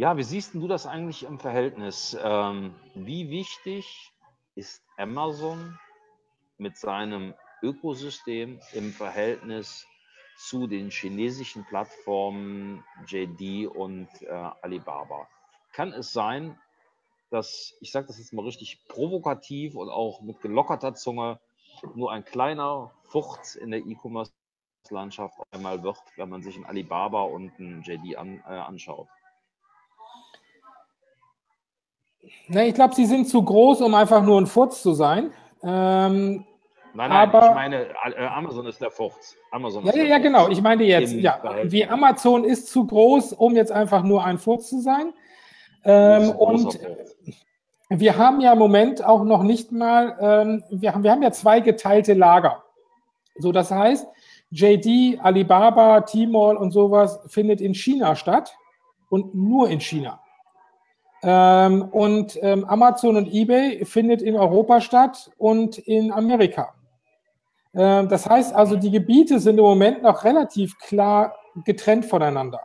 Ja, 0.00 0.16
wie 0.16 0.22
siehst 0.22 0.54
du 0.54 0.66
das 0.66 0.86
eigentlich 0.86 1.24
im 1.24 1.38
Verhältnis? 1.38 2.16
Ähm, 2.24 2.74
wie 2.94 3.28
wichtig 3.28 4.10
ist 4.54 4.82
Amazon 4.96 5.78
mit 6.56 6.78
seinem 6.78 7.34
Ökosystem 7.60 8.60
im 8.72 8.92
Verhältnis 8.94 9.86
zu 10.38 10.66
den 10.66 10.90
chinesischen 10.90 11.66
Plattformen 11.66 12.82
JD 13.08 13.66
und 13.66 14.08
äh, 14.22 14.30
Alibaba? 14.62 15.28
Kann 15.74 15.92
es 15.92 16.14
sein, 16.14 16.58
dass, 17.28 17.76
ich 17.82 17.92
sage 17.92 18.06
das 18.06 18.16
jetzt 18.16 18.32
mal 18.32 18.46
richtig 18.46 18.88
provokativ 18.88 19.74
und 19.74 19.90
auch 19.90 20.22
mit 20.22 20.40
gelockerter 20.40 20.94
Zunge, 20.94 21.40
nur 21.94 22.10
ein 22.10 22.24
kleiner 22.24 22.90
Furz 23.02 23.54
in 23.54 23.70
der 23.70 23.80
E-Commerce-Landschaft 23.80 25.38
einmal 25.50 25.82
wird, 25.82 26.00
wenn 26.16 26.30
man 26.30 26.40
sich 26.40 26.56
ein 26.56 26.64
Alibaba 26.64 27.24
und 27.24 27.58
ein 27.58 27.82
JD 27.82 28.16
an, 28.16 28.42
äh, 28.46 28.54
anschaut? 28.54 29.06
Ne, 32.48 32.68
ich 32.68 32.74
glaube, 32.74 32.94
sie 32.94 33.06
sind 33.06 33.28
zu 33.28 33.42
groß, 33.42 33.80
um 33.80 33.94
einfach 33.94 34.22
nur 34.22 34.40
ein 34.40 34.46
Furz 34.46 34.82
zu 34.82 34.92
sein. 34.92 35.32
Ähm, 35.62 36.44
nein, 36.94 37.10
nein, 37.10 37.12
aber, 37.12 37.48
ich 37.48 37.54
meine, 37.54 37.86
äh, 37.86 38.26
Amazon 38.26 38.66
ist 38.66 38.80
der 38.80 38.90
Furz. 38.90 39.36
Amazon 39.50 39.84
ja, 39.86 39.94
ja, 39.94 40.04
ja, 40.04 40.18
genau. 40.18 40.48
Ich 40.48 40.60
meine 40.60 40.84
jetzt, 40.84 41.12
ja, 41.12 41.40
wie 41.64 41.86
Amazon 41.86 42.44
ist 42.44 42.68
zu 42.68 42.86
groß, 42.86 43.34
um 43.34 43.54
jetzt 43.54 43.72
einfach 43.72 44.02
nur 44.02 44.24
ein 44.24 44.38
Furz 44.38 44.68
zu 44.68 44.80
sein. 44.80 45.12
Ähm, 45.84 46.30
und 46.30 46.78
wir 47.88 48.16
haben 48.16 48.40
ja 48.40 48.52
im 48.52 48.58
Moment 48.58 49.04
auch 49.04 49.24
noch 49.24 49.42
nicht 49.42 49.72
mal, 49.72 50.16
ähm, 50.20 50.64
wir, 50.70 50.94
haben, 50.94 51.02
wir 51.02 51.10
haben 51.10 51.22
ja 51.22 51.32
zwei 51.32 51.60
geteilte 51.60 52.14
Lager. 52.14 52.62
So, 53.36 53.52
das 53.52 53.70
heißt, 53.70 54.06
JD, 54.50 55.20
Alibaba, 55.20 56.00
Tmall 56.02 56.56
und 56.56 56.72
sowas 56.72 57.20
findet 57.28 57.60
in 57.60 57.74
China 57.74 58.14
statt 58.16 58.56
und 59.08 59.34
nur 59.34 59.68
in 59.68 59.80
China. 59.80 60.20
Ähm, 61.22 61.82
und 61.82 62.38
ähm, 62.42 62.64
Amazon 62.64 63.16
und 63.16 63.32
eBay 63.32 63.84
findet 63.84 64.22
in 64.22 64.36
Europa 64.36 64.80
statt 64.80 65.30
und 65.36 65.76
in 65.78 66.12
Amerika. 66.12 66.74
Ähm, 67.74 68.08
das 68.08 68.28
heißt 68.28 68.54
also, 68.54 68.76
die 68.76 68.90
Gebiete 68.90 69.38
sind 69.38 69.58
im 69.58 69.64
Moment 69.64 70.02
noch 70.02 70.24
relativ 70.24 70.78
klar 70.78 71.34
getrennt 71.64 72.06
voneinander. 72.06 72.60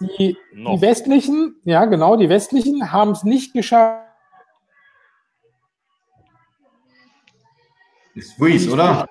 Die, 0.00 0.36
die 0.52 0.80
westlichen, 0.80 1.56
ja 1.64 1.84
genau, 1.84 2.16
die 2.16 2.28
westlichen 2.28 2.92
haben 2.92 3.10
es 3.10 3.24
nicht 3.24 3.52
geschafft. 3.52 4.04
Ist 8.14 8.32
Freeze, 8.34 8.72
oder? 8.72 9.08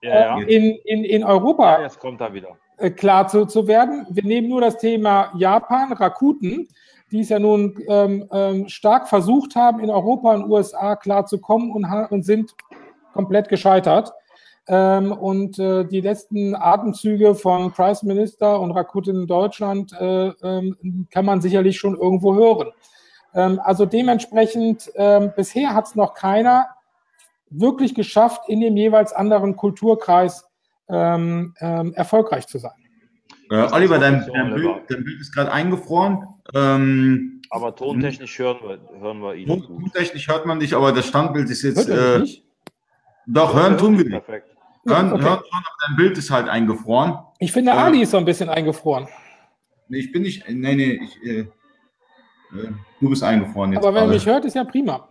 Ja, 0.00 0.38
ja. 0.38 0.46
In, 0.46 0.76
in, 0.84 1.04
in 1.04 1.24
Europa 1.24 1.78
ja, 1.78 1.82
jetzt 1.82 1.98
kommt 1.98 2.20
er 2.20 2.32
wieder. 2.32 2.56
Äh, 2.78 2.90
klar 2.90 3.28
zu, 3.28 3.46
zu 3.46 3.66
werden. 3.66 4.06
Wir 4.10 4.24
nehmen 4.24 4.48
nur 4.48 4.60
das 4.60 4.78
Thema 4.78 5.32
Japan, 5.36 5.92
Rakuten 5.92 6.68
die 7.12 7.20
es 7.20 7.28
ja 7.28 7.38
nun 7.38 7.78
ähm, 7.88 8.28
ähm, 8.32 8.68
stark 8.68 9.08
versucht 9.08 9.54
haben, 9.54 9.80
in 9.80 9.90
Europa 9.90 10.34
und 10.34 10.50
USA 10.50 10.96
klarzukommen 10.96 11.70
und, 11.70 11.84
und 12.10 12.24
sind 12.24 12.54
komplett 13.12 13.48
gescheitert. 13.48 14.12
Ähm, 14.68 15.12
und 15.12 15.58
äh, 15.58 15.84
die 15.84 16.00
letzten 16.00 16.56
Atemzüge 16.56 17.36
von 17.36 17.70
Price 17.72 18.02
Minister 18.02 18.60
und 18.60 18.72
Rakuten 18.72 19.22
in 19.22 19.26
Deutschland 19.28 19.92
äh, 19.92 20.28
äh, 20.28 20.72
kann 21.10 21.24
man 21.24 21.40
sicherlich 21.40 21.78
schon 21.78 21.96
irgendwo 21.96 22.34
hören. 22.34 22.72
Ähm, 23.32 23.60
also 23.62 23.86
dementsprechend, 23.86 24.90
ähm, 24.96 25.32
bisher 25.36 25.72
hat 25.74 25.86
es 25.86 25.94
noch 25.94 26.14
keiner 26.14 26.66
wirklich 27.48 27.94
geschafft, 27.94 28.48
in 28.48 28.60
dem 28.60 28.76
jeweils 28.76 29.12
anderen 29.12 29.54
Kulturkreis 29.54 30.48
ähm, 30.88 31.54
ähm, 31.60 31.94
erfolgreich 31.94 32.48
zu 32.48 32.58
sein. 32.58 32.85
Äh, 33.50 33.72
Oliver, 33.72 33.98
dein, 33.98 34.26
dein, 34.32 34.54
Bild, 34.54 34.68
dein, 34.88 35.04
Bild, 35.04 35.20
ist 35.20 35.32
gerade 35.32 35.52
eingefroren. 35.52 36.24
Ähm, 36.54 37.42
aber 37.50 37.74
tontechnisch 37.74 38.38
hören 38.38 38.58
wir, 38.62 39.00
hören 39.00 39.20
wir 39.20 39.34
ihn. 39.34 39.62
Tontechnisch 39.62 40.28
hört 40.28 40.46
man 40.46 40.58
dich, 40.58 40.74
aber 40.74 40.92
das 40.92 41.06
Standbild 41.06 41.48
ist 41.50 41.62
jetzt. 41.62 41.88
Äh, 41.88 42.24
doch, 43.26 43.54
hören 43.54 43.78
tun 43.78 43.98
wir 43.98 44.04
nicht. 44.04 44.12
Perfekt. 44.12 44.48
Hören, 44.86 45.12
okay. 45.12 45.22
hören 45.22 45.38
schon, 45.38 45.58
aber 45.58 45.76
dein 45.88 45.96
Bild 45.96 46.18
ist 46.18 46.30
halt 46.30 46.48
eingefroren. 46.48 47.18
Ich 47.38 47.52
finde, 47.52 47.72
äh, 47.72 47.74
Ali 47.74 48.02
ist 48.02 48.12
so 48.12 48.18
ein 48.18 48.24
bisschen 48.24 48.48
eingefroren. 48.48 49.08
Nee, 49.88 49.98
ich 49.98 50.12
bin 50.12 50.22
nicht. 50.22 50.48
Nee, 50.48 50.74
nee, 50.74 51.00
ich, 51.02 51.22
äh, 51.22 51.40
äh 51.40 51.48
du 53.00 53.10
bist 53.10 53.22
eingefroren 53.22 53.72
jetzt. 53.72 53.84
Aber 53.84 53.94
wenn 53.94 54.04
er 54.04 54.08
mich 54.08 54.26
hört, 54.26 54.44
ist 54.44 54.54
ja 54.54 54.64
prima. 54.64 55.08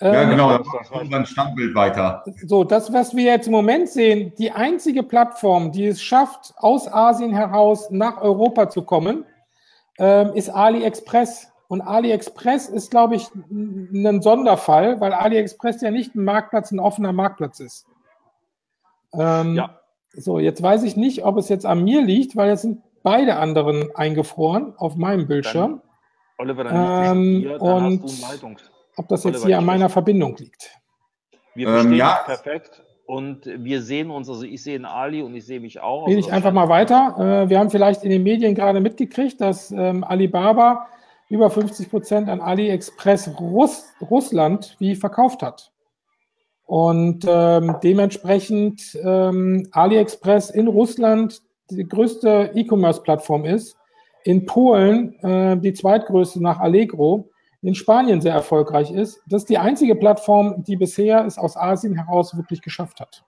Ja, 0.00 0.22
ähm, 0.22 0.30
genau, 0.30 0.50
dann 0.50 0.66
machen 0.66 1.10
wir 1.10 1.16
ein 1.18 1.26
Standbild 1.26 1.74
weiter. 1.74 2.24
So, 2.46 2.64
das, 2.64 2.92
was 2.92 3.14
wir 3.14 3.24
jetzt 3.24 3.46
im 3.46 3.52
Moment 3.52 3.88
sehen, 3.88 4.32
die 4.38 4.50
einzige 4.50 5.02
Plattform, 5.02 5.72
die 5.72 5.86
es 5.86 6.02
schafft, 6.02 6.54
aus 6.56 6.90
Asien 6.90 7.34
heraus 7.34 7.90
nach 7.90 8.20
Europa 8.22 8.70
zu 8.70 8.82
kommen, 8.82 9.26
ähm, 9.98 10.32
ist 10.34 10.48
AliExpress. 10.48 11.52
Und 11.68 11.82
AliExpress 11.82 12.68
ist, 12.68 12.90
glaube 12.90 13.16
ich, 13.16 13.28
ein 13.50 14.22
Sonderfall, 14.22 15.00
weil 15.00 15.12
AliExpress 15.12 15.82
ja 15.82 15.90
nicht 15.90 16.14
ein 16.14 16.24
Marktplatz, 16.24 16.72
ein 16.72 16.80
offener 16.80 17.12
Marktplatz 17.12 17.60
ist. 17.60 17.86
Ähm, 19.12 19.54
ja. 19.54 19.76
So, 20.12 20.38
jetzt 20.38 20.62
weiß 20.62 20.82
ich 20.82 20.96
nicht, 20.96 21.24
ob 21.24 21.36
es 21.36 21.48
jetzt 21.48 21.66
an 21.66 21.84
mir 21.84 22.02
liegt, 22.02 22.36
weil 22.36 22.48
jetzt 22.48 22.62
sind 22.62 22.82
beide 23.02 23.36
anderen 23.36 23.94
eingefroren 23.94 24.74
auf 24.78 24.96
meinem 24.96 25.28
Bildschirm. 25.28 25.82
Dann, 26.38 26.48
Oliver, 26.48 26.64
dann 26.64 27.16
ähm, 27.16 27.40
hier, 27.40 27.58
dann 27.58 27.84
und 27.84 28.02
hast 28.02 28.22
du 28.22 28.26
ein 28.26 28.32
Leitungs 28.32 28.69
ob 28.96 29.08
das 29.08 29.24
jetzt 29.24 29.44
hier 29.44 29.58
an 29.58 29.64
meiner 29.64 29.88
Verbindung 29.88 30.36
liegt. 30.36 30.70
Wir 31.54 31.68
verstehen 31.68 31.92
ähm, 31.92 31.98
ja. 31.98 32.22
perfekt 32.24 32.82
und 33.06 33.46
wir 33.46 33.82
sehen 33.82 34.10
uns, 34.10 34.28
also 34.28 34.44
ich 34.44 34.62
sehe 34.62 34.76
einen 34.76 34.84
Ali 34.84 35.22
und 35.22 35.34
ich 35.34 35.44
sehe 35.44 35.60
mich 35.60 35.80
auch. 35.80 36.06
Rede 36.06 36.20
ich 36.20 36.32
einfach 36.32 36.52
mal 36.52 36.68
weiter. 36.68 37.16
Äh, 37.18 37.50
wir 37.50 37.58
haben 37.58 37.70
vielleicht 37.70 38.04
in 38.04 38.10
den 38.10 38.22
Medien 38.22 38.54
gerade 38.54 38.80
mitgekriegt, 38.80 39.40
dass 39.40 39.70
ähm, 39.72 40.04
Alibaba 40.04 40.86
über 41.28 41.50
50 41.50 41.90
Prozent 41.90 42.28
an 42.28 42.40
AliExpress 42.40 43.30
Russ 43.40 43.84
Russland 44.10 44.76
wie 44.78 44.94
verkauft 44.94 45.42
hat. 45.42 45.72
Und 46.66 47.24
ähm, 47.28 47.76
dementsprechend 47.82 48.96
ähm, 49.02 49.68
AliExpress 49.72 50.50
in 50.50 50.68
Russland 50.68 51.42
die 51.70 51.88
größte 51.88 52.52
E-Commerce-Plattform 52.54 53.44
ist, 53.44 53.76
in 54.24 54.46
Polen 54.46 55.18
äh, 55.24 55.56
die 55.56 55.72
zweitgrößte 55.72 56.42
nach 56.42 56.60
Allegro 56.60 57.30
in 57.62 57.74
Spanien 57.74 58.20
sehr 58.20 58.34
erfolgreich 58.34 58.90
ist. 58.90 59.20
Das 59.26 59.42
ist 59.42 59.50
die 59.50 59.58
einzige 59.58 59.94
Plattform, 59.94 60.64
die 60.64 60.76
bisher 60.76 61.24
es 61.24 61.38
aus 61.38 61.56
Asien 61.56 61.94
heraus 61.94 62.36
wirklich 62.36 62.62
geschafft 62.62 63.00
hat. 63.00 63.24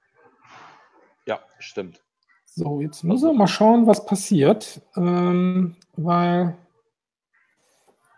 Ja, 1.26 1.40
stimmt. 1.58 2.02
So, 2.44 2.80
jetzt 2.80 3.02
müssen 3.04 3.30
wir 3.30 3.34
mal 3.34 3.46
schauen, 3.46 3.86
was 3.86 4.04
passiert, 4.04 4.80
ähm, 4.96 5.76
weil. 5.96 6.56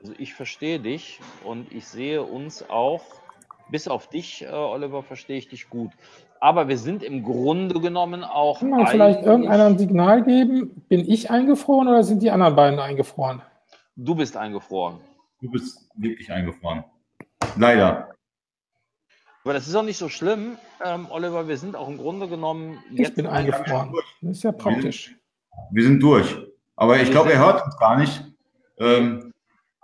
Also 0.00 0.12
ich 0.18 0.34
verstehe 0.34 0.80
dich 0.80 1.20
und 1.44 1.72
ich 1.72 1.86
sehe 1.86 2.22
uns 2.22 2.68
auch. 2.68 3.02
bis 3.70 3.88
auf 3.88 4.08
dich, 4.08 4.42
äh, 4.44 4.50
Oliver, 4.50 5.02
verstehe 5.02 5.38
ich 5.38 5.48
dich 5.48 5.70
gut. 5.70 5.90
Aber 6.40 6.68
wir 6.68 6.76
sind 6.76 7.02
im 7.02 7.22
Grunde 7.22 7.80
genommen 7.80 8.22
auch. 8.22 8.60
Kann 8.60 8.70
man 8.70 8.86
vielleicht 8.86 9.22
irgendeiner 9.22 9.66
ein 9.66 9.78
Signal 9.78 10.22
geben? 10.22 10.84
Bin 10.88 11.00
ich 11.00 11.30
eingefroren 11.30 11.88
oder 11.88 12.04
sind 12.04 12.22
die 12.22 12.30
anderen 12.30 12.54
beiden 12.54 12.78
eingefroren? 12.78 13.40
Du 13.96 14.14
bist 14.14 14.36
eingefroren. 14.36 14.98
Du 15.44 15.50
bist 15.50 15.90
wirklich 15.94 16.32
eingefroren. 16.32 16.84
Leider. 17.58 18.14
Aber 19.42 19.52
das 19.52 19.68
ist 19.68 19.74
auch 19.74 19.82
nicht 19.82 19.98
so 19.98 20.08
schlimm, 20.08 20.56
ähm, 20.82 21.06
Oliver. 21.10 21.46
Wir 21.46 21.58
sind 21.58 21.76
auch 21.76 21.86
im 21.86 21.98
Grunde 21.98 22.28
genommen. 22.28 22.82
Ich 22.94 23.14
bin 23.14 23.26
eingefroren. 23.26 23.92
Das 24.22 24.38
ist 24.38 24.42
ja 24.42 24.52
praktisch. 24.52 25.14
Wir 25.70 25.84
sind, 25.84 26.02
durch. 26.02 26.34
Aber 26.76 26.98
ich 26.98 27.10
glaube, 27.10 27.30
er 27.30 27.40
hört 27.40 27.62
uns 27.62 27.76
gar 27.76 27.98
nicht. 27.98 28.24
Ähm, 28.78 29.34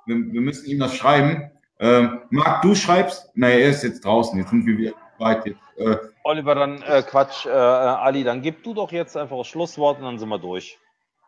wir, 0.06 0.32
wir, 0.32 0.40
müssen 0.40 0.64
ihm 0.64 0.78
das 0.78 0.94
schreiben. 0.94 1.50
Ähm, 1.78 2.22
Marc, 2.30 2.62
du 2.62 2.74
schreibst. 2.74 3.30
Naja, 3.34 3.58
er 3.58 3.68
ist 3.68 3.84
jetzt 3.84 4.02
draußen. 4.02 4.38
Jetzt 4.38 4.48
sind 4.48 4.64
wir 4.64 4.78
wieder 4.78 4.94
weit. 5.18 5.44
Jetzt, 5.44 5.60
äh, 5.76 5.98
Oliver, 6.24 6.54
dann 6.54 6.80
äh, 6.80 7.02
Quatsch, 7.02 7.44
äh, 7.44 7.50
Ali, 7.50 8.24
dann 8.24 8.40
gib 8.40 8.64
du 8.64 8.72
doch 8.72 8.92
jetzt 8.92 9.14
einfach 9.14 9.36
das 9.36 9.48
Schlusswort 9.48 9.98
und 9.98 10.04
dann 10.04 10.18
sind 10.18 10.30
wir 10.30 10.38
durch. 10.38 10.78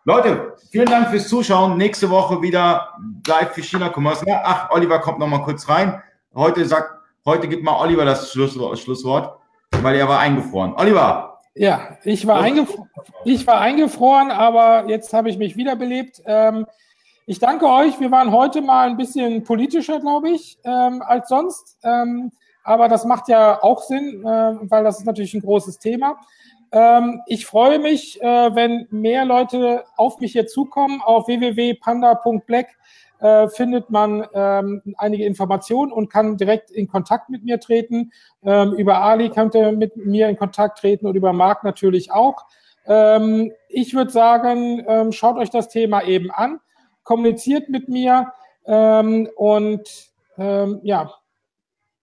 Leute, 0.05 0.57
vielen 0.73 0.87
Dank 0.87 1.11
fürs 1.11 1.29
Zuschauen. 1.29 1.77
Nächste 1.77 2.11
Woche 2.11 2.43
wieder 2.43 2.89
live 3.25 3.53
für 3.53 3.63
China 3.63 3.89
Commerce. 3.89 4.25
Ja, 4.27 4.43
ach, 4.45 4.71
Oliver 4.71 4.99
kommt 4.99 5.21
noch 5.21 5.29
mal 5.29 5.45
kurz 5.45 5.69
rein. 5.69 6.03
Heute 6.35 6.65
sagt, 6.65 6.91
heute 7.25 7.47
gibt 7.47 7.63
mal 7.63 7.81
Oliver 7.81 8.05
das 8.05 8.33
Schlusswort, 8.33 9.39
weil 9.81 9.95
er 9.95 10.09
war 10.09 10.19
eingefroren. 10.19 10.75
Oliver. 10.75 11.39
Ja, 11.55 11.99
ich 12.03 12.27
war, 12.27 12.41
eingefroren, 12.41 12.91
ich 13.25 13.47
war 13.47 13.61
eingefroren, 13.61 14.33
aber 14.33 14.89
jetzt 14.89 15.13
habe 15.13 15.31
ich 15.31 15.39
mich 15.39 15.57
wiederbelebt. 15.57 16.21
Ähm, 16.27 16.67
ich 17.27 17.39
danke 17.39 17.67
euch. 17.67 18.01
Wir 18.01 18.11
waren 18.11 18.33
heute 18.33 18.61
mal 18.61 18.89
ein 18.89 18.97
bisschen 18.97 19.45
politischer, 19.45 20.01
glaube 20.01 20.31
ich, 20.31 20.59
ähm, 20.65 21.01
als 21.07 21.29
sonst. 21.29 21.79
Ähm, 21.85 22.33
aber 22.65 22.89
das 22.89 23.05
macht 23.05 23.29
ja 23.29 23.63
auch 23.63 23.83
Sinn, 23.83 24.25
äh, 24.25 24.55
weil 24.63 24.83
das 24.83 24.99
ist 24.99 25.07
natürlich 25.07 25.35
ein 25.35 25.43
großes 25.43 25.79
Thema. 25.79 26.17
Ähm, 26.73 27.21
ich 27.27 27.45
freue 27.45 27.79
mich, 27.79 28.21
äh, 28.23 28.55
wenn 28.55 28.87
mehr 28.91 29.25
Leute 29.27 29.85
auf 29.97 30.21
mich 30.21 30.33
hier 30.33 30.47
zukommen. 30.47 31.03
Auf 31.03 31.27
www.panda.black 31.27 32.69
äh, 33.21 33.49
findet 33.49 33.91
man 33.91 34.27
ähm, 34.33 34.83
einige 34.97 35.27
Informationen 35.27 35.93
und 35.93 36.09
kann 36.09 36.39
direkt 36.39 36.71
in 36.71 36.89
Kontakt 36.89 37.29
mit 37.29 37.45
mir 37.45 37.61
treten. 37.61 38.11
Ähm, 38.43 38.73
über 38.73 39.03
Ali 39.03 39.29
könnt 39.29 39.55
ihr 39.55 39.73
mit 39.73 39.97
mir 39.97 40.29
in 40.29 40.39
Kontakt 40.39 40.79
treten 40.79 41.07
und 41.07 41.15
über 41.15 41.35
Marc 41.35 41.63
natürlich 41.63 42.11
auch. 42.11 42.47
Ähm, 42.87 43.53
ich 43.69 43.95
würde 43.95 44.11
sagen, 44.11 44.83
ähm, 44.89 45.13
schaut 45.13 45.37
euch 45.37 45.51
das 45.51 45.69
Thema 45.69 46.03
eben 46.03 46.31
an, 46.31 46.59
kommuniziert 47.05 47.69
mit 47.69 47.89
mir 47.89 48.33
ähm, 48.67 49.29
und 49.37 50.11
ja, 50.83 51.13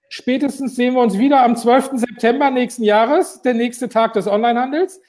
Spätestens 0.10 0.76
sehen 0.76 0.96
wir 0.96 1.02
uns 1.02 1.18
wieder 1.18 1.44
am 1.44 1.56
12. 1.56 1.92
September 1.94 2.50
nächsten 2.50 2.84
Jahres, 2.84 3.42
der 3.44 3.54
nächste 3.54 3.90
Tag 3.90 4.14
des 4.14 4.28
Onlinehandels. 4.28 5.00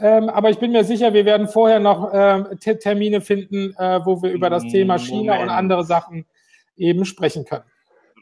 Ähm, 0.00 0.28
aber 0.28 0.50
ich 0.50 0.58
bin 0.58 0.72
mir 0.72 0.84
sicher, 0.84 1.12
wir 1.12 1.24
werden 1.24 1.48
vorher 1.48 1.80
noch 1.80 2.12
äh, 2.12 2.56
Termine 2.56 3.20
finden, 3.20 3.74
äh, 3.78 4.00
wo 4.04 4.20
wir 4.22 4.30
über 4.30 4.50
das 4.50 4.64
Thema 4.64 4.98
China 4.98 5.34
Moment. 5.34 5.42
und 5.42 5.56
andere 5.56 5.84
Sachen 5.84 6.26
eben 6.76 7.04
sprechen 7.04 7.44
können. 7.44 7.64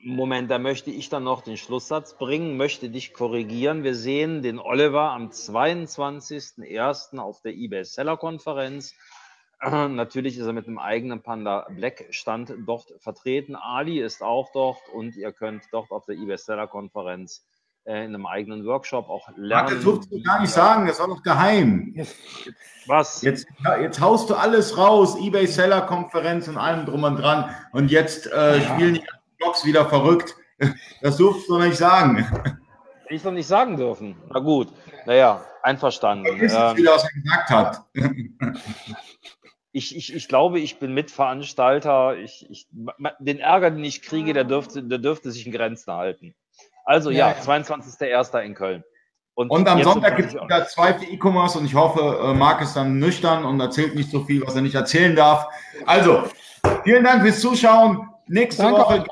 Moment, 0.02 0.50
da 0.50 0.58
möchte 0.58 0.90
ich 0.90 1.08
dann 1.08 1.24
noch 1.24 1.42
den 1.42 1.56
Schlusssatz 1.56 2.16
bringen, 2.16 2.56
möchte 2.56 2.90
dich 2.90 3.12
korrigieren. 3.12 3.82
Wir 3.82 3.94
sehen 3.94 4.40
den 4.40 4.58
Oliver 4.58 5.10
am 5.10 5.30
22.01. 5.30 7.18
auf 7.18 7.40
der 7.40 7.54
eBay 7.54 7.84
Seller 7.84 8.16
Konferenz 8.16 8.94
Natürlich 9.62 10.38
ist 10.38 10.46
er 10.46 10.52
mit 10.52 10.66
einem 10.66 10.78
eigenen 10.78 11.22
Panda 11.22 11.66
Black 11.70 12.06
Stand 12.10 12.52
dort 12.66 12.92
vertreten. 12.98 13.56
Ali 13.56 14.00
ist 14.00 14.22
auch 14.22 14.50
dort 14.52 14.78
und 14.92 15.16
ihr 15.16 15.32
könnt 15.32 15.64
dort 15.72 15.90
auf 15.90 16.04
der 16.06 16.16
eBay 16.16 16.36
Seller 16.36 16.66
Konferenz 16.66 17.46
äh, 17.84 18.04
in 18.04 18.14
einem 18.14 18.26
eigenen 18.26 18.66
Workshop 18.66 19.08
auch 19.08 19.28
lernen. 19.36 19.74
Das 19.74 19.84
durfst 19.84 20.12
du 20.12 20.22
gar 20.22 20.40
nicht 20.40 20.52
sagen, 20.52 20.86
das 20.86 21.00
war 21.00 21.08
doch 21.08 21.22
geheim. 21.22 21.94
Was? 22.86 23.22
Jetzt, 23.22 23.46
jetzt 23.80 24.00
haust 24.00 24.28
du 24.28 24.34
alles 24.34 24.76
raus, 24.76 25.16
eBay 25.20 25.46
Seller 25.46 25.82
Konferenz 25.82 26.48
und 26.48 26.58
allem 26.58 26.84
drum 26.84 27.04
und 27.04 27.16
dran 27.16 27.54
und 27.72 27.90
jetzt 27.90 28.26
äh, 28.26 28.60
spielen 28.60 28.94
die 28.94 29.04
Blogs 29.38 29.64
wieder 29.64 29.86
verrückt. 29.86 30.36
Das 31.02 31.18
durfst 31.18 31.50
du 31.50 31.58
nicht 31.58 31.76
sagen. 31.76 32.26
Ich 33.10 33.22
doch 33.22 33.30
nicht 33.30 33.46
sagen 33.46 33.76
dürfen. 33.76 34.16
Na 34.32 34.40
gut, 34.40 34.72
naja, 35.04 35.44
einverstanden. 35.62 36.26
Ich 36.42 36.50
ähm, 36.50 36.76
wieder, 36.78 36.92
was 36.92 37.04
er 37.04 37.20
gesagt 37.20 37.50
hat. 37.50 37.84
ich, 39.76 39.94
ich, 39.94 40.14
ich 40.14 40.26
glaube, 40.26 40.58
ich 40.58 40.78
bin 40.78 40.94
Mitveranstalter. 40.94 42.16
Ich, 42.16 42.46
ich, 42.48 42.66
den 43.18 43.38
Ärger, 43.38 43.70
den 43.70 43.84
ich 43.84 44.00
kriege, 44.00 44.32
der 44.32 44.44
dürfte, 44.44 44.82
der 44.82 44.96
dürfte 44.96 45.30
sich 45.30 45.44
in 45.44 45.52
Grenzen 45.52 45.92
halten. 45.92 46.34
Also 46.86 47.10
ja, 47.10 47.28
ja 47.28 47.36
22.01. 47.36 48.40
in 48.40 48.54
Köln. 48.54 48.84
Und, 49.34 49.50
und 49.50 49.68
am 49.68 49.82
Sonntag 49.82 50.16
gibt 50.16 50.30
es 50.30 50.34
wieder 50.34 50.66
zwei 50.66 50.94
für 50.94 51.04
E-Commerce 51.04 51.58
und 51.58 51.66
ich 51.66 51.74
hoffe, 51.74 52.00
äh, 52.00 52.32
Marc 52.32 52.62
ist 52.62 52.74
dann 52.74 52.98
nüchtern 52.98 53.44
und 53.44 53.60
erzählt 53.60 53.94
nicht 53.94 54.10
so 54.10 54.24
viel, 54.24 54.40
was 54.46 54.54
er 54.54 54.62
nicht 54.62 54.74
erzählen 54.74 55.14
darf. 55.14 55.46
Also, 55.84 56.24
vielen 56.82 57.04
Dank 57.04 57.20
fürs 57.22 57.40
Zuschauen. 57.40 58.08
Nächste 58.28 58.62
Danke 58.62 58.80
Woche 58.80 59.04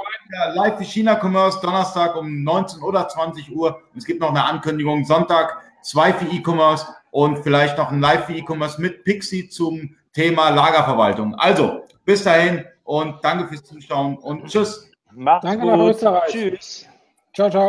live 0.55 0.79
für 0.79 0.85
China 0.85 1.21
Commerce, 1.23 1.61
Donnerstag 1.61 2.17
um 2.17 2.43
19 2.43 2.83
oder 2.83 3.07
20 3.07 3.55
Uhr. 3.55 3.83
Es 3.95 4.07
gibt 4.07 4.21
noch 4.21 4.31
eine 4.31 4.45
Ankündigung, 4.45 5.05
Sonntag 5.05 5.61
zwei 5.83 6.15
für 6.15 6.25
E-Commerce 6.25 6.87
und 7.11 7.43
vielleicht 7.43 7.77
noch 7.77 7.91
ein 7.93 8.01
Live 8.01 8.25
für 8.25 8.33
E-Commerce 8.33 8.81
mit 8.81 9.05
Pixie 9.05 9.51
zum 9.51 9.95
Thema 10.15 10.49
Lagerverwaltung. 10.51 11.35
Also, 11.35 11.83
bis 12.05 12.25
dahin 12.25 12.65
und 12.85 13.23
danke 13.23 13.49
fürs 13.49 13.65
Zuschauen 13.65 14.17
und 14.17 14.47
tschüss. 14.47 14.91
Macht's 15.11 15.45
danke 15.45 15.67
gut. 15.67 15.77
nach 15.77 15.87
Österreich. 15.87 16.31
Tschüss. 16.31 16.89
Ciao, 17.35 17.51
ciao. 17.51 17.69